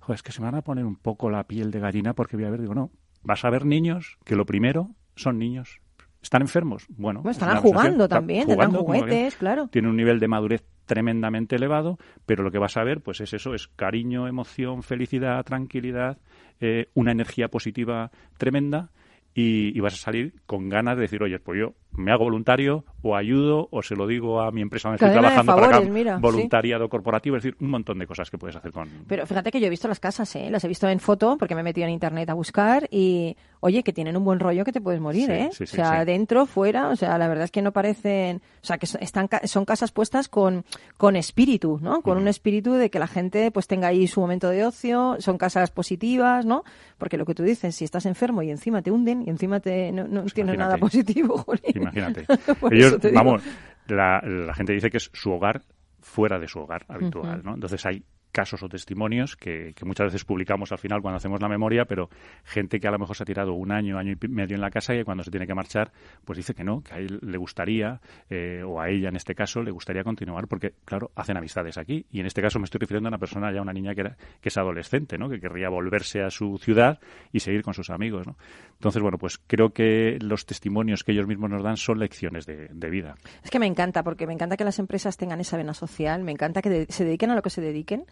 joder, 0.00 0.16
es 0.16 0.22
que 0.22 0.32
se 0.32 0.40
me 0.40 0.46
van 0.46 0.56
a 0.56 0.62
poner 0.62 0.84
un 0.84 0.96
poco 0.96 1.30
la 1.30 1.44
piel 1.44 1.70
de 1.70 1.80
gallina 1.80 2.14
porque 2.14 2.36
voy 2.36 2.46
a 2.46 2.50
ver, 2.50 2.60
digo, 2.60 2.74
no, 2.74 2.90
vas 3.22 3.44
a 3.44 3.50
ver 3.50 3.64
niños 3.64 4.18
que 4.24 4.36
lo 4.36 4.46
primero 4.46 4.90
son 5.14 5.38
niños. 5.38 5.80
¿Están 6.22 6.42
enfermos? 6.42 6.86
Bueno, 6.88 7.20
Bueno, 7.20 7.30
es 7.30 7.36
estarán 7.36 7.56
sensación, 7.56 7.74
jugando 7.74 8.04
están 8.04 8.18
también, 8.20 8.46
tendrán 8.48 8.72
juguetes, 8.72 9.36
claro. 9.36 9.68
Tiene 9.68 9.88
un 9.88 9.96
nivel 9.96 10.18
de 10.18 10.28
madurez 10.28 10.64
tremendamente 10.84 11.56
elevado, 11.56 11.98
pero 12.24 12.42
lo 12.42 12.50
que 12.50 12.58
vas 12.58 12.76
a 12.76 12.84
ver, 12.84 13.00
pues 13.00 13.20
es 13.20 13.32
eso, 13.32 13.54
es 13.54 13.68
cariño, 13.68 14.26
emoción, 14.26 14.82
felicidad, 14.82 15.44
tranquilidad, 15.44 16.18
eh, 16.60 16.88
una 16.94 17.12
energía 17.12 17.48
positiva 17.48 18.10
tremenda 18.38 18.90
y, 19.34 19.76
y 19.76 19.80
vas 19.80 19.94
a 19.94 19.98
salir 19.98 20.34
con 20.46 20.68
ganas 20.68 20.96
de 20.96 21.02
decir, 21.02 21.22
oye, 21.22 21.38
pues 21.38 21.60
yo 21.60 21.74
me 21.96 22.12
hago 22.12 22.24
voluntario 22.24 22.84
o 23.02 23.14
ayudo 23.16 23.68
o 23.70 23.82
se 23.82 23.94
lo 23.94 24.06
digo 24.06 24.40
a 24.40 24.50
mi 24.50 24.60
empresa 24.62 24.88
donde 24.88 24.96
estoy 24.96 25.08
Cadena 25.08 25.28
trabajando 25.28 25.52
para 25.54 25.66
favores, 25.66 25.88
acá, 25.88 25.94
mira, 25.94 26.16
sí. 26.16 26.22
voluntariado 26.22 26.88
corporativo, 26.88 27.36
es 27.36 27.42
decir, 27.42 27.56
un 27.60 27.70
montón 27.70 27.98
de 27.98 28.06
cosas 28.06 28.30
que 28.30 28.38
puedes 28.38 28.56
hacer 28.56 28.72
con... 28.72 28.88
Pero 29.06 29.26
fíjate 29.26 29.50
que 29.50 29.60
yo 29.60 29.66
he 29.66 29.70
visto 29.70 29.86
las 29.88 30.00
casas, 30.00 30.34
¿eh? 30.36 30.48
Las 30.50 30.64
he 30.64 30.68
visto 30.68 30.88
en 30.88 30.98
foto 31.00 31.36
porque 31.38 31.54
me 31.54 31.60
he 31.60 31.64
metido 31.64 31.86
en 31.86 31.92
internet 31.92 32.28
a 32.30 32.34
buscar 32.34 32.88
y, 32.90 33.36
oye, 33.60 33.82
que 33.84 33.92
tienen 33.92 34.16
un 34.16 34.24
buen 34.24 34.40
rollo 34.40 34.64
que 34.64 34.72
te 34.72 34.80
puedes 34.80 35.00
morir, 35.00 35.26
Sí, 35.26 35.32
¿eh? 35.32 35.48
sí, 35.52 35.64
o 35.64 35.66
sea, 35.66 36.04
dentro, 36.04 36.46
fuera, 36.46 36.88
o 36.88 36.96
sea, 36.96 37.16
la 37.18 37.28
verdad 37.28 37.44
es 37.44 37.50
que 37.52 37.62
no 37.62 37.72
parecen, 37.72 38.38
o 38.62 38.66
sea, 38.66 38.78
que 38.78 38.86
son- 38.86 39.02
están, 39.02 39.28
son 39.44 39.64
casas 39.64 39.92
puestas 39.92 40.28
con, 40.28 40.64
con 40.96 41.14
espíritu, 41.16 41.78
¿no? 41.80 42.02
Con 42.02 42.18
un 42.18 42.26
espíritu 42.28 42.72
de 42.72 42.90
que 42.90 42.98
la 42.98 43.06
gente 43.06 43.50
pues 43.52 43.66
tenga 43.68 43.88
ahí 43.88 44.06
su 44.08 44.20
momento 44.20 44.48
de 44.50 44.64
ocio, 44.66 45.16
son 45.20 45.38
casas 45.38 45.70
positivas, 45.70 46.44
¿no? 46.44 46.64
Porque 46.98 47.16
lo 47.16 47.24
que 47.24 47.34
tú 47.34 47.42
dices, 47.44 47.74
si 47.76 47.84
estás 47.84 48.04
enfermo 48.06 48.42
y 48.42 48.50
encima 48.50 48.82
te 48.82 48.90
hunden 48.90 49.22
y 49.22 49.30
encima 49.30 49.60
te, 49.60 49.92
no, 49.92 50.08
no 50.08 50.22
tienes 50.24 50.58
nada 50.58 50.76
Pues 50.78 50.92
positivo. 50.92 51.44
Imagínate. 51.92 52.26
Ellos, 52.70 52.98
vamos, 53.12 53.42
la, 53.88 54.20
la 54.20 54.54
gente 54.54 54.72
dice 54.72 54.90
que 54.90 54.96
es 54.96 55.10
su 55.12 55.30
hogar 55.30 55.62
fuera 56.00 56.38
de 56.38 56.48
su 56.48 56.60
hogar 56.60 56.84
habitual. 56.88 57.42
¿no? 57.44 57.54
Entonces 57.54 57.84
hay 57.86 58.04
casos 58.36 58.62
o 58.62 58.68
testimonios 58.68 59.34
que, 59.34 59.72
muchas 59.82 60.08
veces 60.08 60.26
publicamos 60.26 60.70
al 60.72 60.76
final 60.78 61.00
cuando 61.00 61.16
hacemos 61.16 61.40
la 61.40 61.48
memoria, 61.48 61.86
pero 61.86 62.10
gente 62.44 62.78
que 62.78 62.86
a 62.86 62.90
lo 62.90 62.98
mejor 62.98 63.16
se 63.16 63.22
ha 63.22 63.26
tirado 63.26 63.54
un 63.54 63.72
año, 63.72 63.96
año 63.96 64.12
y 64.12 64.28
medio 64.28 64.56
en 64.56 64.60
la 64.60 64.70
casa 64.70 64.94
y 64.94 65.02
cuando 65.04 65.24
se 65.24 65.30
tiene 65.30 65.46
que 65.46 65.54
marchar, 65.54 65.90
pues 66.26 66.36
dice 66.36 66.52
que 66.52 66.62
no, 66.62 66.82
que 66.82 66.92
a 66.92 66.98
él 66.98 67.18
le 67.22 67.38
gustaría, 67.38 67.98
eh, 68.28 68.62
o 68.62 68.78
a 68.78 68.90
ella 68.90 69.08
en 69.08 69.16
este 69.16 69.34
caso, 69.34 69.62
le 69.62 69.70
gustaría 69.70 70.04
continuar 70.04 70.48
porque, 70.48 70.74
claro, 70.84 71.10
hacen 71.14 71.38
amistades 71.38 71.78
aquí. 71.78 72.04
Y 72.12 72.20
en 72.20 72.26
este 72.26 72.42
caso 72.42 72.58
me 72.58 72.64
estoy 72.66 72.78
refiriendo 72.80 73.08
a 73.08 73.10
una 73.12 73.18
persona, 73.18 73.50
ya 73.54 73.62
una 73.62 73.72
niña 73.72 73.94
que, 73.94 74.02
era, 74.02 74.16
que 74.42 74.50
es 74.50 74.56
adolescente, 74.58 75.16
¿no? 75.16 75.30
Que 75.30 75.40
querría 75.40 75.70
volverse 75.70 76.22
a 76.22 76.28
su 76.28 76.58
ciudad 76.58 77.00
y 77.32 77.40
seguir 77.40 77.62
con 77.62 77.72
sus 77.72 77.88
amigos, 77.88 78.26
¿no? 78.26 78.36
Entonces, 78.74 79.00
bueno, 79.00 79.16
pues 79.16 79.38
creo 79.46 79.70
que 79.70 80.18
los 80.20 80.44
testimonios 80.44 81.04
que 81.04 81.12
ellos 81.12 81.26
mismos 81.26 81.48
nos 81.48 81.62
dan 81.62 81.78
son 81.78 81.98
lecciones 81.98 82.44
de, 82.44 82.68
de 82.70 82.90
vida. 82.90 83.14
Es 83.42 83.50
que 83.50 83.58
me 83.58 83.66
encanta, 83.66 84.02
porque 84.02 84.26
me 84.26 84.34
encanta 84.34 84.58
que 84.58 84.64
las 84.64 84.78
empresas 84.78 85.16
tengan 85.16 85.40
esa 85.40 85.56
vena 85.56 85.72
social, 85.72 86.22
me 86.22 86.32
encanta 86.32 86.60
que 86.60 86.68
de- 86.68 86.86
se 86.90 87.04
dediquen 87.06 87.30
a 87.30 87.34
lo 87.34 87.40
que 87.40 87.48
se 87.50 87.62
dediquen, 87.62 88.04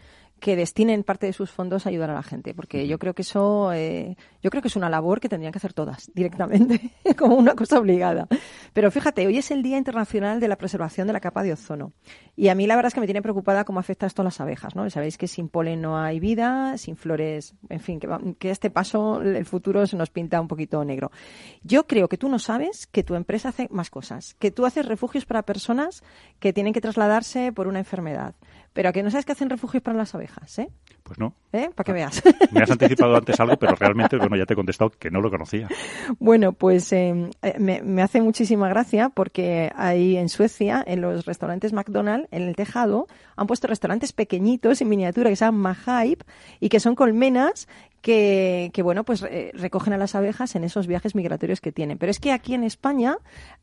que 0.44 0.56
destinen 0.56 1.04
parte 1.04 1.24
de 1.24 1.32
sus 1.32 1.50
fondos 1.50 1.86
a 1.86 1.88
ayudar 1.88 2.10
a 2.10 2.14
la 2.14 2.22
gente, 2.22 2.52
porque 2.52 2.86
yo 2.86 2.98
creo 2.98 3.14
que 3.14 3.22
eso, 3.22 3.72
eh, 3.72 4.16
yo 4.42 4.50
creo 4.50 4.60
que 4.60 4.68
es 4.68 4.76
una 4.76 4.90
labor 4.90 5.18
que 5.18 5.30
tendrían 5.30 5.52
que 5.52 5.56
hacer 5.56 5.72
todas 5.72 6.10
directamente, 6.14 6.90
como 7.18 7.36
una 7.36 7.54
cosa 7.54 7.78
obligada. 7.78 8.28
Pero 8.74 8.90
fíjate, 8.90 9.26
hoy 9.26 9.38
es 9.38 9.50
el 9.50 9.62
Día 9.62 9.78
Internacional 9.78 10.40
de 10.40 10.48
la 10.48 10.56
Preservación 10.56 11.06
de 11.06 11.14
la 11.14 11.20
Capa 11.20 11.42
de 11.42 11.54
Ozono. 11.54 11.92
Y 12.36 12.48
a 12.48 12.54
mí 12.54 12.66
la 12.66 12.76
verdad 12.76 12.88
es 12.88 12.94
que 12.94 13.00
me 13.00 13.06
tiene 13.06 13.22
preocupada 13.22 13.64
cómo 13.64 13.80
afecta 13.80 14.04
esto 14.04 14.20
a 14.20 14.24
las 14.26 14.38
abejas, 14.38 14.74
¿no? 14.74 14.90
Sabéis 14.90 15.16
que 15.16 15.28
sin 15.28 15.48
polen 15.48 15.80
no 15.80 15.98
hay 15.98 16.20
vida, 16.20 16.76
sin 16.76 16.96
flores, 16.96 17.54
en 17.70 17.80
fin, 17.80 17.98
que, 17.98 18.08
que 18.38 18.50
este 18.50 18.68
paso 18.68 19.22
el 19.22 19.46
futuro 19.46 19.86
se 19.86 19.96
nos 19.96 20.10
pinta 20.10 20.42
un 20.42 20.48
poquito 20.48 20.84
negro. 20.84 21.10
Yo 21.62 21.86
creo 21.86 22.06
que 22.08 22.18
tú 22.18 22.28
no 22.28 22.38
sabes 22.38 22.86
que 22.86 23.02
tu 23.02 23.14
empresa 23.14 23.48
hace 23.48 23.68
más 23.70 23.88
cosas, 23.88 24.34
que 24.38 24.50
tú 24.50 24.66
haces 24.66 24.84
refugios 24.84 25.24
para 25.24 25.42
personas 25.42 26.02
que 26.38 26.52
tienen 26.52 26.74
que 26.74 26.82
trasladarse 26.82 27.50
por 27.50 27.66
una 27.66 27.78
enfermedad, 27.78 28.34
pero 28.74 28.92
que 28.92 29.02
no 29.02 29.10
sabes 29.10 29.24
que 29.24 29.32
hacen 29.32 29.48
refugios 29.48 29.82
para 29.82 29.96
las 29.96 30.14
abejas, 30.14 30.58
¿eh? 30.58 30.68
Pues 31.04 31.18
no. 31.18 31.34
¿Eh? 31.52 31.70
Para 31.74 31.84
que 31.84 31.92
veas. 31.92 32.22
Me 32.50 32.62
has 32.62 32.70
anticipado 32.70 33.14
antes 33.14 33.38
algo, 33.38 33.58
pero 33.58 33.74
realmente, 33.74 34.16
bueno, 34.16 34.36
ya 34.36 34.46
te 34.46 34.54
he 34.54 34.56
contestado 34.56 34.90
que 34.90 35.10
no 35.10 35.20
lo 35.20 35.30
conocía. 35.30 35.68
Bueno, 36.18 36.52
pues 36.52 36.90
eh, 36.94 37.30
eh, 37.42 37.54
me, 37.58 37.82
me 37.82 38.00
hace 38.00 38.22
muchísima 38.22 38.70
gracia 38.70 39.10
porque 39.10 39.70
ahí 39.76 40.16
en 40.16 40.30
Suecia, 40.30 40.82
en 40.84 41.02
los 41.02 41.26
restaurantes 41.26 41.74
McDonald's, 41.74 42.26
en 42.30 42.42
el 42.42 42.56
tejado, 42.56 43.06
han 43.36 43.46
puesto 43.46 43.66
restaurantes 43.66 44.14
pequeñitos 44.14 44.80
en 44.80 44.88
miniatura 44.88 45.28
que 45.28 45.36
se 45.36 45.44
llaman 45.44 45.76
Mahaib 45.86 46.24
y 46.58 46.70
que 46.70 46.80
son 46.80 46.94
colmenas 46.94 47.68
que, 48.00 48.70
que, 48.74 48.82
bueno, 48.82 49.04
pues 49.04 49.24
recogen 49.54 49.94
a 49.94 49.98
las 49.98 50.14
abejas 50.14 50.56
en 50.56 50.64
esos 50.64 50.86
viajes 50.86 51.14
migratorios 51.14 51.60
que 51.60 51.72
tienen. 51.72 51.96
Pero 51.96 52.10
es 52.10 52.20
que 52.20 52.32
aquí 52.32 52.52
en 52.54 52.64
España 52.64 53.16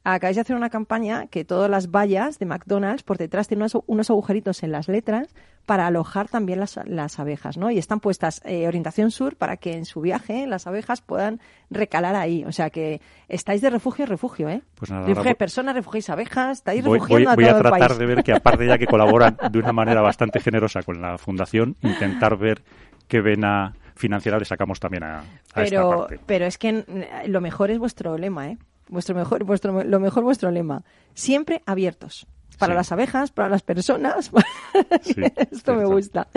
acabáis 0.03 0.35
de 0.35 0.41
hacer 0.41 0.55
una 0.55 0.71
campaña 0.71 1.27
que 1.27 1.45
todas 1.45 1.69
las 1.69 1.91
vallas 1.91 2.39
de 2.39 2.47
McDonald's 2.47 3.03
por 3.03 3.17
detrás 3.17 3.47
tienen 3.47 3.63
unos, 3.63 3.83
unos 3.85 4.09
agujeritos 4.09 4.63
en 4.63 4.71
las 4.71 4.87
letras 4.87 5.27
para 5.65 5.87
alojar 5.87 6.27
también 6.27 6.59
las, 6.59 6.79
las 6.85 7.19
abejas, 7.19 7.57
¿no? 7.57 7.71
Y 7.71 7.77
están 7.77 7.99
puestas 7.99 8.41
eh, 8.45 8.67
orientación 8.67 9.11
sur 9.11 9.35
para 9.35 9.57
que 9.57 9.73
en 9.73 9.85
su 9.85 10.01
viaje 10.01 10.47
las 10.47 10.67
abejas 10.67 11.01
puedan 11.01 11.39
recalar 11.69 12.15
ahí. 12.15 12.43
O 12.45 12.51
sea 12.51 12.69
que 12.69 13.01
estáis 13.27 13.61
de 13.61 13.69
refugio 13.69 14.05
en 14.05 14.09
refugio, 14.09 14.49
¿eh? 14.49 14.61
Pues 14.75 14.91
nada, 14.91 15.05
Refugio 15.05 15.35
personas, 15.35 15.75
refugiáis 15.75 16.09
abejas, 16.09 16.59
estáis 16.59 16.83
Voy, 16.83 16.99
refugiando 16.99 17.35
voy 17.35 17.45
a 17.45 17.49
a 17.49 17.51
todo 17.51 17.61
tratar 17.61 17.87
país. 17.87 17.99
de 17.99 18.05
ver 18.05 18.23
que, 18.23 18.33
aparte 18.33 18.65
ya 18.67 18.77
que 18.77 18.87
colaboran 18.87 19.37
de 19.51 19.59
una 19.59 19.73
manera 19.73 20.01
bastante 20.01 20.39
generosa 20.39 20.83
con 20.83 21.01
la 21.01 21.17
fundación, 21.17 21.75
intentar 21.81 22.37
ver 22.37 22.63
qué 23.07 23.21
vena 23.21 23.75
financiera 23.95 24.39
le 24.39 24.45
sacamos 24.45 24.79
también 24.79 25.03
a, 25.03 25.19
a 25.19 25.63
esta 25.63 25.63
pero, 25.63 25.89
parte. 25.99 26.19
pero 26.25 26.45
es 26.45 26.57
que 26.57 26.83
lo 27.27 27.41
mejor 27.41 27.71
es 27.71 27.77
vuestro 27.79 28.17
lema, 28.17 28.49
¿eh? 28.49 28.57
Vuestro 28.89 29.15
mejor, 29.15 29.43
vuestro, 29.45 29.83
lo 29.83 29.99
mejor 29.99 30.23
vuestro 30.23 30.51
lema. 30.51 30.83
Siempre 31.13 31.61
abiertos. 31.65 32.27
Para 32.61 32.73
Sí. 32.73 32.77
las 32.77 32.91
abejas, 32.93 33.31
para 33.31 33.49
las 33.49 33.61
personas. 33.63 34.31
Esto 35.51 35.73
me 35.75 35.85
gusta. 35.85 36.27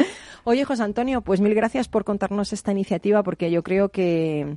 Oye, 0.42 0.64
José 0.64 0.82
Antonio, 0.82 1.20
pues 1.20 1.40
mil 1.40 1.54
gracias 1.54 1.86
por 1.88 2.04
contarnos 2.04 2.52
esta 2.52 2.72
iniciativa 2.72 3.22
porque 3.22 3.50
yo 3.50 3.62
creo 3.62 3.90
que, 3.90 4.56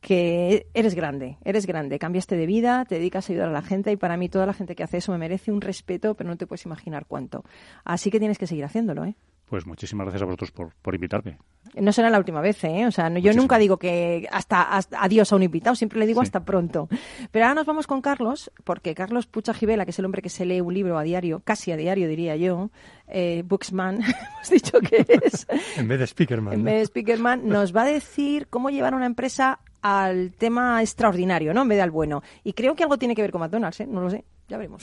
que 0.00 0.66
eres 0.74 0.94
grande, 0.94 1.38
eres 1.44 1.66
grande, 1.66 1.98
cambiaste 1.98 2.36
de 2.36 2.46
vida, 2.46 2.84
te 2.84 2.96
dedicas 2.96 3.28
a 3.28 3.32
ayudar 3.32 3.48
a 3.48 3.52
la 3.52 3.62
gente 3.62 3.90
y 3.92 3.96
para 3.96 4.16
mí 4.16 4.28
toda 4.28 4.44
la 4.46 4.52
gente 4.52 4.74
que 4.74 4.82
hace 4.82 4.98
eso 4.98 5.12
me 5.12 5.18
merece 5.18 5.50
un 5.50 5.60
respeto, 5.60 6.14
pero 6.14 6.28
no 6.28 6.36
te 6.36 6.46
puedes 6.46 6.66
imaginar 6.66 7.06
cuánto. 7.06 7.44
Así 7.84 8.10
que 8.10 8.18
tienes 8.18 8.36
que 8.38 8.46
seguir 8.46 8.64
haciéndolo, 8.64 9.04
¿eh? 9.06 9.14
Pues 9.54 9.66
muchísimas 9.68 10.04
gracias 10.06 10.22
a 10.22 10.24
vosotros 10.24 10.50
por, 10.50 10.74
por 10.82 10.96
invitarme. 10.96 11.38
No 11.76 11.92
será 11.92 12.10
la 12.10 12.18
última 12.18 12.40
vez, 12.40 12.64
¿eh? 12.64 12.86
O 12.88 12.90
sea, 12.90 13.08
no- 13.08 13.20
yo 13.20 13.32
nunca 13.34 13.56
digo 13.56 13.76
que 13.76 14.26
hasta, 14.32 14.62
hasta- 14.62 15.00
adiós 15.00 15.32
a 15.32 15.36
un 15.36 15.44
invitado, 15.44 15.76
siempre 15.76 16.00
le 16.00 16.08
digo 16.08 16.20
hasta 16.22 16.44
pronto. 16.44 16.88
Pero 17.30 17.44
ahora 17.44 17.54
nos 17.54 17.64
vamos 17.66 17.86
con 17.86 18.00
Carlos, 18.02 18.50
porque 18.64 18.96
Carlos 18.96 19.26
Pucha 19.26 19.54
Gibela, 19.54 19.84
que 19.84 19.92
es 19.92 19.98
el 20.00 20.06
hombre 20.06 20.22
que 20.22 20.28
se 20.28 20.44
lee 20.44 20.60
un 20.60 20.74
libro 20.74 20.98
a 20.98 21.04
diario, 21.04 21.40
casi 21.44 21.70
a 21.70 21.76
diario 21.76 22.08
diría 22.08 22.34
yo, 22.34 22.70
eh, 23.06 23.44
Booksman, 23.46 24.00
hemos 24.02 24.50
dicho 24.50 24.80
que 24.80 25.06
es, 25.22 25.46
En 25.76 25.86
vez 25.86 26.00
de 26.00 26.06
Speakerman. 26.08 26.54
en 26.54 26.58
¿no? 26.58 26.64
vez 26.64 26.74
de 26.80 26.86
Speakerman, 26.86 27.46
nos 27.46 27.74
va 27.76 27.82
a 27.82 27.86
decir 27.86 28.48
cómo 28.48 28.70
llevar 28.70 28.92
una 28.92 29.06
empresa 29.06 29.60
al 29.82 30.32
tema 30.32 30.80
extraordinario, 30.82 31.54
¿no? 31.54 31.62
En 31.62 31.68
vez 31.68 31.76
de 31.78 31.82
al 31.82 31.92
bueno. 31.92 32.24
Y 32.42 32.54
creo 32.54 32.74
que 32.74 32.82
algo 32.82 32.98
tiene 32.98 33.14
que 33.14 33.22
ver 33.22 33.30
con 33.30 33.40
McDonald's, 33.40 33.78
¿eh? 33.78 33.86
No 33.86 34.00
lo 34.00 34.10
sé, 34.10 34.24
ya 34.48 34.56
veremos. 34.56 34.82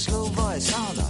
Slow 0.00 0.24
voice 0.28 0.72
on 0.72 1.09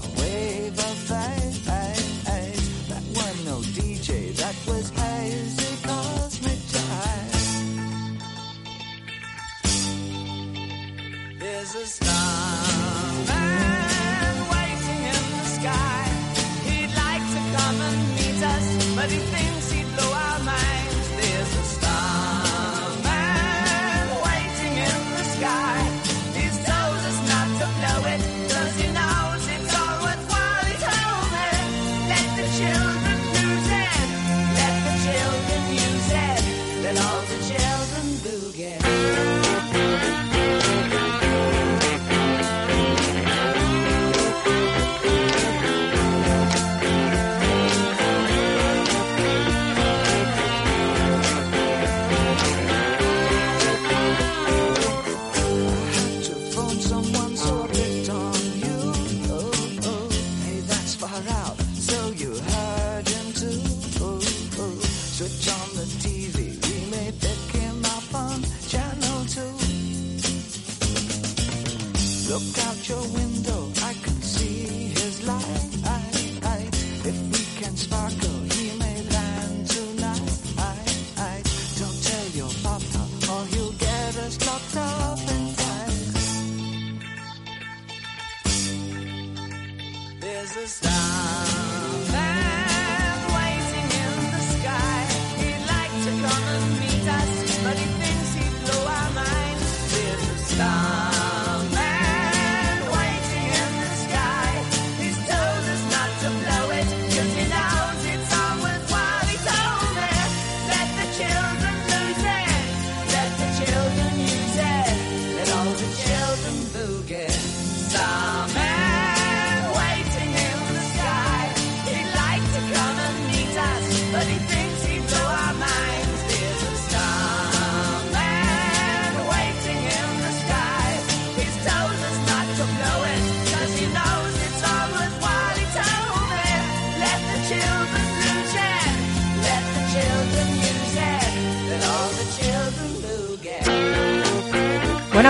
belongs 36.92 37.39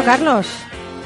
Bueno, 0.01 0.13
Carlos. 0.13 0.47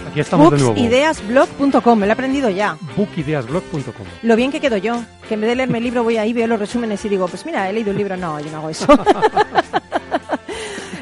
Aquí 0.08 0.20
estamos 0.20 0.52
de 0.52 0.58
nuevo. 0.58 0.74
Booksideasblog.com, 0.74 1.98
me 1.98 2.06
lo 2.06 2.10
he 2.10 2.12
aprendido 2.12 2.48
ya. 2.48 2.78
Bookideasblog.com. 2.96 4.06
Lo 4.22 4.36
bien 4.36 4.52
que 4.52 4.60
quedo 4.60 4.76
yo, 4.76 5.02
que 5.28 5.34
en 5.34 5.40
vez 5.40 5.50
de 5.50 5.56
leerme 5.56 5.78
el 5.78 5.84
libro 5.84 6.04
voy 6.04 6.16
ahí, 6.16 6.32
veo 6.32 6.46
los 6.46 6.60
resúmenes 6.60 7.04
y 7.04 7.08
digo, 7.08 7.26
pues 7.26 7.44
mira, 7.44 7.68
he 7.68 7.72
leído 7.72 7.90
un 7.90 7.96
libro. 7.98 8.16
No, 8.16 8.38
yo 8.38 8.52
no 8.52 8.58
hago 8.58 8.70
eso. 8.70 8.86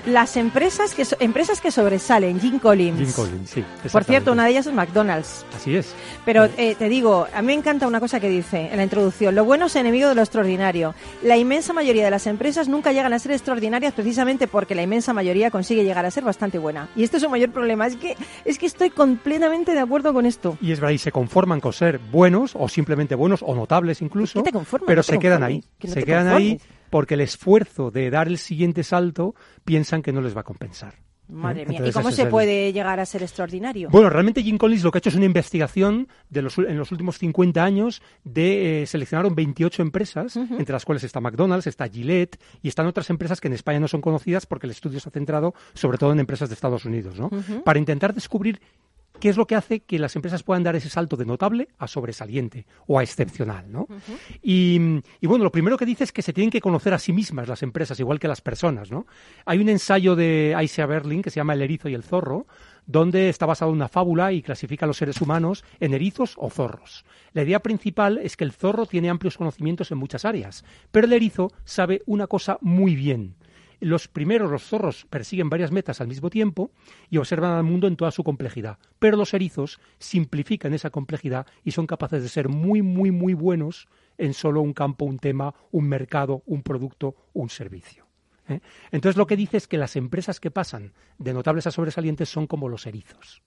Las 0.06 0.36
empresas 0.36 0.94
que, 0.94 1.04
so- 1.04 1.16
empresas 1.20 1.60
que 1.60 1.70
sobresalen, 1.70 2.40
Jim 2.40 2.58
Collins. 2.58 2.98
Jim 2.98 3.12
Collins, 3.12 3.50
sí. 3.50 3.64
Por 3.92 4.02
cierto, 4.02 4.32
una 4.32 4.44
de 4.44 4.50
ellas 4.50 4.66
es 4.66 4.74
McDonald's. 4.74 5.44
Así 5.54 5.76
es. 5.76 5.94
Pero 6.24 6.46
eh, 6.56 6.74
te 6.76 6.88
digo, 6.88 7.28
a 7.32 7.40
mí 7.40 7.46
me 7.46 7.54
encanta 7.54 7.86
una 7.86 8.00
cosa 8.00 8.18
que 8.18 8.28
dice 8.28 8.68
en 8.70 8.78
la 8.78 8.82
introducción. 8.82 9.34
Lo 9.36 9.44
bueno 9.44 9.66
es 9.66 9.76
enemigo 9.76 10.08
de 10.08 10.16
lo 10.16 10.22
extraordinario. 10.22 10.94
La 11.22 11.36
inmensa 11.36 11.72
mayoría 11.72 12.04
de 12.04 12.10
las 12.10 12.26
empresas 12.26 12.66
nunca 12.68 12.92
llegan 12.92 13.12
a 13.12 13.18
ser 13.20 13.30
extraordinarias 13.32 13.92
precisamente 13.94 14.48
porque 14.48 14.74
la 14.74 14.82
inmensa 14.82 15.12
mayoría 15.12 15.50
consigue 15.52 15.84
llegar 15.84 16.04
a 16.04 16.10
ser 16.10 16.24
bastante 16.24 16.58
buena. 16.58 16.88
Y 16.96 17.04
este 17.04 17.18
es 17.18 17.22
su 17.22 17.28
mayor 17.30 17.50
problema. 17.50 17.86
Es 17.86 17.94
que, 17.96 18.16
es 18.44 18.58
que 18.58 18.66
estoy 18.66 18.90
completamente 18.90 19.72
de 19.72 19.80
acuerdo 19.80 20.12
con 20.12 20.26
esto. 20.26 20.58
Y 20.60 20.72
es 20.72 20.80
verdad, 20.80 20.94
y 20.94 20.98
se 20.98 21.12
conforman 21.12 21.60
con 21.60 21.72
ser 21.72 22.00
buenos 22.10 22.52
o 22.54 22.68
simplemente 22.68 23.14
buenos 23.14 23.40
o 23.46 23.54
notables 23.54 24.02
incluso, 24.02 24.40
¿Qué 24.42 24.50
te 24.50 24.52
conformas? 24.52 24.86
pero 24.88 25.02
se 25.04 25.18
quedan 25.20 25.42
ahí. 25.44 25.62
no 25.82 25.92
se 25.92 26.02
quedan 26.02 26.26
ahí. 26.28 26.60
Porque 26.92 27.14
el 27.14 27.22
esfuerzo 27.22 27.90
de 27.90 28.10
dar 28.10 28.28
el 28.28 28.36
siguiente 28.36 28.84
salto 28.84 29.34
piensan 29.64 30.02
que 30.02 30.12
no 30.12 30.20
les 30.20 30.36
va 30.36 30.42
a 30.42 30.44
compensar. 30.44 30.94
Madre 31.26 31.64
mía. 31.64 31.80
¿Y 31.88 31.90
cómo 31.92 32.10
se 32.10 32.24
el- 32.24 32.28
puede 32.28 32.70
llegar 32.74 33.00
a 33.00 33.06
ser 33.06 33.22
extraordinario? 33.22 33.88
Bueno, 33.88 34.10
realmente 34.10 34.42
Jim 34.42 34.58
Collins 34.58 34.82
lo 34.84 34.90
que 34.90 34.98
ha 34.98 35.00
hecho 35.00 35.08
es 35.08 35.14
una 35.14 35.24
investigación 35.24 36.08
de 36.28 36.42
los, 36.42 36.58
en 36.58 36.76
los 36.76 36.92
últimos 36.92 37.16
50 37.16 37.64
años 37.64 38.02
de 38.24 38.82
eh, 38.82 38.86
seleccionaron 38.86 39.34
28 39.34 39.80
empresas, 39.80 40.36
entre 40.36 40.74
las 40.74 40.84
cuales 40.84 41.02
está 41.04 41.20
McDonald's, 41.22 41.66
está 41.66 41.88
Gillette 41.88 42.38
y 42.60 42.68
están 42.68 42.86
otras 42.86 43.08
empresas 43.08 43.40
que 43.40 43.48
en 43.48 43.54
España 43.54 43.80
no 43.80 43.88
son 43.88 44.02
conocidas 44.02 44.44
porque 44.44 44.66
el 44.66 44.72
estudio 44.72 45.00
se 45.00 45.08
ha 45.08 45.12
centrado 45.12 45.54
sobre 45.72 45.96
todo 45.96 46.12
en 46.12 46.20
empresas 46.20 46.50
de 46.50 46.54
Estados 46.54 46.84
Unidos, 46.84 47.18
¿no? 47.18 47.30
Para 47.64 47.78
intentar 47.78 48.12
descubrir 48.12 48.60
¿qué 49.22 49.28
es 49.28 49.36
lo 49.36 49.46
que 49.46 49.54
hace 49.54 49.84
que 49.84 50.00
las 50.00 50.16
empresas 50.16 50.42
puedan 50.42 50.64
dar 50.64 50.74
ese 50.74 50.90
salto 50.90 51.16
de 51.16 51.24
notable 51.24 51.68
a 51.78 51.86
sobresaliente 51.86 52.66
o 52.88 52.98
a 52.98 53.04
excepcional? 53.04 53.70
¿no? 53.70 53.86
y, 54.42 55.00
y, 55.20 55.26
bueno, 55.28 55.44
lo 55.44 55.52
primero 55.52 55.76
que 55.76 55.86
dice 55.86 56.02
es 56.02 56.10
que 56.10 56.22
se 56.22 56.32
tienen 56.32 56.50
que 56.50 56.60
conocer 56.60 56.92
a 56.92 56.98
sí 56.98 57.12
mismas 57.12 57.46
las 57.46 57.62
empresas, 57.62 58.00
igual 58.00 58.18
que 58.18 58.26
las 58.26 58.40
personas. 58.40 58.90
¿no? 58.90 59.06
Hay 59.46 59.60
un 59.60 59.68
ensayo 59.68 60.16
de 60.16 60.54
Aisha 60.56 60.86
Berlin 60.86 61.22
que 61.22 61.30
se 61.30 61.36
llama 61.36 61.54
El 61.54 61.62
erizo 61.62 61.88
y 61.88 61.94
el 61.94 62.02
zorro, 62.02 62.48
donde 62.84 63.28
está 63.28 63.46
basado 63.46 63.70
en 63.70 63.76
una 63.76 63.86
fábula 63.86 64.32
y 64.32 64.42
clasifica 64.42 64.86
a 64.86 64.88
los 64.88 64.96
seres 64.96 65.20
humanos 65.20 65.64
en 65.78 65.94
erizos 65.94 66.34
o 66.36 66.50
zorros. 66.50 67.04
La 67.32 67.44
idea 67.44 67.60
principal 67.60 68.18
es 68.18 68.36
que 68.36 68.42
el 68.42 68.50
zorro 68.50 68.86
tiene 68.86 69.08
amplios 69.08 69.36
conocimientos 69.36 69.92
en 69.92 69.98
muchas 69.98 70.24
áreas, 70.24 70.64
pero 70.90 71.06
el 71.06 71.12
erizo 71.12 71.52
sabe 71.64 72.02
una 72.06 72.26
cosa 72.26 72.58
muy 72.60 72.96
bien. 72.96 73.36
Los 73.82 74.06
primeros, 74.06 74.48
los 74.48 74.62
zorros, 74.62 75.06
persiguen 75.10 75.50
varias 75.50 75.72
metas 75.72 76.00
al 76.00 76.06
mismo 76.06 76.30
tiempo 76.30 76.70
y 77.10 77.16
observan 77.16 77.50
al 77.50 77.64
mundo 77.64 77.88
en 77.88 77.96
toda 77.96 78.12
su 78.12 78.22
complejidad, 78.22 78.78
pero 79.00 79.16
los 79.16 79.34
erizos 79.34 79.80
simplifican 79.98 80.72
esa 80.72 80.90
complejidad 80.90 81.48
y 81.64 81.72
son 81.72 81.88
capaces 81.88 82.22
de 82.22 82.28
ser 82.28 82.48
muy, 82.48 82.80
muy, 82.80 83.10
muy 83.10 83.34
buenos 83.34 83.88
en 84.18 84.34
solo 84.34 84.60
un 84.60 84.72
campo, 84.72 85.04
un 85.04 85.18
tema, 85.18 85.52
un 85.72 85.88
mercado, 85.88 86.44
un 86.46 86.62
producto, 86.62 87.16
un 87.32 87.50
servicio. 87.50 88.06
¿eh? 88.46 88.60
Entonces 88.92 89.16
lo 89.16 89.26
que 89.26 89.36
dice 89.36 89.56
es 89.56 89.66
que 89.66 89.78
las 89.78 89.96
empresas 89.96 90.38
que 90.38 90.52
pasan 90.52 90.92
de 91.18 91.34
notables 91.34 91.66
a 91.66 91.72
sobresalientes 91.72 92.28
son 92.28 92.46
como 92.46 92.68
los 92.68 92.86
erizos. 92.86 93.42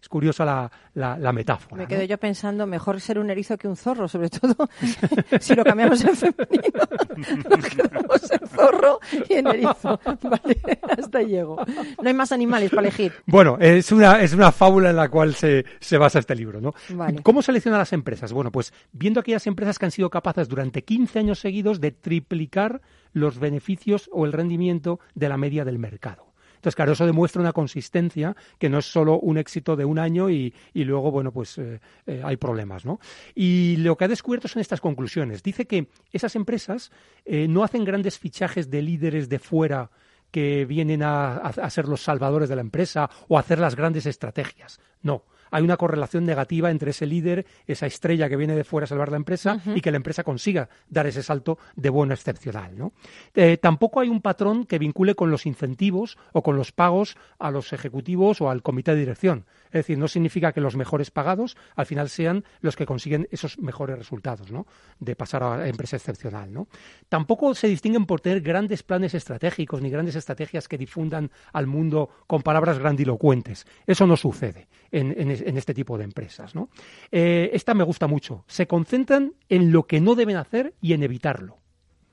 Es 0.00 0.08
curiosa 0.08 0.46
la, 0.46 0.70
la, 0.94 1.18
la 1.18 1.32
metáfora. 1.32 1.76
Me 1.76 1.82
¿no? 1.82 1.88
quedo 1.88 2.02
yo 2.04 2.16
pensando, 2.16 2.66
mejor 2.66 3.00
ser 3.00 3.18
un 3.18 3.28
erizo 3.28 3.58
que 3.58 3.68
un 3.68 3.76
zorro, 3.76 4.08
sobre 4.08 4.30
todo 4.30 4.54
si 5.40 5.54
lo 5.54 5.62
cambiamos 5.62 6.02
en 6.02 6.16
femenino. 6.16 6.80
Nos 7.50 7.66
quedamos 7.66 8.30
en 8.30 8.48
zorro 8.48 9.00
y 9.28 9.34
en 9.34 9.46
erizo. 9.46 10.00
Vale, 10.22 10.80
hasta 10.98 11.18
ahí 11.18 11.26
llego. 11.26 11.56
No 12.02 12.08
hay 12.08 12.14
más 12.14 12.32
animales 12.32 12.70
para 12.70 12.88
elegir. 12.88 13.12
Bueno, 13.26 13.58
es 13.60 13.92
una, 13.92 14.20
es 14.22 14.32
una 14.32 14.52
fábula 14.52 14.88
en 14.88 14.96
la 14.96 15.10
cual 15.10 15.34
se, 15.34 15.66
se 15.80 15.98
basa 15.98 16.18
este 16.18 16.34
libro, 16.34 16.62
¿no? 16.62 16.72
Vale. 16.90 17.22
¿Cómo 17.22 17.42
selecciona 17.42 17.76
las 17.76 17.92
empresas? 17.92 18.32
Bueno, 18.32 18.50
pues 18.50 18.72
viendo 18.92 19.20
aquellas 19.20 19.46
empresas 19.46 19.78
que 19.78 19.84
han 19.84 19.90
sido 19.90 20.08
capaces 20.08 20.48
durante 20.48 20.82
15 20.82 21.18
años 21.18 21.40
seguidos 21.40 21.78
de 21.78 21.90
triplicar 21.92 22.80
los 23.12 23.38
beneficios 23.38 24.08
o 24.12 24.24
el 24.24 24.32
rendimiento 24.32 24.98
de 25.14 25.28
la 25.28 25.36
media 25.36 25.64
del 25.64 25.78
mercado. 25.78 26.29
Entonces, 26.60 26.76
claro, 26.76 26.92
eso 26.92 27.06
demuestra 27.06 27.40
una 27.40 27.54
consistencia 27.54 28.36
que 28.58 28.68
no 28.68 28.80
es 28.80 28.84
solo 28.84 29.18
un 29.18 29.38
éxito 29.38 29.76
de 29.76 29.86
un 29.86 29.98
año 29.98 30.28
y, 30.28 30.52
y 30.74 30.84
luego, 30.84 31.10
bueno, 31.10 31.32
pues 31.32 31.56
eh, 31.56 31.80
eh, 32.06 32.20
hay 32.22 32.36
problemas, 32.36 32.84
¿no? 32.84 33.00
Y 33.34 33.76
lo 33.78 33.96
que 33.96 34.04
ha 34.04 34.08
descubierto 34.08 34.46
son 34.46 34.60
estas 34.60 34.82
conclusiones. 34.82 35.42
Dice 35.42 35.66
que 35.66 35.88
esas 36.12 36.36
empresas 36.36 36.92
eh, 37.24 37.48
no 37.48 37.64
hacen 37.64 37.82
grandes 37.82 38.18
fichajes 38.18 38.68
de 38.68 38.82
líderes 38.82 39.30
de 39.30 39.38
fuera 39.38 39.90
que 40.30 40.66
vienen 40.66 41.02
a, 41.02 41.36
a, 41.36 41.48
a 41.48 41.70
ser 41.70 41.88
los 41.88 42.02
salvadores 42.02 42.50
de 42.50 42.56
la 42.56 42.60
empresa 42.60 43.08
o 43.28 43.38
a 43.38 43.40
hacer 43.40 43.58
las 43.58 43.74
grandes 43.74 44.04
estrategias. 44.04 44.80
No 45.00 45.24
hay 45.50 45.62
una 45.62 45.76
correlación 45.76 46.24
negativa 46.24 46.70
entre 46.70 46.90
ese 46.90 47.06
líder, 47.06 47.46
esa 47.66 47.86
estrella 47.86 48.28
que 48.28 48.36
viene 48.36 48.54
de 48.54 48.64
fuera 48.64 48.84
a 48.84 48.88
salvar 48.88 49.10
la 49.10 49.16
empresa 49.16 49.60
y 49.74 49.80
que 49.80 49.90
la 49.90 49.96
empresa 49.96 50.24
consiga 50.24 50.68
dar 50.88 51.06
ese 51.06 51.22
salto 51.22 51.58
de 51.76 51.90
bueno 51.90 52.14
excepcional. 52.14 52.76
¿no? 52.76 52.92
Eh, 53.34 53.56
tampoco 53.56 54.00
hay 54.00 54.08
un 54.08 54.20
patrón 54.20 54.64
que 54.64 54.78
vincule 54.78 55.14
con 55.14 55.30
los 55.30 55.46
incentivos 55.46 56.18
o 56.32 56.42
con 56.42 56.56
los 56.56 56.72
pagos 56.72 57.16
a 57.38 57.50
los 57.50 57.72
ejecutivos 57.72 58.40
o 58.40 58.50
al 58.50 58.62
comité 58.62 58.92
de 58.92 59.00
dirección. 59.00 59.44
Es 59.70 59.80
decir, 59.80 59.98
no 59.98 60.08
significa 60.08 60.52
que 60.52 60.60
los 60.60 60.76
mejores 60.76 61.10
pagados 61.10 61.56
al 61.76 61.86
final 61.86 62.08
sean 62.08 62.44
los 62.60 62.76
que 62.76 62.86
consiguen 62.86 63.28
esos 63.30 63.58
mejores 63.58 63.96
resultados, 63.96 64.50
¿no? 64.50 64.66
De 64.98 65.16
pasar 65.16 65.42
a 65.42 65.68
empresa 65.68 65.96
excepcional, 65.96 66.52
¿no? 66.52 66.68
Tampoco 67.08 67.54
se 67.54 67.68
distinguen 67.68 68.06
por 68.06 68.20
tener 68.20 68.40
grandes 68.40 68.82
planes 68.82 69.14
estratégicos 69.14 69.80
ni 69.80 69.90
grandes 69.90 70.16
estrategias 70.16 70.68
que 70.68 70.78
difundan 70.78 71.30
al 71.52 71.66
mundo 71.66 72.10
con 72.26 72.42
palabras 72.42 72.78
grandilocuentes. 72.78 73.66
Eso 73.86 74.06
no 74.06 74.16
sucede 74.16 74.68
en, 74.90 75.30
este 75.30 75.74
tipo 75.74 75.96
de 75.96 76.04
empresas. 76.04 76.52
Eh, 77.12 77.50
esta 77.52 77.74
me 77.74 77.84
gusta 77.84 78.06
mucho. 78.06 78.44
Se 78.46 78.66
concentran 78.66 79.34
en 79.48 79.72
lo 79.72 79.86
que 79.86 80.00
no 80.00 80.14
deben 80.14 80.36
hacer 80.36 80.74
y 80.80 80.92
en 80.92 81.02
evitarlo 81.02 81.59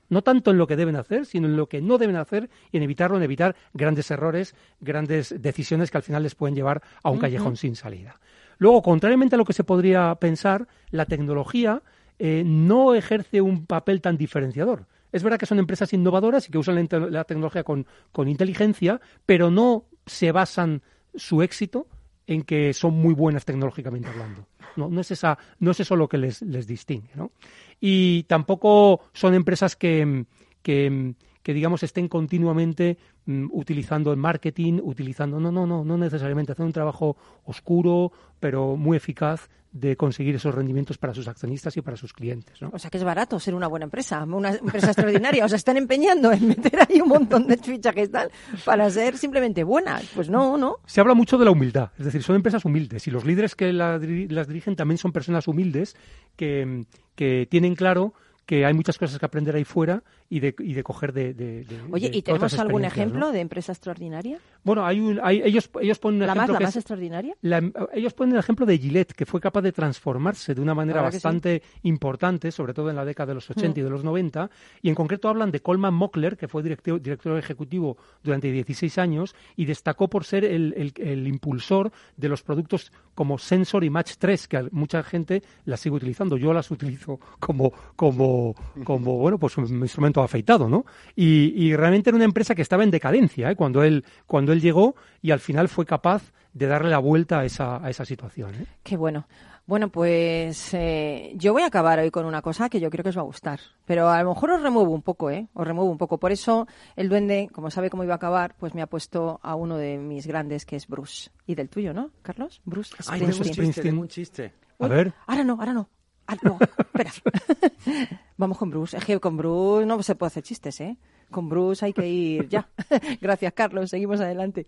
no 0.08 0.22
tanto 0.22 0.50
en 0.50 0.58
lo 0.58 0.66
que 0.66 0.76
deben 0.76 0.96
hacer, 0.96 1.26
sino 1.26 1.46
en 1.46 1.56
lo 1.56 1.68
que 1.68 1.80
no 1.80 1.98
deben 1.98 2.16
hacer 2.16 2.48
y 2.72 2.76
en 2.76 2.82
evitarlo, 2.82 3.16
en 3.16 3.22
evitar 3.22 3.56
grandes 3.74 4.10
errores, 4.10 4.54
grandes 4.80 5.34
decisiones 5.40 5.90
que 5.90 5.98
al 5.98 6.02
final 6.02 6.22
les 6.22 6.34
pueden 6.34 6.54
llevar 6.54 6.82
a 7.02 7.10
un 7.10 7.18
callejón 7.18 7.56
sin 7.56 7.76
salida. 7.76 8.20
Luego, 8.58 8.82
contrariamente 8.82 9.36
a 9.36 9.38
lo 9.38 9.44
que 9.44 9.52
se 9.52 9.64
podría 9.64 10.14
pensar, 10.16 10.66
la 10.90 11.06
tecnología 11.06 11.82
eh, 12.18 12.42
no 12.44 12.94
ejerce 12.94 13.40
un 13.40 13.66
papel 13.66 14.00
tan 14.00 14.16
diferenciador. 14.16 14.86
Es 15.12 15.22
verdad 15.22 15.38
que 15.38 15.46
son 15.46 15.58
empresas 15.58 15.92
innovadoras 15.92 16.48
y 16.48 16.52
que 16.52 16.58
usan 16.58 16.74
la, 16.74 16.98
la 16.98 17.24
tecnología 17.24 17.62
con, 17.62 17.86
con 18.12 18.28
inteligencia, 18.28 19.00
pero 19.24 19.50
no 19.50 19.84
se 20.06 20.32
basan 20.32 20.82
su 21.14 21.42
éxito 21.42 21.86
en 22.28 22.42
que 22.42 22.74
son 22.74 22.94
muy 22.94 23.14
buenas 23.14 23.44
tecnológicamente 23.44 24.08
hablando. 24.08 24.46
No, 24.76 24.88
no 24.88 25.00
es 25.00 25.10
esa, 25.10 25.38
no 25.58 25.72
es 25.72 25.80
eso 25.80 25.96
lo 25.96 26.08
que 26.08 26.18
les, 26.18 26.42
les 26.42 26.66
distingue, 26.66 27.10
¿no? 27.14 27.32
Y 27.80 28.24
tampoco 28.24 29.00
son 29.14 29.34
empresas 29.34 29.74
que, 29.74 30.26
que, 30.62 31.14
que, 31.48 31.54
digamos 31.54 31.82
estén 31.82 32.08
continuamente 32.08 32.98
mm, 33.24 33.46
utilizando 33.52 34.12
el 34.12 34.18
marketing, 34.18 34.80
utilizando 34.82 35.40
no, 35.40 35.50
no, 35.50 35.66
no, 35.66 35.82
no 35.82 35.96
necesariamente 35.96 36.52
hacen 36.52 36.66
un 36.66 36.74
trabajo 36.74 37.16
oscuro, 37.44 38.12
pero 38.38 38.76
muy 38.76 38.98
eficaz 38.98 39.48
de 39.72 39.96
conseguir 39.96 40.34
esos 40.34 40.54
rendimientos 40.54 40.98
para 40.98 41.14
sus 41.14 41.26
accionistas 41.26 41.74
y 41.78 41.80
para 41.80 41.96
sus 41.96 42.12
clientes, 42.12 42.60
¿no? 42.60 42.68
O 42.74 42.78
sea 42.78 42.90
que 42.90 42.98
es 42.98 43.04
barato 43.04 43.40
ser 43.40 43.54
una 43.54 43.66
buena 43.66 43.84
empresa, 43.84 44.24
una 44.24 44.50
empresa 44.50 44.88
extraordinaria. 44.88 45.42
O 45.46 45.48
sea, 45.48 45.56
están 45.56 45.78
empeñando 45.78 46.32
en 46.32 46.48
meter 46.48 46.80
ahí 46.86 47.00
un 47.00 47.08
montón 47.08 47.46
de 47.46 47.56
fichajes 47.56 48.10
tal 48.10 48.30
para 48.66 48.90
ser 48.90 49.16
simplemente 49.16 49.64
buenas. 49.64 50.04
Pues 50.14 50.28
no, 50.28 50.58
no. 50.58 50.76
Se 50.84 51.00
habla 51.00 51.14
mucho 51.14 51.38
de 51.38 51.46
la 51.46 51.50
humildad, 51.50 51.92
es 51.98 52.04
decir, 52.04 52.22
son 52.22 52.36
empresas 52.36 52.66
humildes 52.66 53.06
y 53.06 53.10
los 53.10 53.24
líderes 53.24 53.54
que 53.54 53.72
la 53.72 53.98
las 53.98 54.48
dirigen 54.48 54.76
también 54.76 54.98
son 54.98 55.12
personas 55.12 55.48
humildes 55.48 55.96
que, 56.36 56.84
que 57.14 57.48
tienen 57.50 57.74
claro 57.74 58.12
que 58.48 58.64
hay 58.64 58.72
muchas 58.72 58.96
cosas 58.96 59.18
que 59.18 59.26
aprender 59.26 59.54
ahí 59.54 59.64
fuera 59.64 60.02
y 60.30 60.40
de, 60.40 60.54
y 60.60 60.72
de 60.72 60.82
coger 60.82 61.12
de, 61.12 61.34
de- 61.34 61.64
de- 61.64 61.80
Oye, 61.92 62.10
¿y 62.10 62.22
tenemos 62.22 62.58
algún 62.58 62.82
ejemplo 62.82 63.20
¿no? 63.20 63.30
de 63.30 63.40
empresa 63.40 63.72
extraordinaria? 63.72 64.38
Bueno, 64.64 64.86
hay 64.86 65.00
un, 65.00 65.20
hay- 65.22 65.42
ellos, 65.44 65.70
ellos 65.82 65.98
ponen 65.98 66.22
un 66.22 66.26
¿La 66.28 66.34
más, 66.34 66.44
ejemplo 66.44 66.52
la 66.54 66.58
que 66.60 66.64
más 66.64 66.72
es- 66.76 66.80
extraordinaria? 66.80 67.34
la- 67.42 67.70
ellos 67.92 68.14
ponen 68.14 68.32
el 68.36 68.38
ejemplo 68.40 68.64
de 68.64 68.78
Gillette, 68.78 69.12
que 69.12 69.26
fue 69.26 69.38
capaz 69.38 69.60
de 69.60 69.72
transformarse 69.72 70.54
de 70.54 70.62
una 70.62 70.74
manera 70.74 71.00
sí. 71.10 71.16
bastante 71.16 71.62
importante, 71.82 72.50
sobre 72.50 72.72
todo 72.72 72.88
en 72.88 72.96
la 72.96 73.04
década 73.04 73.26
de 73.28 73.34
los 73.34 73.50
80 73.50 73.80
y 73.80 73.82
Mm. 73.82 73.84
de 73.84 73.90
los 73.90 74.02
90, 74.02 74.50
y 74.80 74.88
en 74.88 74.94
concreto 74.94 75.28
hablan 75.28 75.50
de 75.50 75.60
Coleman 75.60 75.92
Mockler, 75.92 76.38
que 76.38 76.48
fue 76.48 76.62
director, 76.62 77.02
director 77.02 77.36
ejecutivo 77.36 77.98
durante 78.22 78.50
16 78.50 78.96
años 78.96 79.34
y 79.56 79.66
destacó 79.66 80.08
por 80.08 80.24
ser 80.24 80.46
el, 80.46 80.72
el- 80.74 80.94
el 81.06 81.28
impulsor 81.28 81.92
de 82.16 82.30
los 82.30 82.42
productos 82.42 82.92
como 83.14 83.36
Sensor 83.36 83.84
y 83.84 83.90
Match 83.90 84.12
3, 84.18 84.48
que 84.48 84.68
mucha 84.72 85.02
gente 85.02 85.42
las 85.66 85.80
sigue 85.80 85.96
utilizando. 85.96 86.38
Yo 86.38 86.54
las 86.54 86.70
utilizo 86.70 87.20
como, 87.40 87.72
como, 87.94 88.37
como 88.84 89.16
bueno, 89.18 89.38
pues 89.38 89.56
un 89.56 89.66
instrumento 89.80 90.22
afeitado, 90.22 90.68
¿no? 90.68 90.84
Y, 91.14 91.52
y 91.56 91.74
realmente 91.76 92.10
era 92.10 92.16
una 92.16 92.24
empresa 92.24 92.54
que 92.54 92.62
estaba 92.62 92.84
en 92.84 92.90
decadencia 92.90 93.50
¿eh? 93.50 93.56
cuando, 93.56 93.82
él, 93.82 94.04
cuando 94.26 94.52
él 94.52 94.60
llegó 94.60 94.94
y 95.22 95.30
al 95.30 95.40
final 95.40 95.68
fue 95.68 95.84
capaz 95.86 96.32
de 96.52 96.66
darle 96.66 96.90
la 96.90 96.98
vuelta 96.98 97.40
a 97.40 97.44
esa, 97.44 97.84
a 97.84 97.90
esa 97.90 98.04
situación. 98.04 98.54
¿eh? 98.54 98.66
Qué 98.82 98.96
bueno. 98.96 99.26
Bueno, 99.66 99.90
pues 99.90 100.72
eh, 100.72 101.32
yo 101.36 101.52
voy 101.52 101.60
a 101.62 101.66
acabar 101.66 101.98
hoy 101.98 102.10
con 102.10 102.24
una 102.24 102.40
cosa 102.40 102.70
que 102.70 102.80
yo 102.80 102.88
creo 102.88 103.02
que 103.02 103.10
os 103.10 103.18
va 103.18 103.20
a 103.20 103.24
gustar. 103.26 103.60
Pero 103.84 104.08
a 104.08 104.22
lo 104.22 104.30
mejor 104.30 104.52
os 104.52 104.62
remuevo 104.62 104.90
un 104.92 105.02
poco, 105.02 105.30
¿eh? 105.30 105.46
Os 105.52 105.66
remuevo 105.66 105.90
un 105.90 105.98
poco. 105.98 106.16
Por 106.18 106.32
eso 106.32 106.66
el 106.96 107.10
duende, 107.10 107.50
como 107.52 107.70
sabe 107.70 107.90
cómo 107.90 108.02
iba 108.02 108.14
a 108.14 108.16
acabar, 108.16 108.54
pues 108.58 108.74
me 108.74 108.80
ha 108.80 108.86
puesto 108.86 109.40
a 109.42 109.54
uno 109.56 109.76
de 109.76 109.98
mis 109.98 110.26
grandes, 110.26 110.64
que 110.64 110.76
es 110.76 110.88
Bruce. 110.88 111.30
Y 111.46 111.54
del 111.54 111.68
tuyo, 111.68 111.92
¿no, 111.92 112.10
Carlos? 112.22 112.62
Bruce 112.64 112.94
Ay, 113.08 113.20
tengo 113.20 113.36
un 113.36 113.44
Springsteen. 113.44 113.72
chiste, 113.72 113.92
un 113.92 114.08
chiste. 114.08 114.52
A 114.80 114.88
ver. 114.88 115.12
Ahora 115.26 115.44
no, 115.44 115.52
ahora 115.60 115.74
no. 115.74 115.90
Ah, 116.28 116.36
no, 116.42 116.58
espera. 116.60 117.10
Vamos 118.36 118.58
con 118.58 118.68
Bruce. 118.68 118.98
Es 118.98 119.04
que 119.04 119.18
con 119.18 119.38
Bruce 119.38 119.86
no 119.86 120.02
se 120.02 120.14
puede 120.14 120.28
hacer 120.28 120.42
chistes, 120.42 120.78
¿eh? 120.82 120.98
Con 121.30 121.48
Bruce 121.48 121.84
hay 121.84 121.94
que 121.94 122.06
ir 122.06 122.48
ya. 122.48 122.68
Gracias, 123.20 123.52
Carlos. 123.54 123.90
Seguimos 123.90 124.20
adelante. 124.20 124.66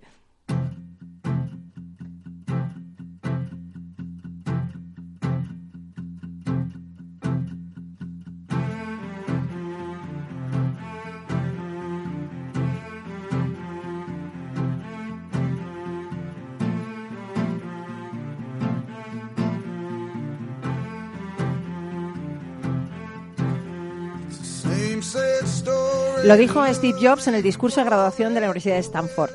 Lo 26.31 26.37
dijo 26.37 26.65
Steve 26.73 26.97
Jobs 27.03 27.27
en 27.27 27.35
el 27.35 27.43
discurso 27.43 27.81
de 27.81 27.87
graduación 27.87 28.35
de 28.35 28.41
la 28.41 28.47
Universidad 28.47 28.77
de 28.77 28.83
Stanford. 28.83 29.33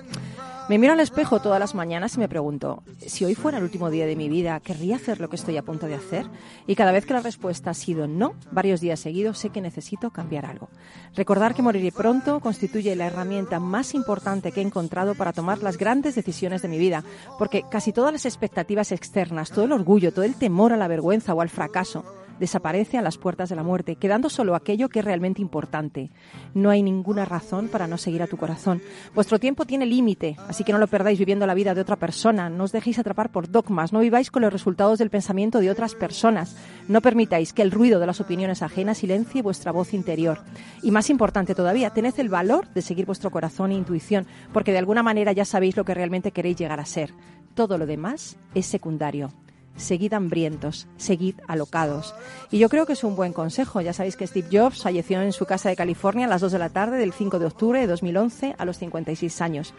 Me 0.70 0.78
miro 0.78 0.94
al 0.94 1.02
espejo 1.02 1.42
todas 1.42 1.60
las 1.60 1.76
mañanas 1.76 2.16
y 2.16 2.20
me 2.20 2.30
pregunto, 2.30 2.84
si 3.06 3.26
hoy 3.26 3.36
fuera 3.36 3.58
el 3.58 3.66
último 3.66 3.90
día 3.90 4.06
de 4.06 4.16
mi 4.16 4.30
vida, 4.30 4.58
¿querría 4.62 4.96
hacer 4.96 5.20
lo 5.20 5.30
que 5.30 5.36
estoy 5.36 5.58
a 5.58 5.62
punto 5.62 5.88
de 5.88 5.96
hacer? 5.96 6.26
Y 6.68 6.76
cada 6.76 6.94
vez 6.94 7.06
que 7.06 7.12
la 7.12 7.20
respuesta 7.20 7.72
ha 7.72 7.74
sido 7.74 8.08
no, 8.08 8.36
varios 8.50 8.80
días 8.80 9.02
seguidos, 9.02 9.40
sé 9.40 9.50
que 9.50 9.60
necesito 9.60 10.12
cambiar 10.12 10.46
algo. 10.46 10.70
Recordar 11.18 11.54
que 11.54 11.62
moriré 11.62 11.92
pronto 11.92 12.40
constituye 12.40 12.96
la 12.96 13.08
herramienta 13.08 13.60
más 13.60 13.94
importante 13.94 14.54
que 14.54 14.62
he 14.62 14.64
encontrado 14.64 15.16
para 15.16 15.34
tomar 15.34 15.62
las 15.64 15.78
grandes 15.78 16.16
decisiones 16.16 16.62
de 16.62 16.70
mi 16.70 16.78
vida, 16.78 17.04
porque 17.38 17.66
casi 17.70 17.92
todas 17.92 18.14
las 18.14 18.26
expectativas 18.26 18.94
externas, 18.94 19.52
todo 19.52 19.66
el 19.66 19.74
orgullo, 19.74 20.14
todo 20.14 20.24
el 20.24 20.36
temor 20.36 20.72
a 20.72 20.78
la 20.78 20.88
vergüenza 20.88 21.34
o 21.34 21.42
al 21.42 21.50
fracaso, 21.50 22.06
desaparece 22.40 22.98
a 22.98 23.02
las 23.02 23.18
puertas 23.18 23.50
de 23.50 23.56
la 23.56 23.64
muerte, 23.64 23.96
quedando 23.96 24.30
solo 24.30 24.56
aquello 24.56 24.90
que 24.90 25.00
es 25.00 25.06
realmente 25.06 25.42
importante. 25.42 26.12
No 26.54 26.70
hay 26.70 26.84
ninguna 26.84 27.26
razón 27.26 27.68
para 27.68 27.88
no 27.88 27.98
seguir 27.98 28.22
a 28.22 28.28
tu 28.28 28.38
corazón. 28.38 28.82
Vuestro 29.14 29.40
tiempo 29.40 29.66
tiene 29.66 29.86
límite, 29.86 30.36
así 30.48 30.64
que 30.64 30.74
no 30.74 30.80
lo 30.80 30.88
perdáis 30.88 31.20
viviendo 31.20 31.46
la 31.48 31.54
vida 31.54 31.74
de 31.74 31.82
otra 31.82 31.96
persona. 31.96 32.50
No 32.50 32.66
os 32.66 32.72
dejéis 32.72 33.00
atrapar 33.00 33.32
por 33.32 33.50
dogmas, 33.50 33.94
no 33.94 34.00
viváis 34.00 34.32
con 34.32 34.42
los 34.42 34.52
resultados 34.52 35.00
del 35.00 35.10
pensamiento 35.10 35.60
de 35.60 35.70
otras 35.70 35.96
personas. 35.96 36.56
No 36.88 37.02
permitáis 37.02 37.54
que 37.54 37.62
el 37.62 37.72
ruido 37.72 38.00
de 38.00 38.08
las 38.08 38.22
opiniones 38.22 38.62
ajenas 38.62 38.98
silencie 38.98 39.42
vuestra 39.42 39.72
voz 39.72 39.94
interior. 39.94 40.40
Y 40.82 40.92
más 40.92 41.10
importante 41.10 41.56
todavía, 41.56 41.90
tened 41.90 42.14
el 42.18 42.30
valor 42.30 42.68
de 42.74 42.82
seguir 42.82 43.06
vuestro 43.06 43.32
corazón 43.32 43.72
e 43.72 43.76
intuición, 43.76 44.28
porque 44.54 44.72
de 44.72 44.80
alguna 44.80 45.04
manera 45.04 45.32
ya 45.32 45.46
sabéis 45.46 45.78
lo 45.78 45.86
que 45.86 45.94
realmente 45.94 46.32
queréis 46.32 46.58
llegar 46.58 46.80
a 46.80 46.86
ser. 46.86 47.14
Todo 47.54 47.78
lo 47.78 47.86
demás 47.86 48.38
es 48.54 48.66
secundario 48.66 49.32
seguid 49.76 50.14
hambrientos, 50.14 50.88
seguid 50.98 51.36
alocados. 51.48 52.16
Y 52.52 52.60
yo 52.60 52.70
creo 52.70 52.86
que 52.86 52.94
es 52.94 53.04
un 53.04 53.16
buen 53.16 53.34
consejo. 53.34 53.82
Ya 53.82 53.94
sabéis 53.94 54.16
que 54.16 54.28
Steve 54.28 54.48
Jobs 54.52 54.84
falleció 54.84 55.22
en 55.22 55.34
su 55.34 55.46
casa 55.46 55.70
de 55.70 55.76
California 55.76 56.26
a 56.26 56.30
las 56.30 56.42
2 56.42 56.52
de 56.52 56.60
la 56.60 56.70
tarde 56.70 56.98
del 56.98 57.14
5 57.14 57.40
de 57.40 57.46
octubre 57.46 57.80
de 57.80 57.88
2011 57.88 58.56
a 58.58 58.66
los 58.66 58.78
56 58.78 59.42
años. 59.42 59.74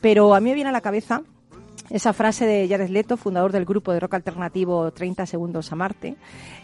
Pero 0.00 0.34
a 0.34 0.40
mí 0.40 0.50
me 0.50 0.54
viene 0.54 0.70
a 0.70 0.72
la 0.72 0.80
cabeza 0.80 1.22
esa 1.90 2.12
frase 2.12 2.46
de 2.46 2.68
Jared 2.68 2.90
Leto, 2.90 3.16
fundador 3.16 3.52
del 3.52 3.64
grupo 3.64 3.92
de 3.92 4.00
rock 4.00 4.14
alternativo 4.14 4.90
30 4.90 5.26
Segundos 5.26 5.72
a 5.72 5.76
Marte. 5.76 6.16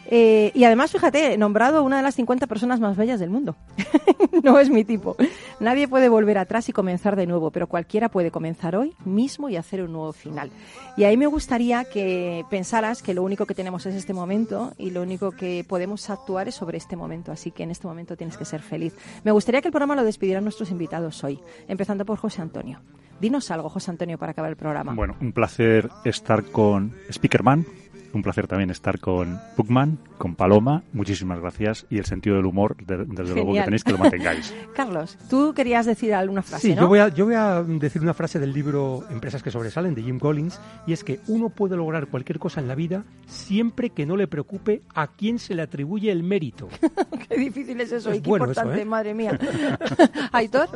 Eh, 0.07 0.53
y 0.55 0.65
además, 0.65 0.93
fíjate, 0.93 1.39
nombrado 1.39 1.83
una 1.83 1.97
de 1.97 2.03
las 2.03 2.15
50 2.15 2.47
personas 2.47 2.81
más 2.81 2.97
bellas 2.97 3.21
del 3.21 3.31
mundo. 3.31 3.57
no 4.43 4.59
es 4.59 4.69
mi 4.69 4.85
tipo. 4.85 5.17
Nadie 5.61 5.89
puede 5.89 6.09
volver 6.09 6.39
atrás 6.39 6.69
y 6.69 6.73
comenzar 6.73 7.17
de 7.17 7.27
nuevo, 7.27 7.51
pero 7.51 7.67
cualquiera 7.67 8.09
puede 8.11 8.31
comenzar 8.31 8.77
hoy 8.77 8.95
mismo 9.05 9.49
y 9.49 9.57
hacer 9.57 9.83
un 9.83 9.93
nuevo 9.93 10.13
final. 10.13 10.51
Y 10.97 11.05
ahí 11.05 11.17
me 11.17 11.27
gustaría 11.27 11.85
que 11.85 12.45
pensaras 12.51 13.03
que 13.03 13.15
lo 13.15 13.23
único 13.23 13.47
que 13.47 13.55
tenemos 13.55 13.87
es 13.87 13.95
este 13.95 14.13
momento 14.13 14.73
y 14.79 14.91
lo 14.91 15.03
único 15.03 15.31
que 15.31 15.65
podemos 15.67 16.11
actuar 16.11 16.49
es 16.49 16.55
sobre 16.55 16.79
este 16.79 16.97
momento. 16.97 17.33
Así 17.33 17.51
que 17.51 17.63
en 17.63 17.71
este 17.71 17.87
momento 17.87 18.17
tienes 18.17 18.37
que 18.37 18.45
ser 18.45 18.61
feliz. 18.61 18.95
Me 19.25 19.33
gustaría 19.33 19.63
que 19.63 19.69
el 19.69 19.73
programa 19.73 19.97
lo 19.97 20.05
despidieran 20.05 20.45
nuestros 20.45 20.71
invitados 20.71 21.25
hoy, 21.25 21.41
empezando 21.67 22.05
por 22.05 22.19
José 22.19 22.43
Antonio. 22.43 22.81
Dinos 23.21 23.51
algo, 23.51 23.69
José 23.69 23.91
Antonio, 23.91 24.19
para 24.19 24.33
acabar 24.33 24.51
el 24.51 24.57
programa. 24.57 24.95
Bueno, 24.95 25.17
un 25.21 25.33
placer 25.33 25.89
estar 26.05 26.45
con 26.45 26.93
Speakerman, 27.13 27.65
un 28.13 28.23
placer 28.23 28.47
también 28.47 28.71
estar 28.71 29.01
con 29.01 29.41
Bookman, 29.57 29.99
con 30.19 30.37
Paloma. 30.37 30.85
Muchísimas 30.93 31.41
gracias. 31.41 31.85
Y 31.91 31.99
el 31.99 32.05
sentido 32.05 32.37
del 32.37 32.47
humor, 32.47 32.77
de- 32.77 32.99
desde 33.07 33.25
luego 33.35 33.35
que 33.35 33.47
Genial. 33.47 33.65
tenéis 33.65 33.83
que 33.83 33.91
lo 33.93 33.99
mantengáis. 33.99 34.55
Carlos, 34.77 35.19
tú 35.29 35.53
querías 35.53 35.85
decir 35.85 36.15
alguna 36.15 36.43
frase, 36.43 36.69
Sí, 36.69 36.75
¿no? 36.77 36.83
yo, 36.83 36.89
voy 36.89 37.01
a, 37.01 37.09
yo 37.09 37.25
voy 37.25 37.35
a 37.35 37.61
decir 37.65 38.03
una 38.03 38.15
frase 38.15 38.39
del 38.39 38.53
libro 38.53 39.03
Empresas 39.11 39.43
que 39.43 39.51
sobresalen 39.51 39.97
de 39.97 40.03
Jim 40.03 40.21
Collins 40.21 40.61
y 40.87 40.93
es 40.93 41.03
que 41.03 41.19
uno 41.27 41.49
puede 41.49 41.77
lograr 41.77 42.07
cualquier 42.07 42.39
cosa 42.39 42.61
en 42.61 42.69
la 42.69 42.77
vida 42.77 43.03
siempre 43.27 43.91
que 43.91 44.07
no 44.07 44.17
le 44.17 44.29
preocupe 44.29 44.83
a 44.95 45.09
quién 45.09 45.41
se 45.41 45.57
le 45.57 45.63
atribuye 45.63 46.13
el 46.13 46.23
mérito. 46.23 46.69
Qué 47.29 47.37
difícil 47.37 47.81
es 47.81 47.91
eso 47.91 48.11
Es 48.13 48.19
y 48.19 48.23
qué 48.23 48.29
bueno 48.31 48.45
eso, 48.45 48.53
importante, 48.53 48.83
¿eh? 48.83 48.85
madre 48.85 49.15
mía. 49.15 49.37
Aitor, 50.33 50.69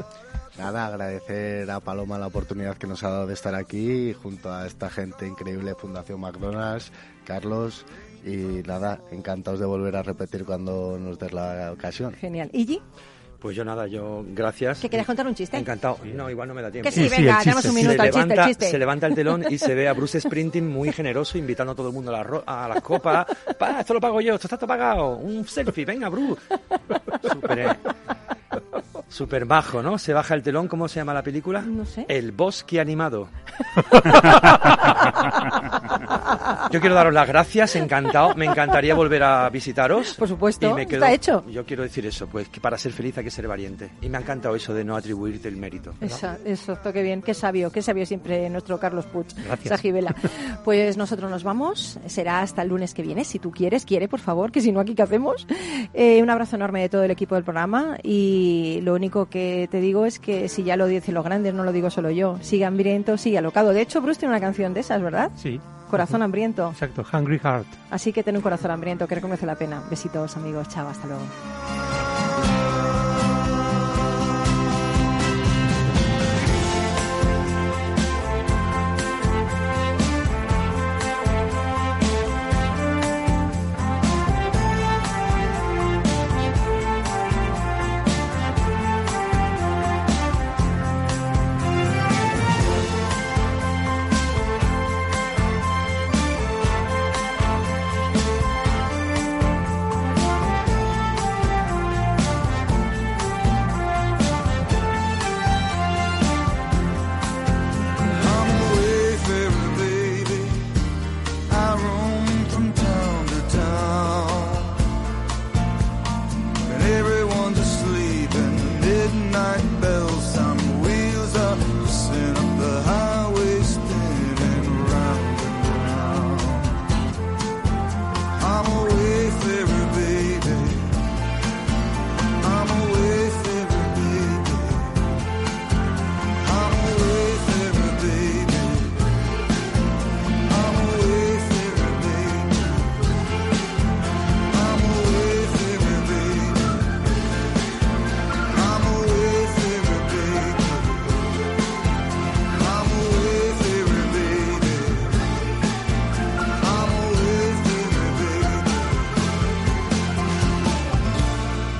Nada, 0.59 0.87
agradecer 0.87 1.71
a 1.71 1.79
Paloma 1.81 2.19
la 2.19 2.27
oportunidad 2.27 2.77
que 2.77 2.89
nos 2.89 3.05
ha 3.05 3.11
dado 3.11 3.27
de 3.29 3.35
estar 3.35 3.55
aquí 3.55 4.13
junto 4.13 4.53
a 4.53 4.67
esta 4.67 4.91
gente 4.91 5.27
increíble, 5.27 5.75
Fundación 5.77 6.21
McDonald's, 6.21 6.91
Carlos, 7.25 7.87
y 8.25 8.63
nada, 8.67 9.01
encantados 9.13 9.61
de 9.61 9.67
volver 9.67 9.95
a 9.97 10.03
repetir 10.03 10.45
cuando 10.45 10.99
nos 10.99 11.19
des 11.19 11.33
la 11.33 11.71
ocasión. 11.73 12.13
genial. 12.15 12.51
¿Iggy? 12.53 12.83
Pues 13.39 13.55
yo 13.55 13.65
nada, 13.65 13.87
yo 13.87 14.25
gracias. 14.31 14.81
¿Que 14.81 14.91
querías 14.91 15.07
contar 15.07 15.25
un 15.29 15.35
chiste? 15.37 15.57
Encantado. 15.57 15.99
No, 16.13 16.29
igual 16.29 16.49
no 16.49 16.55
me 16.55 16.63
da 16.63 16.73
tiempo. 16.73 16.89
Que 16.89 16.93
sí, 16.93 17.05
Sí, 17.05 17.09
sí, 17.09 17.17
venga, 17.23 17.39
el 17.39 17.45
tenemos 17.45 17.65
un 17.67 17.71
sí. 17.71 17.77
minuto, 17.77 18.03
Se 18.03 18.09
el 18.09 18.13
chiste, 18.15 18.45
chiste. 18.47 18.71
Se 18.71 18.79
levanta 18.81 19.07
el 19.07 19.15
telón 19.15 19.45
y 19.49 19.59
se 19.59 19.75
ve 19.77 19.87
a 19.87 19.93
Bruce 19.93 20.21
Sprinting 20.21 20.69
muy 20.73 20.91
generoso 20.91 21.39
invitando 21.39 21.73
a 21.73 21.77
todo 21.77 21.87
el 21.89 21.95
mundo 21.95 22.13
a, 22.13 22.25
la 22.25 22.69
las 22.69 22.83
copas. 22.83 23.27
Pa, 23.57 23.79
esto 23.79 23.95
lo 23.95 24.01
pago 24.01 24.21
yo, 24.21 24.35
esto 24.35 24.49
está 24.49 24.57
todo 24.57 24.67
pagado. 24.67 25.19
Un 25.19 25.47
selfie, 25.47 25.85
venga, 25.85 26.09
Bruce. 26.09 26.43
Súper, 27.33 27.59
eh, 27.61 27.69
súper 29.09 29.45
bajo, 29.47 29.83
¿no? 29.83 29.99
Se 29.99 30.13
baja 30.13 30.35
el 30.35 30.43
telón, 30.43 30.69
¿cómo 30.69 30.87
se 30.89 31.01
llama 31.01 31.15
la 31.15 31.23
película? 31.23 31.63
No 31.63 31.85
sé. 31.85 32.05
El 32.09 32.33
bosque 32.33 32.81
animado. 32.81 33.29
Yo 36.71 36.81
quiero 36.81 36.95
daros 36.95 37.13
las 37.15 37.27
gracias, 37.27 37.77
encantado. 37.77 38.35
Me 38.35 38.45
encantaría 38.45 38.95
volver 38.95 39.23
a 39.23 39.49
visitaros. 39.51 40.15
Por 40.15 40.29
supuesto, 40.29 40.71
Y 40.71 40.75
me 40.75 40.87
quedo- 40.87 40.97
está 41.03 41.13
hecho. 41.13 41.45
Yo 41.49 41.65
quiero 41.65 41.83
decir 41.83 42.05
eso, 42.07 42.27
pues 42.27 42.49
que 42.49 42.61
para 42.61 42.77
ser 42.79 42.93
feliz 42.93 43.17
hay 43.19 43.25
que 43.25 43.31
ser 43.31 43.49
valiente. 43.49 43.91
Y 44.03 44.09
me 44.09 44.19
ha 44.19 44.21
encantado 44.21 44.55
eso 44.55 44.75
de 44.75 44.85
no 44.85 44.97
atribuirte 44.97 45.49
el 45.49 45.57
mérito. 45.57 45.95
Eso, 46.01 46.29
eso, 46.45 46.79
qué 46.93 47.03
bien, 47.03 47.23
qué 47.23 47.35
sabio, 47.35 47.71
qué 47.71 47.83
sabio 47.83 48.05
siempre 48.07 48.49
nuestro 48.51 48.79
Carlos 48.79 49.07
Puig, 49.07 49.27
gibela. 49.81 50.15
Pues 50.65 50.97
nosotros 50.97 51.31
nos 51.31 51.43
vamos, 51.45 51.99
será 52.07 52.41
hasta 52.41 52.63
el 52.63 52.69
lunes 52.69 52.93
que 52.95 53.03
viene, 53.03 53.25
si 53.25 53.39
tú 53.39 53.51
quieres, 53.51 53.85
quiere, 53.87 54.09
por 54.09 54.21
favor, 54.21 54.53
que 54.53 54.61
si 54.61 54.73
no, 54.73 54.81
aquí 54.81 54.95
qué 54.95 55.03
hacemos. 55.03 55.47
Eh, 55.95 56.23
un 56.23 56.31
abrazo 56.31 56.57
enorme 56.57 56.83
de 56.83 56.89
todo 56.89 57.03
el 57.05 57.11
equipo 57.11 57.35
del 57.35 57.45
programa 57.45 57.97
y 58.03 58.81
lo 58.83 58.98
único 58.99 59.27
que 59.27 59.69
te 59.71 59.81
digo 59.81 60.05
es 60.05 60.19
que 60.19 60.49
si 60.49 60.63
ya 60.63 60.77
lo 60.77 60.87
dicen 60.87 61.15
los 61.15 61.25
grandes, 61.25 61.55
no 61.55 61.65
lo 61.65 61.73
digo 61.73 61.91
solo 61.91 62.11
yo, 62.11 62.37
sigue 62.43 62.65
hambriento, 62.67 63.17
sigue 63.17 63.39
alocado. 63.39 63.73
De 63.73 63.81
hecho, 63.81 64.03
Bruce 64.03 64.21
tiene 64.21 64.35
una 64.35 64.41
canción 64.41 64.75
de 64.75 64.81
esas, 64.81 65.01
¿verdad? 65.01 65.31
Sí. 65.37 65.61
Corazón 65.91 66.23
hambriento. 66.23 66.69
Exacto, 66.69 67.05
Hungry 67.11 67.39
Heart. 67.39 67.67
Así 67.91 68.13
que 68.13 68.23
ten 68.23 68.37
un 68.37 68.43
corazón 68.43 68.71
hambriento, 68.71 69.07
creo 69.07 69.23
que 69.23 69.29
merece 69.29 69.47
la 69.47 69.55
pena. 69.55 69.83
Besitos, 69.89 70.37
amigos, 70.37 70.69
chao, 70.69 70.87
hasta 70.87 71.07
luego. 71.07 71.23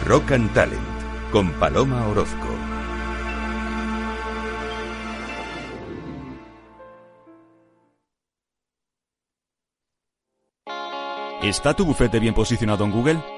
Rock 0.09 0.33
and 0.33 0.51
Talent 0.55 0.81
con 1.31 1.53
Paloma 1.61 2.09
Orozco. 2.09 2.49
¿Está 11.43 11.75
tu 11.75 11.85
bufete 11.85 12.19
bien 12.21 12.33
posicionado 12.33 12.87
en 12.87 12.91
Google? 12.91 13.38